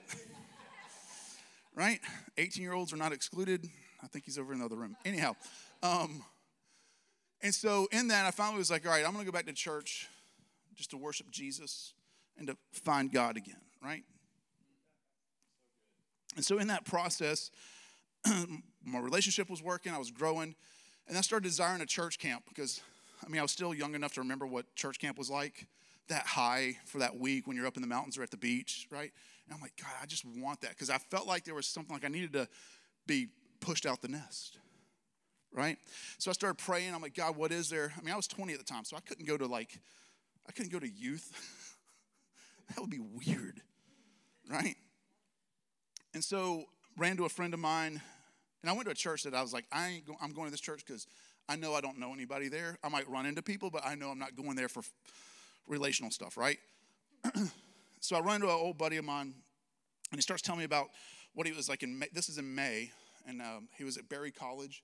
right? 1.75 2.01
18 2.37 2.63
year 2.63 2.73
olds 2.73 2.93
are 2.93 2.97
not 2.97 3.13
excluded. 3.13 3.67
I 4.03 4.07
think 4.07 4.25
he's 4.25 4.39
over 4.39 4.53
in 4.53 4.61
the 4.61 4.65
other 4.65 4.77
room. 4.77 4.97
Anyhow, 5.05 5.35
um, 5.83 6.23
and 7.41 7.55
so 7.55 7.89
in 7.93 8.09
that, 8.09 8.27
I 8.27 8.31
finally 8.31 8.59
was 8.59 8.71
like, 8.71 8.85
all 8.85 8.93
right, 8.93 9.05
I'm 9.05 9.13
going 9.13 9.25
to 9.25 9.31
go 9.31 9.37
back 9.37 9.47
to 9.47 9.53
church 9.53 10.09
just 10.75 10.91
to 10.91 10.97
worship 10.97 11.31
Jesus 11.31 11.95
and 12.37 12.47
to 12.49 12.57
find 12.73 13.13
God 13.13 13.37
again, 13.37 13.61
right? 13.83 14.03
And 16.37 16.45
so 16.45 16.59
in 16.59 16.69
that 16.69 16.85
process, 16.85 17.51
my 18.85 18.99
relationship 19.01 19.51
was 19.51 19.63
working, 19.63 19.93
I 19.93 19.99
was 19.99 20.11
growing, 20.11 20.55
and 21.09 21.17
I 21.17 21.21
started 21.21 21.45
desiring 21.45 21.81
a 21.81 21.87
church 21.87 22.19
camp 22.19 22.45
because 22.49 22.81
I 23.25 23.29
mean, 23.29 23.41
I 23.41 23.43
was 23.43 23.51
still 23.51 23.75
young 23.75 23.95
enough 23.95 24.15
to 24.15 24.21
remember 24.21 24.47
what 24.47 24.75
church 24.77 24.99
camp 24.99 25.19
was 25.19 25.31
like. 25.31 25.67
That 26.09 26.27
high 26.27 26.77
for 26.87 26.99
that 26.99 27.19
week 27.19 27.47
when 27.47 27.57
you're 27.57 27.67
up 27.67 27.77
in 27.77 27.83
the 27.83 27.89
mountains 27.89 28.17
or 28.17 28.23
at 28.23 28.31
the 28.31 28.37
beach, 28.37 28.87
right? 28.91 29.13
And 29.47 29.55
I'm 29.55 29.61
like, 29.61 29.75
God, 29.81 29.93
I 30.03 30.07
just 30.07 30.25
want 30.25 30.61
that 30.63 30.71
because 30.71 30.91
I 30.91 30.99
felt 30.99 31.27
like 31.27 31.45
there 31.45 31.55
was 31.55 31.67
something 31.67 31.95
like 31.95 32.05
I 32.05 32.09
needed 32.09 32.33
to 32.35 32.49
be 33.07 33.29
pushed 33.61 33.87
out 33.87 34.01
the 34.03 34.09
nest, 34.09 34.59
right? 35.53 35.79
So 36.19 36.31
I 36.31 36.35
started 36.35 36.59
praying. 36.59 36.95
I'm 36.95 37.03
like, 37.03 37.15
God, 37.15 37.37
what 37.37 37.53
is 37.53 37.71
there? 37.71 37.93
I 37.97 38.03
mean, 38.03 38.13
I 38.13 38.17
was 38.17 38.27
20 38.27 38.53
at 38.53 38.59
the 38.59 38.65
time, 38.65 38.85
so 38.85 38.97
I 38.97 39.01
couldn't 39.01 39.27
go 39.27 39.37
to 39.37 39.47
like, 39.47 39.79
I 40.49 40.53
couldn't 40.53 40.73
go 40.73 40.79
to 40.79 40.89
youth. 40.89 41.33
that 42.69 42.81
would 42.81 42.91
be 42.91 43.01
weird, 43.01 43.61
right? 44.51 44.77
And 46.15 46.23
so 46.23 46.65
ran 46.97 47.17
to 47.17 47.25
a 47.25 47.29
friend 47.29 47.55
of 47.55 47.61
mine, 47.61 48.01
and 48.63 48.71
I 48.71 48.73
went 48.73 48.87
to 48.87 48.93
a 48.93 48.95
church 48.95 49.23
that 49.23 49.35
I 49.35 49.43
was 49.43 49.53
like, 49.53 49.67
I 49.73 49.89
ain't 49.89 50.07
go, 50.07 50.17
I'm 50.21 50.33
going 50.33 50.47
to 50.47 50.51
this 50.51 50.61
church 50.61 50.85
because 50.87 51.07
I 51.49 51.57
know 51.57 51.75
I 51.75 51.81
don't 51.81 51.99
know 51.99 52.13
anybody 52.13 52.49
there. 52.49 52.79
I 52.83 52.89
might 52.89 53.09
run 53.09 53.25
into 53.25 53.43
people, 53.43 53.71
but 53.71 53.87
I 53.87 53.95
know 53.95 54.11
I'm 54.11 54.19
not 54.19 54.37
going 54.37 54.57
there 54.57 54.69
for 54.69 54.83
relational 55.69 56.11
stuff, 56.11 56.37
right? 56.37 56.59
so 58.01 58.17
I 58.17 58.21
run 58.21 58.37
into 58.37 58.47
an 58.47 58.55
old 58.55 58.79
buddy 58.79 58.97
of 58.97 59.05
mine, 59.05 59.35
and 60.11 60.19
he 60.19 60.23
starts 60.23 60.43
telling 60.43 60.61
me 60.61 60.65
about 60.65 60.89
what 61.35 61.47
he 61.47 61.53
was 61.53 61.69
like 61.69 61.83
in 61.83 61.99
May. 61.99 62.09
This 62.13 62.29
is 62.29 62.39
in 62.39 62.55
May, 62.55 62.91
and 63.27 63.41
um, 63.41 63.69
he 63.77 63.85
was 63.85 63.97
at 63.97 64.09
Berry 64.09 64.31
College. 64.31 64.83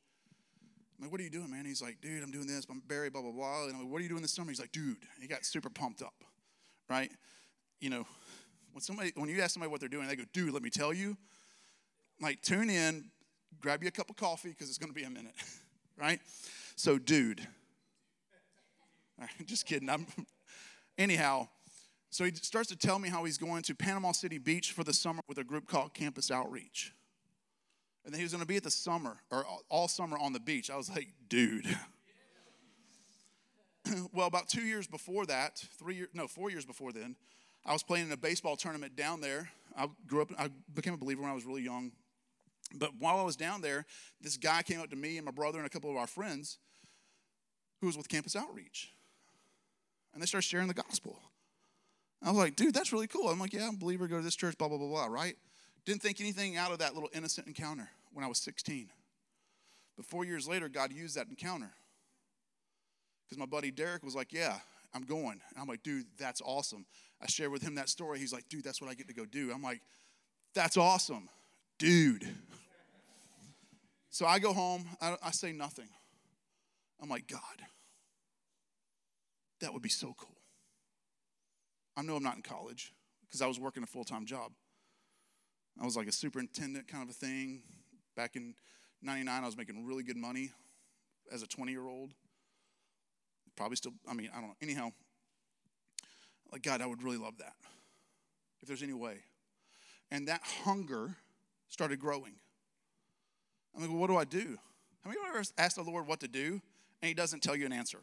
I'm 0.99 1.07
like, 1.07 1.13
what 1.13 1.21
are 1.21 1.25
you 1.25 1.31
doing, 1.31 1.51
man? 1.51 1.65
He's 1.65 1.83
like, 1.83 2.01
dude, 2.01 2.23
I'm 2.23 2.31
doing 2.31 2.47
this. 2.47 2.67
I'm 2.71 2.81
Berry, 2.87 3.11
blah, 3.11 3.23
blah, 3.23 3.33
blah. 3.33 3.65
And 3.65 3.75
I'm 3.75 3.83
like, 3.83 3.91
what 3.91 3.99
are 3.99 4.03
you 4.03 4.09
doing 4.09 4.23
this 4.23 4.33
summer? 4.33 4.51
He's 4.51 4.61
like, 4.61 4.73
dude. 4.73 4.99
He 5.21 5.27
got 5.27 5.45
super 5.45 5.69
pumped 5.69 6.03
up, 6.03 6.15
right? 6.89 7.11
You 7.81 7.91
know, 7.91 8.07
when 8.73 8.81
somebody, 8.81 9.13
when 9.17 9.29
you 9.29 9.41
ask 9.41 9.55
somebody 9.55 9.71
what 9.71 9.81
they're 9.81 9.89
doing, 9.89 10.07
they 10.07 10.17
go, 10.17 10.25
dude, 10.33 10.53
let 10.53 10.63
me 10.63 10.71
tell 10.71 10.93
you. 10.93 11.17
Like, 12.21 12.43
tune 12.43 12.71
in, 12.71 13.11
grab 13.61 13.83
you 13.83 13.89
a 13.89 13.91
cup 13.91 14.09
of 14.09 14.17
coffee 14.17 14.51
because 14.51 14.69
it's 14.69 14.79
going 14.79 14.93
to 14.93 14.95
be 14.95 15.05
a 15.05 15.11
minute. 15.11 15.35
right? 15.99 16.21
So, 16.77 16.99
dude. 16.99 17.47
Just 19.47 19.67
kidding. 19.67 19.91
I'm, 19.91 20.07
anyhow, 20.99 21.49
so 22.11 22.25
he 22.25 22.33
starts 22.35 22.69
to 22.69 22.77
tell 22.77 22.99
me 22.99 23.09
how 23.09 23.25
he's 23.25 23.39
going 23.39 23.63
to 23.63 23.75
Panama 23.75 24.13
City 24.13 24.39
Beach 24.39 24.73
for 24.73 24.85
the 24.85 24.93
summer 24.93 25.21
with 25.29 25.39
a 25.39 25.45
group 25.45 25.67
called 25.67 25.95
Campus 25.95 26.31
Outreach. 26.31 26.93
And 28.05 28.13
then 28.13 28.19
he 28.21 28.25
was 28.25 28.33
going 28.33 28.43
to 28.43 28.47
be 28.47 28.57
at 28.57 28.63
the 28.63 28.71
summer 28.71 29.17
or 29.31 29.45
all 29.71 29.89
summer 29.89 30.19
on 30.19 30.33
the 30.33 30.41
beach. 30.41 30.71
I 30.71 30.77
was 30.77 30.91
like, 30.91 31.09
dude. 31.29 31.67
well, 34.13 34.27
about 34.27 34.49
two 34.49 34.63
years 34.63 34.87
before 34.87 35.27
that, 35.27 35.65
three 35.79 35.97
years, 35.97 36.09
no, 36.15 36.27
four 36.27 36.51
years 36.51 36.65
before 36.65 36.93
then, 36.93 37.17
I 37.67 37.73
was 37.73 37.83
playing 37.83 38.07
in 38.07 38.13
a 38.13 38.17
baseball 38.17 38.57
tournament 38.57 38.95
down 38.95 39.21
there. 39.21 39.51
I 39.77 39.89
grew 40.07 40.23
up, 40.23 40.29
I 40.39 40.51
became 40.75 40.95
a 40.95 40.99
believer 40.99 41.23
when 41.23 41.31
I 41.31 41.35
was 41.35 41.47
really 41.47 41.63
young. 41.63 41.93
But 42.75 42.91
while 42.99 43.19
I 43.19 43.23
was 43.23 43.37
down 43.37 43.61
there, 43.61 43.87
this 44.21 44.37
guy 44.37 44.63
came 44.63 44.81
up 44.81 44.91
to 44.91 44.97
me 44.97 45.17
and 45.17 45.25
my 45.25 45.33
brother 45.33 45.59
and 45.59 45.67
a 45.67 45.71
couple 45.71 45.91
of 45.91 45.97
our 45.97 46.07
friends 46.07 46.59
who 47.81 47.87
was 47.87 47.97
with 47.97 48.09
Campus 48.09 48.37
Outreach. 48.37 48.93
And 50.15 50.23
they 50.23 50.27
started 50.27 50.47
sharing 50.47 50.69
the 50.69 50.75
gospel. 50.75 51.19
I 52.23 52.31
was 52.31 52.39
like, 52.39 52.57
dude, 52.57 52.73
that's 52.73 52.93
really 52.93 53.07
cool. 53.07 53.29
I'm 53.29 53.39
like, 53.39 53.53
yeah, 53.53 53.69
I'm 53.69 53.75
a 53.75 53.79
believer, 53.79 54.09
go 54.09 54.17
to 54.17 54.23
this 54.23 54.37
church, 54.37 54.57
blah, 54.57 54.69
blah, 54.69 54.79
blah, 54.79 54.89
blah, 54.89 55.07
right? 55.07 55.37
Didn't 55.85 56.01
think 56.01 56.21
anything 56.21 56.57
out 56.57 56.73
of 56.73 56.79
that 56.79 56.95
little 56.95 57.11
innocent 57.13 57.47
encounter 57.47 57.91
when 58.13 58.25
I 58.25 58.29
was 58.29 58.39
16. 58.39 58.89
But 59.97 60.07
four 60.07 60.25
years 60.25 60.49
later, 60.49 60.69
God 60.69 60.93
used 60.93 61.17
that 61.17 61.29
encounter. 61.29 61.71
Because 63.27 63.39
my 63.39 63.47
buddy 63.47 63.71
Derek 63.71 64.03
was 64.03 64.15
like, 64.15 64.33
yeah, 64.33 64.57
I'm 64.95 65.03
going. 65.03 65.41
And 65.51 65.61
I'm 65.61 65.67
like, 65.67 65.83
dude, 65.83 66.07
that's 66.19 66.41
awesome. 66.41 66.87
I 67.21 67.27
shared 67.27 67.51
with 67.51 67.63
him 67.63 67.75
that 67.75 67.89
story. 67.89 68.19
He's 68.19 68.33
like, 68.33 68.49
dude, 68.49 68.65
that's 68.65 68.81
what 68.81 68.91
I 68.91 68.95
get 68.95 69.09
to 69.09 69.15
go 69.15 69.25
do. 69.25 69.53
I'm 69.53 69.63
like, 69.63 69.83
that's 70.55 70.77
awesome, 70.77 71.29
dude. 71.79 72.27
So 74.11 74.27
I 74.27 74.39
go 74.39 74.53
home, 74.53 74.85
I, 75.01 75.17
I 75.23 75.31
say 75.33 75.53
nothing. 75.53 75.89
I'm 77.03 77.09
like, 77.09 77.27
God, 77.27 77.41
that 79.65 79.73
would 79.73 79.83
be 79.83 79.89
so 79.89 80.15
cool. 80.19 80.37
I 81.97 82.03
know 82.03 82.17
I'm 82.17 82.23
not 82.23 82.37
in 82.37 82.43
college 82.43 82.93
because 83.23 83.41
I 83.41 83.47
was 83.47 83.59
working 83.59 83.83
a 83.83 83.87
full 83.87 84.05
time 84.05 84.27
job. 84.27 84.53
I 85.81 85.85
was 85.85 85.97
like 85.97 86.07
a 86.07 86.13
superintendent 86.13 86.87
kind 86.87 87.03
of 87.03 87.09
a 87.09 87.15
thing. 87.15 87.63
Back 88.15 88.37
in 88.37 88.55
99, 89.03 89.43
I 89.43 89.47
was 89.47 89.57
making 89.57 89.87
really 89.87 90.03
good 90.03 90.19
money 90.19 90.51
as 91.33 91.43
a 91.43 91.47
20 91.47 91.73
year 91.73 91.87
old. 91.87 92.13
Probably 93.57 93.77
still, 93.77 93.93
I 94.07 94.13
mean, 94.13 94.29
I 94.33 94.41
don't 94.41 94.49
know. 94.49 94.57
Anyhow, 94.61 94.91
like, 96.53 96.63
God, 96.63 96.83
I 96.83 96.87
would 96.87 97.03
really 97.03 97.17
love 97.17 97.39
that 97.39 97.55
if 98.61 98.69
there's 98.69 98.83
any 98.83 98.93
way. 98.93 99.17
And 100.11 100.29
that 100.29 100.43
hunger 100.65 101.17
started 101.69 101.99
growing. 101.99 102.35
I'm 103.75 103.81
like, 103.81 103.91
well, 103.91 103.99
what 103.99 104.11
do 104.11 104.17
I 104.17 104.25
do? 104.25 104.59
Have 105.05 105.13
you 105.13 105.21
ever 105.27 105.43
asked 105.57 105.77
the 105.77 105.83
Lord 105.83 106.07
what 106.07 106.21
to 106.21 106.29
do 106.29 106.61
and 107.01 107.09
He 107.09 107.15
doesn't 107.15 107.43
tell 107.43 107.57
you 107.57 107.65
an 107.65 107.73
answer? 107.73 108.01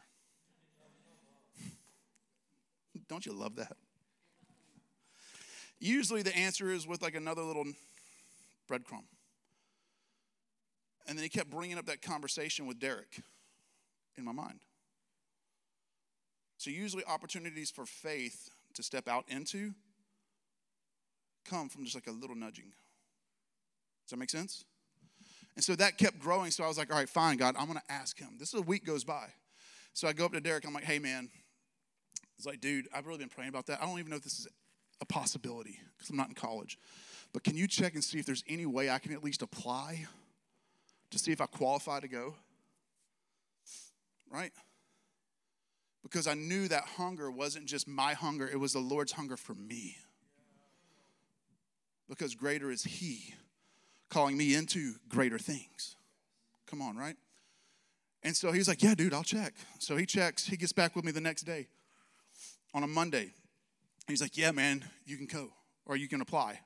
Don't 3.12 3.26
you 3.26 3.34
love 3.34 3.58
that? 3.58 3.76
Usually 5.82 6.22
the 6.22 6.34
answer 6.34 6.72
is 6.72 6.88
with 6.88 7.02
like 7.02 7.14
another 7.14 7.42
little 7.42 7.66
breadcrumb. 8.70 9.04
And 11.06 11.18
then 11.18 11.24
he 11.24 11.28
kept 11.28 11.50
bringing 11.50 11.78
up 11.78 11.88
that 11.88 12.02
conversation 12.02 12.68
with 12.68 12.80
Derek 12.80 13.22
in 14.18 14.24
my 14.24 14.32
mind. 14.32 14.62
So, 16.58 16.70
usually, 16.70 17.04
opportunities 17.04 17.70
for 17.70 17.86
faith 17.86 18.50
to 18.76 18.84
step 18.84 19.10
out 19.10 19.26
into 19.28 19.74
come 21.44 21.68
from 21.68 21.84
just 21.84 21.96
like 21.96 22.08
a 22.08 22.12
little 22.12 22.36
nudging. 22.36 22.72
Does 24.06 24.12
that 24.12 24.18
make 24.18 24.30
sense? 24.30 24.64
And 25.56 25.66
so 25.66 25.76
that 25.76 25.98
kept 25.98 26.20
growing. 26.20 26.52
So 26.52 26.64
I 26.64 26.68
was 26.68 26.78
like, 26.78 26.92
all 26.92 26.98
right, 26.98 27.10
fine, 27.10 27.36
God, 27.36 27.56
I'm 27.58 27.66
going 27.66 27.80
to 27.80 27.94
ask 27.94 28.18
him. 28.18 28.36
This 28.40 28.54
is 28.54 28.60
a 28.60 28.64
week 28.64 28.86
goes 28.86 29.04
by. 29.04 29.28
So 29.94 30.08
I 30.08 30.14
go 30.14 30.26
up 30.26 30.32
to 30.34 30.40
Derek. 30.40 30.66
I'm 30.66 30.74
like, 30.74 30.86
hey, 30.86 31.00
man. 31.00 31.30
He's 32.42 32.48
like, 32.48 32.60
dude, 32.60 32.88
I've 32.92 33.06
really 33.06 33.20
been 33.20 33.30
praying 33.30 33.50
about 33.50 33.68
that. 33.68 33.84
I 33.84 33.86
don't 33.86 34.00
even 34.00 34.10
know 34.10 34.16
if 34.16 34.24
this 34.24 34.40
is 34.40 34.48
a 35.00 35.06
possibility 35.06 35.80
because 35.96 36.10
I'm 36.10 36.18
not 36.18 36.30
in 36.30 36.34
college. 36.34 36.80
But 37.34 37.44
can 37.44 37.56
you 37.56 37.68
check 37.68 37.94
and 37.94 38.04
see 38.04 38.18
if 38.18 38.26
there's 38.26 38.44
any 38.50 38.66
way 38.66 38.90
I 38.90 38.98
can 38.98 39.14
at 39.14 39.24
least 39.24 39.44
apply 39.44 40.08
to 41.12 41.20
see 41.20 41.32
if 41.32 41.40
I 41.40 41.46
qualify 41.46 42.00
to 42.00 42.08
go? 42.08 42.34
Right? 44.32 44.52
because 46.02 46.26
I 46.26 46.34
knew 46.34 46.68
that 46.68 46.84
hunger 46.98 47.30
wasn't 47.30 47.68
just 47.68 47.88
my 47.88 48.14
hunger, 48.14 48.50
it 48.50 48.60
was 48.60 48.74
the 48.74 48.80
Lord's 48.80 49.12
hunger 49.12 49.38
for 49.38 49.54
me. 49.54 49.98
Because 52.10 52.34
greater 52.34 52.72
is 52.72 52.84
He 52.84 53.36
calling 54.10 54.36
me 54.36 54.56
into 54.56 54.96
greater 55.08 55.38
things. 55.38 55.96
Come 56.66 56.82
on, 56.82 56.98
right? 56.98 57.18
And 58.24 58.36
so 58.36 58.52
he's 58.52 58.68
like, 58.68 58.82
Yeah, 58.82 58.96
dude, 58.96 59.14
I'll 59.14 59.22
check. 59.22 59.54
So 59.78 59.96
he 59.96 60.08
checks. 60.08 60.48
He 60.48 60.58
gets 60.58 60.74
back 60.74 60.96
with 60.96 61.06
me 61.06 61.12
the 61.12 61.22
next 61.22 61.44
day 61.44 61.68
on 62.74 62.84
a 62.84 62.88
Monday. 62.88 63.32
He's 64.08 64.22
like, 64.22 64.38
Yeah, 64.38 64.52
man, 64.52 64.84
you 65.06 65.18
can 65.18 65.26
go 65.26 65.50
or 65.86 65.96
you 65.96 66.08
can 66.08 66.22
apply. 66.22 66.60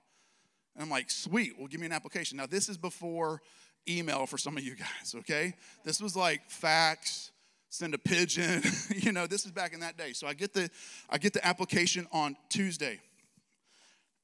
And 0.75 0.83
I'm 0.83 0.89
like, 0.89 1.09
Sweet, 1.11 1.53
well, 1.57 1.67
give 1.67 1.79
me 1.79 1.85
an 1.85 1.93
application. 1.93 2.37
Now, 2.37 2.45
this 2.45 2.69
is 2.69 2.77
before 2.77 3.41
email 3.87 4.25
for 4.25 4.37
some 4.37 4.57
of 4.57 4.63
you 4.63 4.75
guys, 4.75 5.15
okay? 5.15 5.53
This 5.83 6.01
was 6.01 6.15
like 6.15 6.49
fax 6.49 7.31
send 7.75 7.93
a 7.93 7.97
pigeon. 7.97 8.63
you 8.95 9.11
know, 9.11 9.27
this 9.27 9.45
is 9.45 9.51
back 9.51 9.73
in 9.73 9.81
that 9.81 9.97
day. 9.97 10.13
So 10.13 10.27
I 10.27 10.33
get 10.33 10.53
the 10.53 10.69
I 11.09 11.17
get 11.17 11.33
the 11.33 11.45
application 11.45 12.07
on 12.11 12.35
Tuesday. 12.49 12.99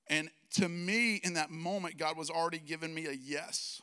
And 0.08 0.30
to 0.56 0.68
me, 0.68 1.16
in 1.24 1.36
that 1.36 1.52
moment, 1.52 1.98
God 1.98 2.18
was 2.18 2.30
already 2.30 2.60
giving 2.60 2.94
me 2.94 3.06
a 3.06 3.14
yes. 3.14 3.82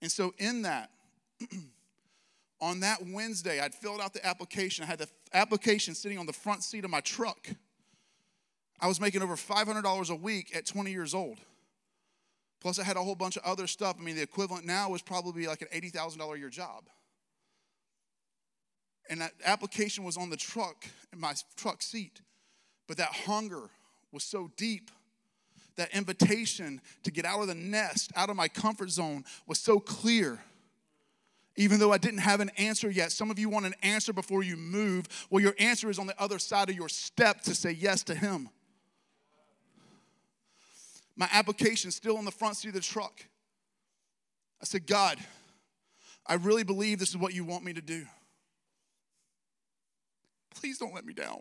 And 0.00 0.10
so 0.10 0.32
in 0.38 0.62
that, 0.62 0.90
on 2.60 2.80
that 2.80 2.98
Wednesday, 3.06 3.60
I'd 3.60 3.74
filled 3.74 4.00
out 4.00 4.12
the 4.12 4.26
application. 4.26 4.84
I 4.84 4.88
had 4.88 4.98
the 4.98 5.08
application 5.32 5.94
sitting 5.94 6.18
on 6.18 6.26
the 6.26 6.32
front 6.32 6.62
seat 6.62 6.84
of 6.84 6.90
my 6.90 7.00
truck. 7.00 7.48
I 8.80 8.86
was 8.86 9.00
making 9.00 9.22
over 9.22 9.36
$500 9.36 10.10
a 10.10 10.14
week 10.14 10.54
at 10.54 10.66
20 10.66 10.90
years 10.90 11.14
old. 11.14 11.38
Plus, 12.60 12.78
I 12.78 12.84
had 12.84 12.96
a 12.96 13.02
whole 13.02 13.14
bunch 13.14 13.36
of 13.36 13.44
other 13.44 13.66
stuff. 13.66 13.96
I 13.98 14.02
mean, 14.02 14.16
the 14.16 14.22
equivalent 14.22 14.66
now 14.66 14.90
was 14.90 15.02
probably 15.02 15.46
like 15.46 15.62
an 15.62 15.68
$80,000 15.72 16.34
a 16.34 16.38
year 16.38 16.48
job 16.48 16.84
and 19.08 19.20
that 19.20 19.32
application 19.44 20.04
was 20.04 20.16
on 20.16 20.30
the 20.30 20.36
truck 20.36 20.86
in 21.12 21.20
my 21.20 21.34
truck 21.56 21.82
seat 21.82 22.20
but 22.86 22.96
that 22.96 23.12
hunger 23.26 23.70
was 24.12 24.24
so 24.24 24.50
deep 24.56 24.90
that 25.76 25.94
invitation 25.94 26.80
to 27.04 27.10
get 27.10 27.24
out 27.24 27.40
of 27.40 27.46
the 27.46 27.54
nest 27.54 28.10
out 28.16 28.30
of 28.30 28.36
my 28.36 28.48
comfort 28.48 28.90
zone 28.90 29.24
was 29.46 29.58
so 29.58 29.78
clear 29.78 30.38
even 31.58 31.80
though 31.80 31.92
I 31.92 31.98
didn't 31.98 32.20
have 32.20 32.38
an 32.38 32.50
answer 32.56 32.88
yet. 32.88 33.10
Some 33.10 33.32
of 33.32 33.38
you 33.38 33.48
want 33.48 33.66
an 33.66 33.74
answer 33.82 34.12
before 34.12 34.44
you 34.44 34.56
move. 34.56 35.06
Well, 35.28 35.42
your 35.42 35.56
answer 35.58 35.90
is 35.90 35.98
on 35.98 36.06
the 36.06 36.18
other 36.22 36.38
side 36.38 36.70
of 36.70 36.76
your 36.76 36.88
step 36.88 37.42
to 37.42 37.54
say 37.54 37.72
yes 37.72 38.04
to 38.04 38.14
Him. 38.14 38.48
My 41.16 41.28
application 41.32 41.90
still 41.90 42.16
on 42.16 42.24
the 42.24 42.30
front 42.30 42.56
seat 42.56 42.68
of 42.68 42.74
the 42.74 42.80
truck. 42.80 43.24
I 44.62 44.66
said, 44.66 44.86
God, 44.86 45.18
I 46.24 46.34
really 46.34 46.62
believe 46.62 47.00
this 47.00 47.08
is 47.08 47.16
what 47.16 47.34
you 47.34 47.44
want 47.44 47.64
me 47.64 47.72
to 47.72 47.82
do. 47.82 48.06
Please 50.54 50.78
don't 50.78 50.94
let 50.94 51.04
me 51.04 51.12
down. 51.12 51.40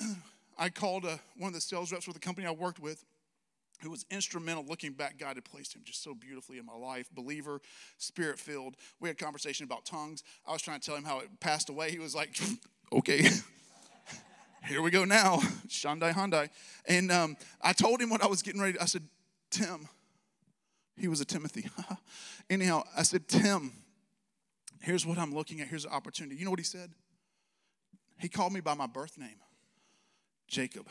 I 0.58 0.68
called 0.68 1.04
uh, 1.04 1.18
one 1.36 1.48
of 1.48 1.54
the 1.54 1.60
sales 1.60 1.92
reps 1.92 2.06
for 2.06 2.12
the 2.12 2.18
company 2.18 2.48
I 2.48 2.50
worked 2.50 2.80
with 2.80 3.04
who 3.82 3.90
was 3.90 4.04
instrumental 4.10 4.64
looking 4.66 4.92
back 4.92 5.18
god 5.18 5.36
had 5.36 5.44
placed 5.44 5.74
him 5.74 5.82
just 5.84 6.02
so 6.02 6.14
beautifully 6.14 6.58
in 6.58 6.66
my 6.66 6.74
life 6.74 7.08
believer 7.14 7.60
spirit 7.98 8.38
filled 8.38 8.76
we 9.00 9.08
had 9.08 9.20
a 9.20 9.24
conversation 9.24 9.64
about 9.64 9.84
tongues 9.84 10.22
i 10.46 10.52
was 10.52 10.62
trying 10.62 10.80
to 10.80 10.86
tell 10.86 10.96
him 10.96 11.04
how 11.04 11.18
it 11.18 11.28
passed 11.40 11.68
away 11.68 11.90
he 11.90 11.98
was 11.98 12.14
like 12.14 12.38
okay 12.92 13.22
here 14.66 14.82
we 14.82 14.90
go 14.90 15.04
now 15.04 15.36
shandai 15.68 16.12
hyundai 16.12 16.48
and 16.86 17.10
um, 17.10 17.36
i 17.62 17.72
told 17.72 18.00
him 18.00 18.10
what 18.10 18.22
i 18.22 18.26
was 18.26 18.42
getting 18.42 18.60
ready 18.60 18.74
to, 18.74 18.82
i 18.82 18.86
said 18.86 19.02
tim 19.50 19.88
he 20.96 21.08
was 21.08 21.20
a 21.20 21.24
timothy 21.24 21.68
anyhow 22.50 22.82
i 22.96 23.02
said 23.02 23.26
tim 23.28 23.72
Here's 24.80 25.04
what 25.04 25.18
I'm 25.18 25.34
looking 25.34 25.60
at. 25.60 25.68
Here's 25.68 25.84
the 25.84 25.90
opportunity. 25.90 26.36
You 26.36 26.44
know 26.44 26.50
what 26.50 26.60
he 26.60 26.64
said? 26.64 26.90
He 28.18 28.28
called 28.28 28.52
me 28.52 28.60
by 28.60 28.74
my 28.74 28.86
birth 28.86 29.18
name 29.18 29.36
Jacob. 30.48 30.88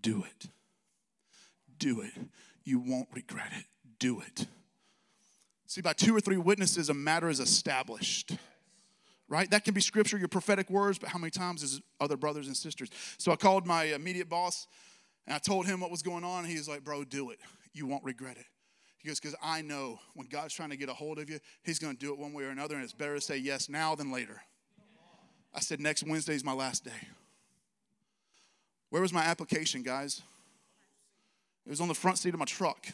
Do 0.00 0.24
it. 0.24 0.48
Do 1.78 2.00
it. 2.00 2.12
You 2.64 2.78
won't 2.78 3.08
regret 3.14 3.52
it. 3.56 3.64
Do 3.98 4.20
it. 4.20 4.46
See, 5.66 5.80
by 5.80 5.92
two 5.92 6.16
or 6.16 6.20
three 6.20 6.36
witnesses, 6.36 6.88
a 6.88 6.94
matter 6.94 7.28
is 7.28 7.40
established. 7.40 8.32
Right? 9.28 9.50
That 9.50 9.64
can 9.64 9.74
be 9.74 9.82
scripture, 9.82 10.16
your 10.16 10.28
prophetic 10.28 10.70
words, 10.70 10.98
but 10.98 11.10
how 11.10 11.18
many 11.18 11.30
times 11.30 11.62
is 11.62 11.82
other 12.00 12.16
brothers 12.16 12.46
and 12.46 12.56
sisters? 12.56 12.88
So 13.18 13.30
I 13.30 13.36
called 13.36 13.66
my 13.66 13.84
immediate 13.84 14.30
boss 14.30 14.66
and 15.26 15.34
I 15.34 15.38
told 15.38 15.66
him 15.66 15.80
what 15.80 15.90
was 15.90 16.02
going 16.02 16.24
on. 16.24 16.46
He 16.46 16.56
was 16.56 16.68
like, 16.68 16.82
Bro, 16.82 17.04
do 17.04 17.30
it. 17.30 17.38
You 17.74 17.86
won't 17.86 18.02
regret 18.02 18.38
it. 18.38 18.46
He 18.96 19.08
goes, 19.08 19.20
Because 19.20 19.36
I 19.42 19.60
know 19.60 20.00
when 20.14 20.26
God's 20.28 20.54
trying 20.54 20.70
to 20.70 20.76
get 20.76 20.88
a 20.88 20.94
hold 20.94 21.18
of 21.18 21.28
you, 21.28 21.38
He's 21.62 21.78
going 21.78 21.94
to 21.94 21.98
do 21.98 22.12
it 22.12 22.18
one 22.18 22.32
way 22.32 22.44
or 22.44 22.48
another, 22.48 22.74
and 22.74 22.82
it's 22.82 22.94
better 22.94 23.14
to 23.14 23.20
say 23.20 23.36
yes 23.36 23.68
now 23.68 23.94
than 23.94 24.10
later. 24.10 24.40
I 25.54 25.60
said, 25.60 25.80
Next 25.80 26.02
Wednesday 26.02 26.34
is 26.34 26.44
my 26.44 26.54
last 26.54 26.84
day. 26.84 27.08
Where 28.88 29.02
was 29.02 29.12
my 29.12 29.22
application, 29.22 29.82
guys? 29.82 30.22
It 31.68 31.72
was 31.72 31.82
on 31.82 31.88
the 31.88 31.94
front 31.94 32.16
seat 32.16 32.32
of 32.32 32.40
my 32.40 32.46
truck. 32.46 32.86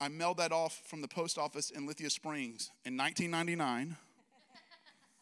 I 0.00 0.08
mailed 0.08 0.38
that 0.38 0.50
off 0.50 0.82
from 0.86 1.02
the 1.02 1.08
post 1.08 1.38
office 1.38 1.70
in 1.70 1.86
Lithia 1.86 2.10
Springs 2.10 2.72
in 2.84 2.96
1999 2.96 3.96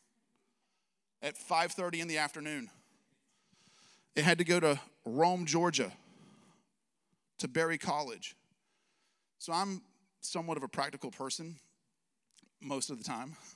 at 1.23 1.37
5:30 1.37 2.01
in 2.01 2.09
the 2.09 2.17
afternoon. 2.17 2.71
It 4.17 4.25
had 4.25 4.39
to 4.39 4.45
go 4.45 4.59
to 4.61 4.81
Rome, 5.05 5.45
Georgia, 5.45 5.93
to 7.41 7.49
Berry 7.49 7.77
College. 7.77 8.35
So 9.41 9.53
I'm 9.53 9.83
somewhat 10.23 10.57
of 10.57 10.63
a 10.63 10.69
practical 10.69 11.11
person 11.11 11.57
most 12.63 12.89
of 12.89 12.97
the 12.97 13.05
time. 13.05 13.37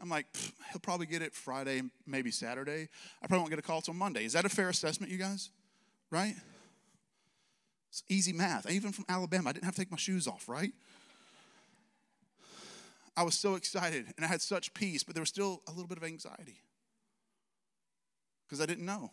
I'm 0.00 0.08
like, 0.08 0.26
he'll 0.70 0.80
probably 0.80 1.06
get 1.06 1.22
it 1.22 1.34
Friday, 1.34 1.82
maybe 2.06 2.30
Saturday. 2.30 2.88
I 3.22 3.26
probably 3.26 3.40
won't 3.40 3.50
get 3.50 3.58
a 3.58 3.62
call 3.62 3.80
till 3.80 3.94
Monday. 3.94 4.24
Is 4.24 4.32
that 4.32 4.44
a 4.44 4.48
fair 4.48 4.68
assessment, 4.68 5.12
you 5.12 5.18
guys? 5.18 5.50
Right? 6.10 6.34
It's 7.90 8.02
easy 8.08 8.32
math. 8.32 8.68
Even 8.70 8.92
from 8.92 9.04
Alabama, 9.08 9.50
I 9.50 9.52
didn't 9.52 9.64
have 9.64 9.74
to 9.76 9.80
take 9.80 9.90
my 9.90 9.96
shoes 9.96 10.26
off, 10.26 10.48
right? 10.48 10.72
I 13.16 13.22
was 13.22 13.36
so 13.36 13.54
excited 13.54 14.06
and 14.16 14.24
I 14.24 14.28
had 14.28 14.42
such 14.42 14.74
peace, 14.74 15.04
but 15.04 15.14
there 15.14 15.22
was 15.22 15.28
still 15.28 15.62
a 15.68 15.70
little 15.70 15.86
bit 15.86 15.98
of 15.98 16.04
anxiety 16.04 16.60
because 18.46 18.60
I 18.60 18.66
didn't 18.66 18.84
know. 18.84 19.12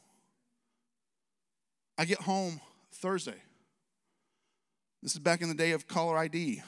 I 1.97 2.05
get 2.05 2.21
home 2.21 2.59
Thursday. 2.91 3.41
This 5.03 5.13
is 5.13 5.19
back 5.19 5.41
in 5.41 5.49
the 5.49 5.55
day 5.55 5.71
of 5.71 5.87
caller 5.87 6.17
ID. 6.17 6.63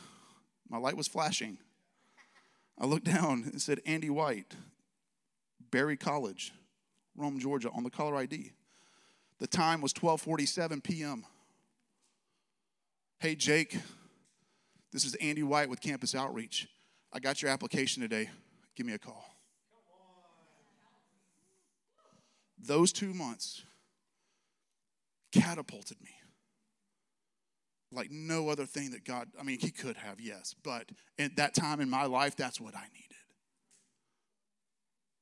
My 0.69 0.77
light 0.77 0.95
was 0.95 1.07
flashing. 1.07 1.57
I 2.77 2.85
looked 2.85 3.05
down 3.05 3.43
and 3.43 3.61
said 3.61 3.79
Andy 3.85 4.09
White, 4.09 4.55
Berry 5.71 5.97
College, 5.97 6.51
Rome, 7.15 7.39
Georgia, 7.39 7.69
on 7.71 7.83
the 7.83 7.89
caller 7.89 8.15
ID. 8.15 8.51
The 9.39 9.47
time 9.47 9.81
was 9.81 9.93
12:47 9.93 10.83
p.m. 10.83 11.25
Hey 13.19 13.35
Jake, 13.35 13.77
this 14.91 15.05
is 15.05 15.15
Andy 15.15 15.43
White 15.43 15.69
with 15.69 15.81
Campus 15.81 16.15
Outreach. 16.15 16.67
I 17.11 17.19
got 17.19 17.41
your 17.41 17.51
application 17.51 18.01
today. 18.01 18.29
Give 18.75 18.85
me 18.85 18.93
a 18.93 18.99
call. 18.99 19.25
Those 22.57 22.93
two 22.93 23.13
months 23.13 23.63
catapulted 25.31 25.97
me 26.01 26.11
like 27.95 28.11
no 28.11 28.49
other 28.49 28.65
thing 28.65 28.91
that 28.91 29.05
God, 29.05 29.29
I 29.39 29.43
mean, 29.43 29.59
He 29.59 29.71
could 29.71 29.97
have, 29.97 30.19
yes, 30.19 30.55
but 30.63 30.91
at 31.19 31.35
that 31.37 31.53
time 31.53 31.81
in 31.81 31.89
my 31.89 32.05
life, 32.05 32.35
that's 32.35 32.59
what 32.59 32.75
I 32.75 32.85
needed. 32.93 33.17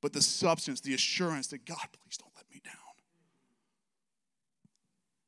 But 0.02 0.14
the 0.14 0.22
substance, 0.22 0.82
the 0.82 0.94
assurance 0.94 1.48
that 1.48 1.66
God, 1.66 1.78
please 1.78 2.18
don't 2.18 2.32
let 2.36 2.46
me 2.52 2.62
down, 2.64 2.74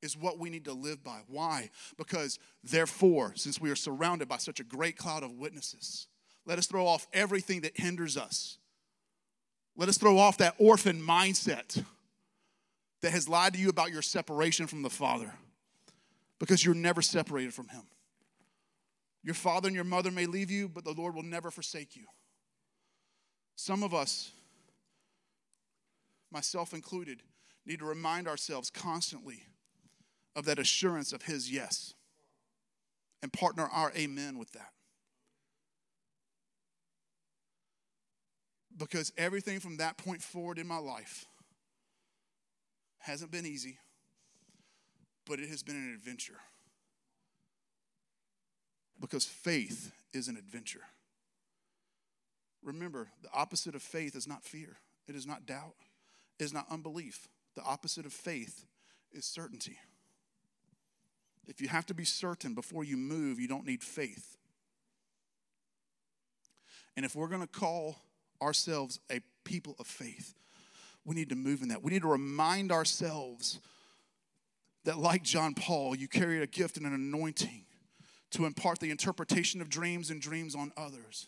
is 0.01 0.17
what 0.17 0.39
we 0.39 0.49
need 0.49 0.65
to 0.65 0.73
live 0.73 1.03
by. 1.03 1.21
Why? 1.27 1.69
Because, 1.97 2.39
therefore, 2.63 3.33
since 3.35 3.61
we 3.61 3.71
are 3.71 3.75
surrounded 3.75 4.27
by 4.27 4.37
such 4.37 4.59
a 4.59 4.63
great 4.63 4.97
cloud 4.97 5.23
of 5.23 5.31
witnesses, 5.31 6.07
let 6.45 6.57
us 6.57 6.67
throw 6.67 6.85
off 6.85 7.07
everything 7.13 7.61
that 7.61 7.79
hinders 7.79 8.17
us. 8.17 8.57
Let 9.77 9.89
us 9.89 9.97
throw 9.97 10.17
off 10.17 10.37
that 10.39 10.55
orphan 10.57 11.01
mindset 11.01 11.83
that 13.01 13.11
has 13.11 13.29
lied 13.29 13.53
to 13.53 13.59
you 13.59 13.69
about 13.69 13.91
your 13.91 14.01
separation 14.01 14.67
from 14.67 14.81
the 14.81 14.89
Father 14.89 15.33
because 16.39 16.63
you're 16.63 16.75
never 16.75 17.01
separated 17.01 17.53
from 17.53 17.67
Him. 17.69 17.83
Your 19.23 19.35
father 19.35 19.67
and 19.67 19.75
your 19.75 19.85
mother 19.85 20.11
may 20.11 20.25
leave 20.25 20.51
you, 20.51 20.67
but 20.67 20.83
the 20.83 20.91
Lord 20.93 21.15
will 21.15 21.23
never 21.23 21.49
forsake 21.49 21.95
you. 21.95 22.05
Some 23.55 23.83
of 23.83 23.93
us, 23.93 24.31
myself 26.31 26.73
included, 26.73 27.21
need 27.65 27.79
to 27.79 27.85
remind 27.85 28.27
ourselves 28.27 28.69
constantly 28.69 29.43
of 30.35 30.45
that 30.45 30.59
assurance 30.59 31.13
of 31.13 31.23
His 31.23 31.51
yes 31.51 31.93
and 33.21 33.31
partner 33.31 33.69
our 33.71 33.91
amen 33.95 34.37
with 34.37 34.51
that. 34.51 34.73
Because 38.75 39.13
everything 39.17 39.59
from 39.59 39.77
that 39.77 39.97
point 39.97 40.21
forward 40.21 40.57
in 40.57 40.67
my 40.67 40.79
life 40.79 41.25
hasn't 42.97 43.31
been 43.31 43.45
easy 43.45 43.77
but 45.27 45.39
it 45.39 45.49
has 45.49 45.63
been 45.63 45.75
an 45.75 45.93
adventure. 45.93 46.39
Because 48.99 49.25
faith 49.25 49.91
is 50.13 50.27
an 50.27 50.37
adventure. 50.37 50.81
Remember, 52.63 53.09
the 53.21 53.29
opposite 53.33 53.75
of 53.75 53.81
faith 53.81 54.15
is 54.15 54.27
not 54.27 54.43
fear, 54.43 54.77
it 55.07 55.15
is 55.15 55.27
not 55.27 55.45
doubt, 55.45 55.75
it 56.39 56.43
is 56.43 56.53
not 56.53 56.65
unbelief. 56.69 57.27
The 57.55 57.63
opposite 57.63 58.05
of 58.05 58.13
faith 58.13 58.65
is 59.11 59.25
certainty. 59.25 59.77
If 61.47 61.61
you 61.61 61.67
have 61.67 61.85
to 61.87 61.93
be 61.93 62.05
certain 62.05 62.53
before 62.53 62.83
you 62.83 62.97
move, 62.97 63.39
you 63.39 63.47
don't 63.47 63.65
need 63.65 63.83
faith. 63.83 64.37
And 66.95 67.05
if 67.05 67.15
we're 67.15 67.27
going 67.27 67.41
to 67.41 67.47
call 67.47 67.97
ourselves 68.41 68.99
a 69.11 69.19
people 69.43 69.75
of 69.79 69.87
faith, 69.87 70.33
we 71.05 71.15
need 71.15 71.29
to 71.29 71.35
move 71.35 71.61
in 71.61 71.67
that. 71.69 71.83
We 71.83 71.91
need 71.91 72.03
to 72.03 72.07
remind 72.07 72.71
ourselves 72.71 73.59
that, 74.85 74.97
like 74.97 75.23
John 75.23 75.53
Paul, 75.53 75.95
you 75.95 76.07
carry 76.07 76.41
a 76.41 76.47
gift 76.47 76.77
and 76.77 76.85
an 76.85 76.93
anointing 76.93 77.65
to 78.31 78.45
impart 78.45 78.79
the 78.79 78.91
interpretation 78.91 79.61
of 79.61 79.69
dreams 79.69 80.09
and 80.09 80.21
dreams 80.21 80.55
on 80.55 80.71
others. 80.75 81.27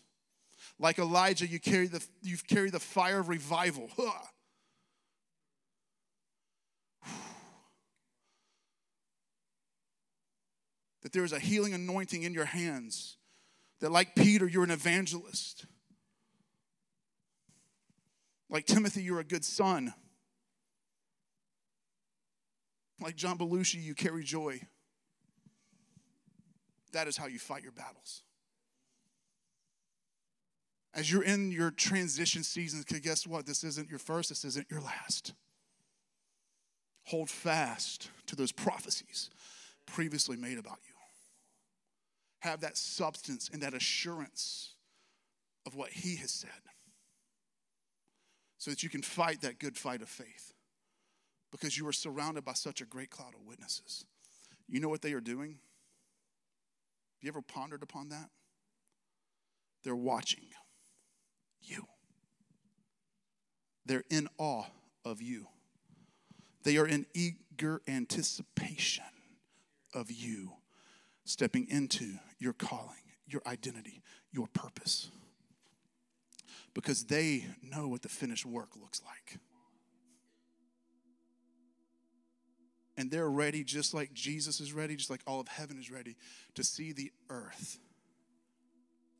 Like 0.78 0.98
Elijah, 0.98 1.46
you 1.46 1.58
carry 1.60 1.86
the, 1.86 2.04
you 2.22 2.36
carry 2.48 2.70
the 2.70 2.80
fire 2.80 3.20
of 3.20 3.28
revival. 3.28 3.88
that 11.02 11.12
there 11.12 11.24
is 11.24 11.32
a 11.32 11.38
healing 11.38 11.72
anointing 11.72 12.24
in 12.24 12.34
your 12.34 12.44
hands. 12.44 13.16
That, 13.80 13.92
like 13.92 14.14
Peter, 14.14 14.46
you're 14.46 14.64
an 14.64 14.70
evangelist. 14.70 15.66
Like 18.48 18.66
Timothy, 18.66 19.02
you're 19.02 19.20
a 19.20 19.24
good 19.24 19.44
son. 19.44 19.92
Like 23.00 23.16
John 23.16 23.38
Belushi, 23.38 23.82
you 23.82 23.94
carry 23.94 24.24
joy. 24.24 24.60
That 26.92 27.08
is 27.08 27.16
how 27.16 27.26
you 27.26 27.38
fight 27.38 27.62
your 27.62 27.72
battles. 27.72 28.22
As 30.94 31.12
you're 31.12 31.24
in 31.24 31.52
your 31.52 31.70
transition 31.70 32.42
seasons, 32.42 32.84
guess 32.84 33.26
what? 33.26 33.44
This 33.44 33.64
isn't 33.64 33.90
your 33.90 33.98
first, 33.98 34.30
this 34.30 34.44
isn't 34.46 34.70
your 34.70 34.80
last. 34.80 35.34
Hold 37.04 37.28
fast 37.28 38.10
to 38.26 38.34
those 38.34 38.50
prophecies 38.50 39.30
previously 39.84 40.36
made 40.36 40.58
about 40.58 40.78
you. 40.88 40.94
Have 42.40 42.60
that 42.60 42.76
substance 42.76 43.50
and 43.52 43.62
that 43.62 43.74
assurance 43.74 44.74
of 45.66 45.74
what 45.74 45.90
He 45.90 46.16
has 46.16 46.30
said 46.30 46.50
so 48.58 48.70
that 48.70 48.82
you 48.82 48.88
can 48.88 49.02
fight 49.02 49.42
that 49.42 49.58
good 49.58 49.76
fight 49.76 50.00
of 50.00 50.08
faith 50.08 50.52
because 51.56 51.78
you 51.78 51.88
are 51.88 51.92
surrounded 51.92 52.44
by 52.44 52.52
such 52.52 52.82
a 52.82 52.84
great 52.84 53.08
cloud 53.08 53.32
of 53.34 53.40
witnesses. 53.46 54.04
You 54.68 54.78
know 54.78 54.90
what 54.90 55.00
they 55.00 55.14
are 55.14 55.22
doing? 55.22 55.52
Have 55.52 57.22
you 57.22 57.28
ever 57.28 57.40
pondered 57.40 57.82
upon 57.82 58.10
that? 58.10 58.28
They're 59.82 59.96
watching 59.96 60.44
you. 61.62 61.86
They're 63.86 64.04
in 64.10 64.28
awe 64.36 64.66
of 65.04 65.22
you. 65.22 65.46
They 66.64 66.76
are 66.76 66.86
in 66.86 67.06
eager 67.14 67.80
anticipation 67.88 69.04
of 69.94 70.10
you 70.10 70.52
stepping 71.24 71.68
into 71.70 72.18
your 72.38 72.52
calling, 72.52 72.96
your 73.26 73.40
identity, 73.46 74.02
your 74.30 74.48
purpose. 74.48 75.10
Because 76.74 77.04
they 77.04 77.46
know 77.62 77.88
what 77.88 78.02
the 78.02 78.08
finished 78.08 78.44
work 78.44 78.70
looks 78.78 79.00
like. 79.06 79.40
And 82.96 83.10
they're 83.10 83.28
ready, 83.28 83.62
just 83.62 83.92
like 83.92 84.12
Jesus 84.14 84.60
is 84.60 84.72
ready, 84.72 84.96
just 84.96 85.10
like 85.10 85.20
all 85.26 85.38
of 85.40 85.48
heaven 85.48 85.78
is 85.78 85.90
ready, 85.90 86.16
to 86.54 86.64
see 86.64 86.92
the 86.92 87.12
earth 87.28 87.78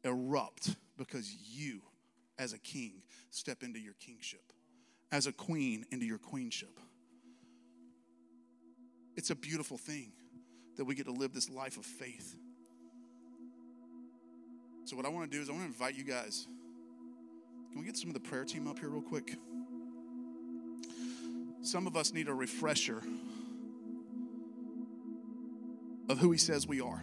erupt 0.02 0.76
because 0.96 1.34
you, 1.52 1.82
as 2.38 2.52
a 2.52 2.58
king, 2.58 3.02
step 3.30 3.62
into 3.62 3.78
your 3.78 3.94
kingship, 3.94 4.52
as 5.12 5.26
a 5.26 5.32
queen, 5.32 5.84
into 5.90 6.06
your 6.06 6.18
queenship. 6.18 6.80
It's 9.16 9.30
a 9.30 9.34
beautiful 9.34 9.76
thing 9.76 10.12
that 10.76 10.84
we 10.84 10.94
get 10.94 11.06
to 11.06 11.12
live 11.12 11.32
this 11.32 11.50
life 11.50 11.76
of 11.76 11.84
faith. 11.84 12.36
So, 14.84 14.96
what 14.96 15.04
I 15.04 15.08
want 15.08 15.30
to 15.30 15.36
do 15.36 15.42
is 15.42 15.48
I 15.48 15.52
want 15.52 15.64
to 15.64 15.66
invite 15.66 15.96
you 15.96 16.04
guys. 16.04 16.46
Can 17.72 17.80
we 17.80 17.86
get 17.86 17.96
some 17.96 18.08
of 18.08 18.14
the 18.14 18.20
prayer 18.20 18.44
team 18.44 18.68
up 18.68 18.78
here, 18.78 18.88
real 18.88 19.02
quick? 19.02 19.36
Some 21.62 21.86
of 21.86 21.96
us 21.96 22.12
need 22.12 22.28
a 22.28 22.34
refresher 22.34 23.02
of 26.08 26.18
who 26.18 26.30
He 26.30 26.38
says 26.38 26.66
we 26.66 26.80
are, 26.80 27.02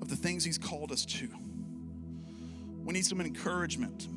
of 0.00 0.08
the 0.08 0.16
things 0.16 0.44
He's 0.44 0.58
called 0.58 0.92
us 0.92 1.04
to. 1.06 1.28
We 2.84 2.92
need 2.92 3.06
some 3.06 3.20
encouragement 3.20 4.08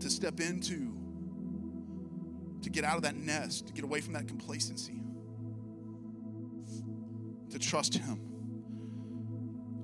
to 0.00 0.10
step 0.10 0.40
into, 0.40 0.94
to 2.62 2.70
get 2.70 2.84
out 2.84 2.96
of 2.96 3.02
that 3.02 3.16
nest, 3.16 3.66
to 3.66 3.72
get 3.72 3.84
away 3.84 4.00
from 4.00 4.14
that 4.14 4.28
complacency, 4.28 5.00
to 7.50 7.58
trust 7.58 7.94
Him, 7.94 8.20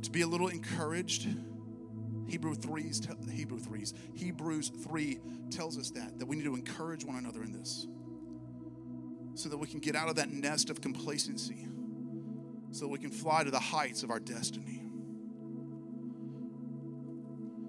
to 0.02 0.10
be 0.10 0.22
a 0.22 0.26
little 0.26 0.48
encouraged. 0.48 1.26
Hebrew 2.26 2.54
3's 2.54 3.00
Hebrew 3.32 3.58
3's 3.58 3.92
Hebrews 4.14 4.70
3 4.84 5.18
tells 5.50 5.76
us 5.76 5.90
that 5.90 6.18
that 6.18 6.26
we 6.26 6.36
need 6.36 6.44
to 6.44 6.54
encourage 6.54 7.04
one 7.04 7.16
another 7.16 7.42
in 7.42 7.50
this 7.50 7.88
so 9.34 9.48
that 9.48 9.56
we 9.56 9.66
can 9.66 9.80
get 9.80 9.96
out 9.96 10.08
of 10.08 10.16
that 10.16 10.30
nest 10.30 10.70
of 10.70 10.80
complacency 10.80 11.66
so 12.72 12.84
that 12.84 12.88
we 12.88 12.98
can 12.98 13.10
fly 13.10 13.42
to 13.42 13.50
the 13.50 13.58
heights 13.58 14.02
of 14.02 14.10
our 14.10 14.20
destiny. 14.20 14.82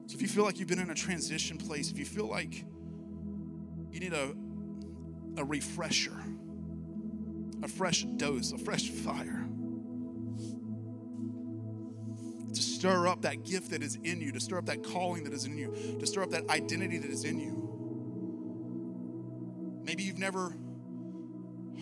So 0.08 0.16
if 0.16 0.22
you 0.22 0.28
feel 0.28 0.44
like 0.44 0.60
you've 0.60 0.68
been 0.68 0.80
in 0.80 0.90
a 0.90 0.96
transition 0.96 1.58
place, 1.58 1.90
if 1.90 1.98
you 1.98 2.06
feel 2.06 2.28
like 2.28 2.66
you 3.92 4.00
need 4.00 4.14
a 4.14 4.34
a 5.38 5.46
refresher, 5.46 6.24
a 7.64 7.68
fresh 7.68 8.04
dose, 8.18 8.52
a 8.52 8.58
fresh 8.58 8.90
fire 8.90 9.48
to 12.54 12.62
stir 12.62 13.08
up 13.08 13.22
that 13.22 13.46
gift 13.46 13.72
that 13.72 13.82
is 13.82 13.98
in 14.04 14.20
you, 14.20 14.32
to 14.34 14.40
stir 14.40 14.58
up 14.58 14.66
that 14.66 14.84
calling 14.84 15.24
that 15.24 15.32
is 15.34 15.46
in 15.46 15.58
you, 15.58 15.74
to 16.00 16.06
stir 16.06 16.24
up 16.24 16.32
that 16.32 16.50
identity 16.50 16.98
that 16.98 17.10
is 17.10 17.24
in 17.24 17.40
you. 17.40 17.70
Maybe 19.86 20.04
you've 20.04 20.20
never 20.20 20.54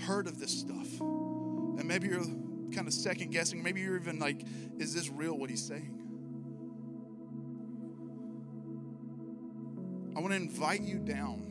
heard 0.10 0.26
of 0.26 0.40
this 0.40 0.50
stuff, 0.50 1.00
and 1.02 1.86
maybe 1.86 2.08
you're 2.08 2.26
kind 2.74 2.88
of 2.88 2.94
second 2.94 3.30
guessing. 3.30 3.62
Maybe 3.62 3.82
you're 3.82 3.96
even 3.96 4.18
like, 4.18 4.44
is 4.80 4.92
this 4.92 5.08
real 5.08 5.38
what 5.38 5.52
he's 5.52 5.64
saying? 5.64 5.96
I 10.18 10.20
want 10.20 10.32
to 10.32 10.38
invite 10.38 10.82
you 10.82 10.98
down 10.98 11.44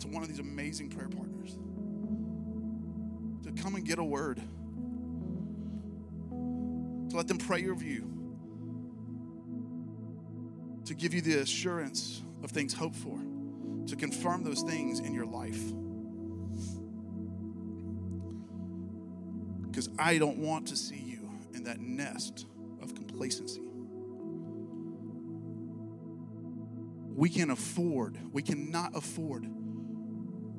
to 0.00 0.08
one 0.08 0.24
of 0.24 0.28
these 0.28 0.40
amazing 0.40 0.90
prayer 0.90 1.08
partners 1.08 1.56
to 3.44 3.52
come 3.62 3.76
and 3.76 3.86
get 3.86 4.00
a 4.00 4.04
word 4.04 4.42
to 7.08 7.16
let 7.16 7.28
them 7.28 7.38
pray 7.38 7.68
over 7.68 7.84
you, 7.84 8.10
to 10.86 10.94
give 10.94 11.14
you 11.14 11.20
the 11.20 11.38
assurance 11.38 12.20
of 12.42 12.50
things 12.50 12.74
hoped 12.74 12.96
for, 12.96 13.16
to 13.86 13.94
confirm 13.94 14.42
those 14.42 14.62
things 14.62 14.98
in 14.98 15.14
your 15.14 15.26
life. 15.26 15.62
Because 19.74 19.90
I 19.98 20.18
don't 20.18 20.38
want 20.38 20.68
to 20.68 20.76
see 20.76 21.02
you 21.04 21.28
in 21.52 21.64
that 21.64 21.80
nest 21.80 22.46
of 22.80 22.94
complacency. 22.94 23.60
We 27.12 27.28
can 27.28 27.50
afford, 27.50 28.16
we 28.32 28.40
cannot 28.40 28.96
afford 28.96 29.48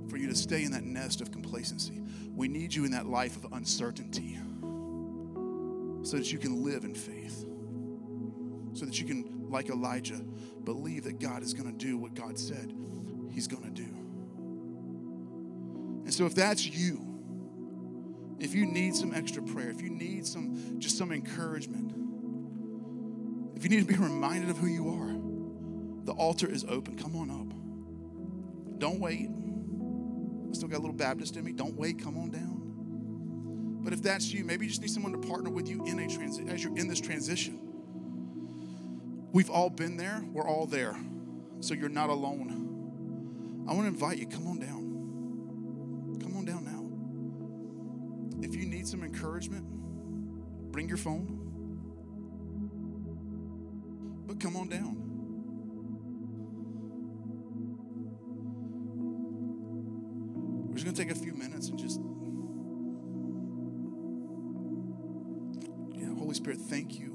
for 0.09 0.17
you 0.17 0.27
to 0.27 0.35
stay 0.35 0.65
in 0.65 0.73
that 0.73 0.83
nest 0.83 1.21
of 1.21 1.31
complacency. 1.31 2.01
We 2.35 2.49
need 2.49 2.75
you 2.75 2.83
in 2.83 2.91
that 2.91 3.05
life 3.05 3.37
of 3.37 3.53
uncertainty 3.53 4.37
so 6.03 6.17
that 6.17 6.29
you 6.29 6.37
can 6.37 6.65
live 6.65 6.83
in 6.83 6.93
faith. 6.93 7.45
So 8.73 8.85
that 8.85 8.99
you 8.99 9.05
can, 9.05 9.47
like 9.49 9.69
Elijah, 9.69 10.19
believe 10.65 11.05
that 11.05 11.21
God 11.21 11.41
is 11.41 11.53
going 11.53 11.71
to 11.71 11.85
do 11.85 11.97
what 11.97 12.15
God 12.15 12.37
said 12.37 12.73
He's 13.31 13.47
going 13.47 13.63
to 13.63 13.69
do. 13.69 13.87
And 16.03 16.13
so, 16.13 16.25
if 16.25 16.35
that's 16.35 16.65
you, 16.65 17.14
if 18.39 18.53
you 18.53 18.65
need 18.65 18.95
some 18.95 19.13
extra 19.13 19.41
prayer, 19.41 19.69
if 19.69 19.81
you 19.81 19.89
need 19.89 20.25
some 20.25 20.79
just 20.79 20.97
some 20.97 21.11
encouragement, 21.11 21.93
if 23.55 23.63
you 23.63 23.69
need 23.69 23.87
to 23.87 23.93
be 23.93 23.95
reminded 23.95 24.49
of 24.49 24.57
who 24.57 24.67
you 24.67 24.89
are, 24.89 26.05
the 26.05 26.11
altar 26.11 26.47
is 26.47 26.65
open. 26.67 26.97
Come 26.97 27.15
on 27.15 27.29
up. 27.31 28.79
Don't 28.79 28.99
wait. 28.99 29.29
I 29.29 30.53
still 30.53 30.67
got 30.67 30.77
a 30.77 30.83
little 30.83 30.95
Baptist 30.95 31.37
in 31.37 31.43
me. 31.43 31.53
Don't 31.53 31.75
wait. 31.75 32.01
Come 32.01 32.17
on 32.17 32.29
down. 32.29 32.61
But 33.83 33.93
if 33.93 34.01
that's 34.01 34.31
you, 34.33 34.43
maybe 34.43 34.65
you 34.65 34.69
just 34.69 34.81
need 34.81 34.91
someone 34.91 35.11
to 35.13 35.27
partner 35.27 35.49
with 35.49 35.69
you 35.69 35.85
in 35.85 35.99
a 35.99 36.03
transi- 36.03 36.49
as 36.51 36.63
you're 36.63 36.75
in 36.77 36.87
this 36.87 36.99
transition. 36.99 37.59
We've 39.31 39.49
all 39.49 39.69
been 39.69 39.97
there. 39.97 40.23
We're 40.31 40.47
all 40.47 40.65
there. 40.65 40.95
So 41.59 41.73
you're 41.73 41.89
not 41.89 42.09
alone. 42.09 43.65
I 43.67 43.73
want 43.73 43.83
to 43.83 43.87
invite 43.87 44.17
you, 44.17 44.27
come 44.27 44.47
on 44.47 44.59
down. 44.59 44.84
Need 48.85 48.91
some 48.91 49.03
encouragement, 49.03 49.65
bring 50.71 50.87
your 50.87 50.97
phone. 50.97 51.41
But 54.27 54.39
come 54.39 54.55
on 54.55 54.69
down. 54.69 55.01
We're 60.67 60.75
just 60.75 60.85
going 60.85 60.95
to 60.95 61.03
take 61.03 61.11
a 61.11 61.15
few 61.15 61.33
minutes 61.33 61.69
and 61.69 61.79
just 61.79 61.99
Yeah, 65.95 66.13
Holy 66.15 66.35
Spirit, 66.35 66.59
thank 66.59 66.99
you 66.99 67.11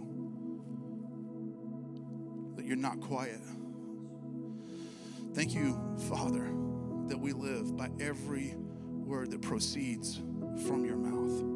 that 2.56 2.64
you're 2.64 2.76
not 2.76 3.00
quiet. 3.00 3.40
Thank 5.34 5.54
you, 5.54 5.78
Father, 6.08 6.50
that 7.06 7.18
we 7.18 7.32
live 7.32 7.76
by 7.76 7.90
every 8.00 8.56
word 8.56 9.30
that 9.30 9.42
proceeds 9.42 10.20
from 10.66 10.84
your 10.84 10.96
mouth. 10.96 11.49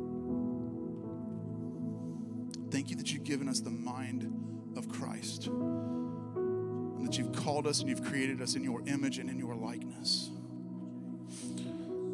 Thank 2.84 2.90
you 2.90 3.02
that 3.02 3.14
you've 3.14 3.24
given 3.24 3.48
us 3.48 3.60
the 3.60 3.70
mind 3.70 4.30
of 4.76 4.90
Christ 4.90 5.46
and 5.46 7.06
that 7.06 7.16
you've 7.16 7.32
called 7.32 7.66
us 7.66 7.80
and 7.80 7.88
you've 7.88 8.04
created 8.04 8.42
us 8.42 8.56
in 8.56 8.62
your 8.62 8.82
image 8.86 9.16
and 9.16 9.30
in 9.30 9.38
your 9.38 9.54
likeness. 9.54 10.28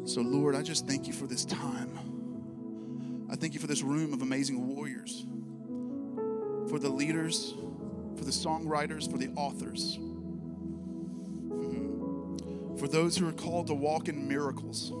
So, 0.05 0.21
Lord, 0.21 0.55
I 0.55 0.61
just 0.61 0.87
thank 0.87 1.07
you 1.07 1.13
for 1.13 1.27
this 1.27 1.43
time. 1.43 3.27
I 3.29 3.35
thank 3.35 3.53
you 3.53 3.59
for 3.59 3.67
this 3.67 3.81
room 3.81 4.13
of 4.13 4.21
amazing 4.21 4.65
warriors 4.73 5.25
for 6.69 6.79
the 6.79 6.87
leaders, 6.87 7.53
for 8.15 8.23
the 8.23 8.31
songwriters, 8.31 9.11
for 9.11 9.17
the 9.17 9.27
authors, 9.35 9.99
for 12.79 12.87
those 12.87 13.17
who 13.17 13.27
are 13.27 13.33
called 13.33 13.67
to 13.67 13.73
walk 13.73 14.07
in 14.07 14.25
miracles. 14.25 14.93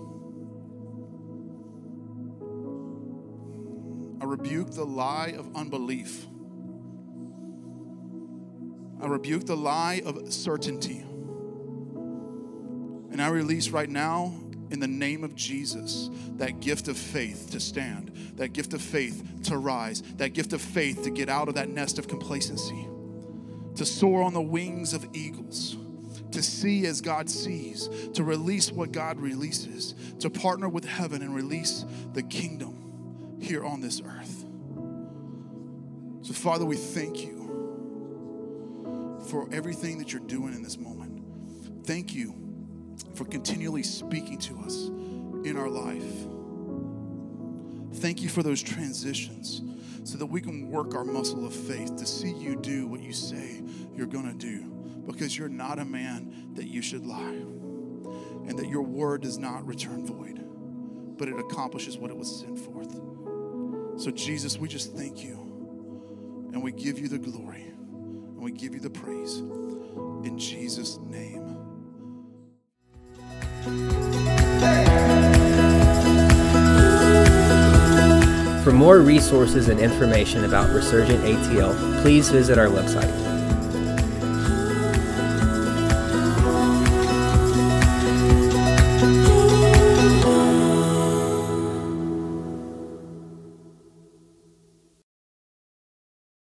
Rebuke 4.31 4.71
the 4.71 4.85
lie 4.85 5.33
of 5.37 5.53
unbelief. 5.57 6.25
I 9.01 9.07
rebuke 9.07 9.45
the 9.45 9.57
lie 9.57 10.01
of 10.05 10.31
certainty. 10.31 11.03
And 13.11 13.21
I 13.21 13.27
release 13.27 13.71
right 13.71 13.89
now 13.89 14.33
in 14.69 14.79
the 14.79 14.87
name 14.87 15.25
of 15.25 15.35
Jesus 15.35 16.09
that 16.37 16.61
gift 16.61 16.87
of 16.87 16.97
faith 16.97 17.49
to 17.51 17.59
stand, 17.59 18.09
that 18.37 18.53
gift 18.53 18.73
of 18.73 18.81
faith 18.81 19.21
to 19.43 19.57
rise, 19.57 20.01
that 20.15 20.29
gift 20.29 20.53
of 20.53 20.61
faith 20.61 21.03
to 21.03 21.09
get 21.09 21.27
out 21.27 21.49
of 21.49 21.55
that 21.55 21.67
nest 21.67 21.99
of 21.99 22.07
complacency, 22.07 22.87
to 23.75 23.85
soar 23.85 24.23
on 24.23 24.33
the 24.33 24.41
wings 24.41 24.93
of 24.93 25.05
eagles, 25.11 25.75
to 26.31 26.41
see 26.41 26.85
as 26.85 27.01
God 27.01 27.29
sees, 27.29 27.89
to 28.13 28.23
release 28.23 28.71
what 28.71 28.93
God 28.93 29.19
releases, 29.19 29.93
to 30.19 30.29
partner 30.29 30.69
with 30.69 30.85
heaven 30.85 31.21
and 31.21 31.35
release 31.35 31.83
the 32.13 32.23
kingdom 32.23 32.80
here 33.51 33.65
on 33.65 33.81
this 33.81 34.01
earth. 34.05 34.45
So, 36.21 36.31
Father, 36.31 36.63
we 36.63 36.77
thank 36.77 37.19
you 37.19 37.35
for 39.29 39.49
everything 39.51 39.97
that 39.97 40.13
you're 40.13 40.21
doing 40.21 40.53
in 40.53 40.63
this 40.63 40.77
moment. 40.77 41.85
Thank 41.85 42.13
you 42.13 42.33
for 43.13 43.25
continually 43.25 43.83
speaking 43.83 44.37
to 44.39 44.57
us 44.59 44.87
in 45.43 45.57
our 45.57 45.67
life. 45.67 46.29
Thank 47.99 48.21
you 48.21 48.29
for 48.29 48.41
those 48.41 48.63
transitions 48.63 49.61
so 50.09 50.17
that 50.17 50.27
we 50.27 50.39
can 50.39 50.71
work 50.71 50.95
our 50.95 51.03
muscle 51.03 51.45
of 51.45 51.53
faith 51.53 51.97
to 51.97 52.05
see 52.05 52.31
you 52.31 52.55
do 52.55 52.87
what 52.87 53.01
you 53.01 53.11
say 53.11 53.61
you're 53.93 54.07
going 54.07 54.31
to 54.31 54.33
do 54.33 54.61
because 55.05 55.37
you're 55.37 55.49
not 55.49 55.77
a 55.77 55.83
man 55.83 56.53
that 56.53 56.67
you 56.67 56.81
should 56.81 57.05
lie 57.05 57.19
and 58.47 58.57
that 58.57 58.69
your 58.69 58.83
word 58.83 59.23
does 59.23 59.37
not 59.37 59.67
return 59.67 60.05
void, 60.07 60.41
but 61.17 61.27
it 61.27 61.37
accomplishes 61.37 61.97
what 61.97 62.09
it 62.11 62.15
was 62.15 62.39
sent 62.39 62.57
forth. 62.57 63.10
So, 63.97 64.11
Jesus, 64.11 64.57
we 64.57 64.67
just 64.67 64.95
thank 64.95 65.23
you. 65.23 66.49
And 66.53 66.63
we 66.63 66.71
give 66.71 66.99
you 66.99 67.07
the 67.07 67.19
glory. 67.19 67.63
And 67.63 68.41
we 68.41 68.51
give 68.51 68.73
you 68.73 68.79
the 68.79 68.89
praise. 68.89 69.37
In 69.37 70.37
Jesus' 70.37 70.97
name. 70.99 71.57
For 78.63 78.71
more 78.71 78.99
resources 78.99 79.69
and 79.69 79.79
information 79.79 80.45
about 80.45 80.69
Resurgent 80.69 81.23
ATL, 81.23 82.01
please 82.01 82.29
visit 82.29 82.57
our 82.57 82.67
website 82.67 83.30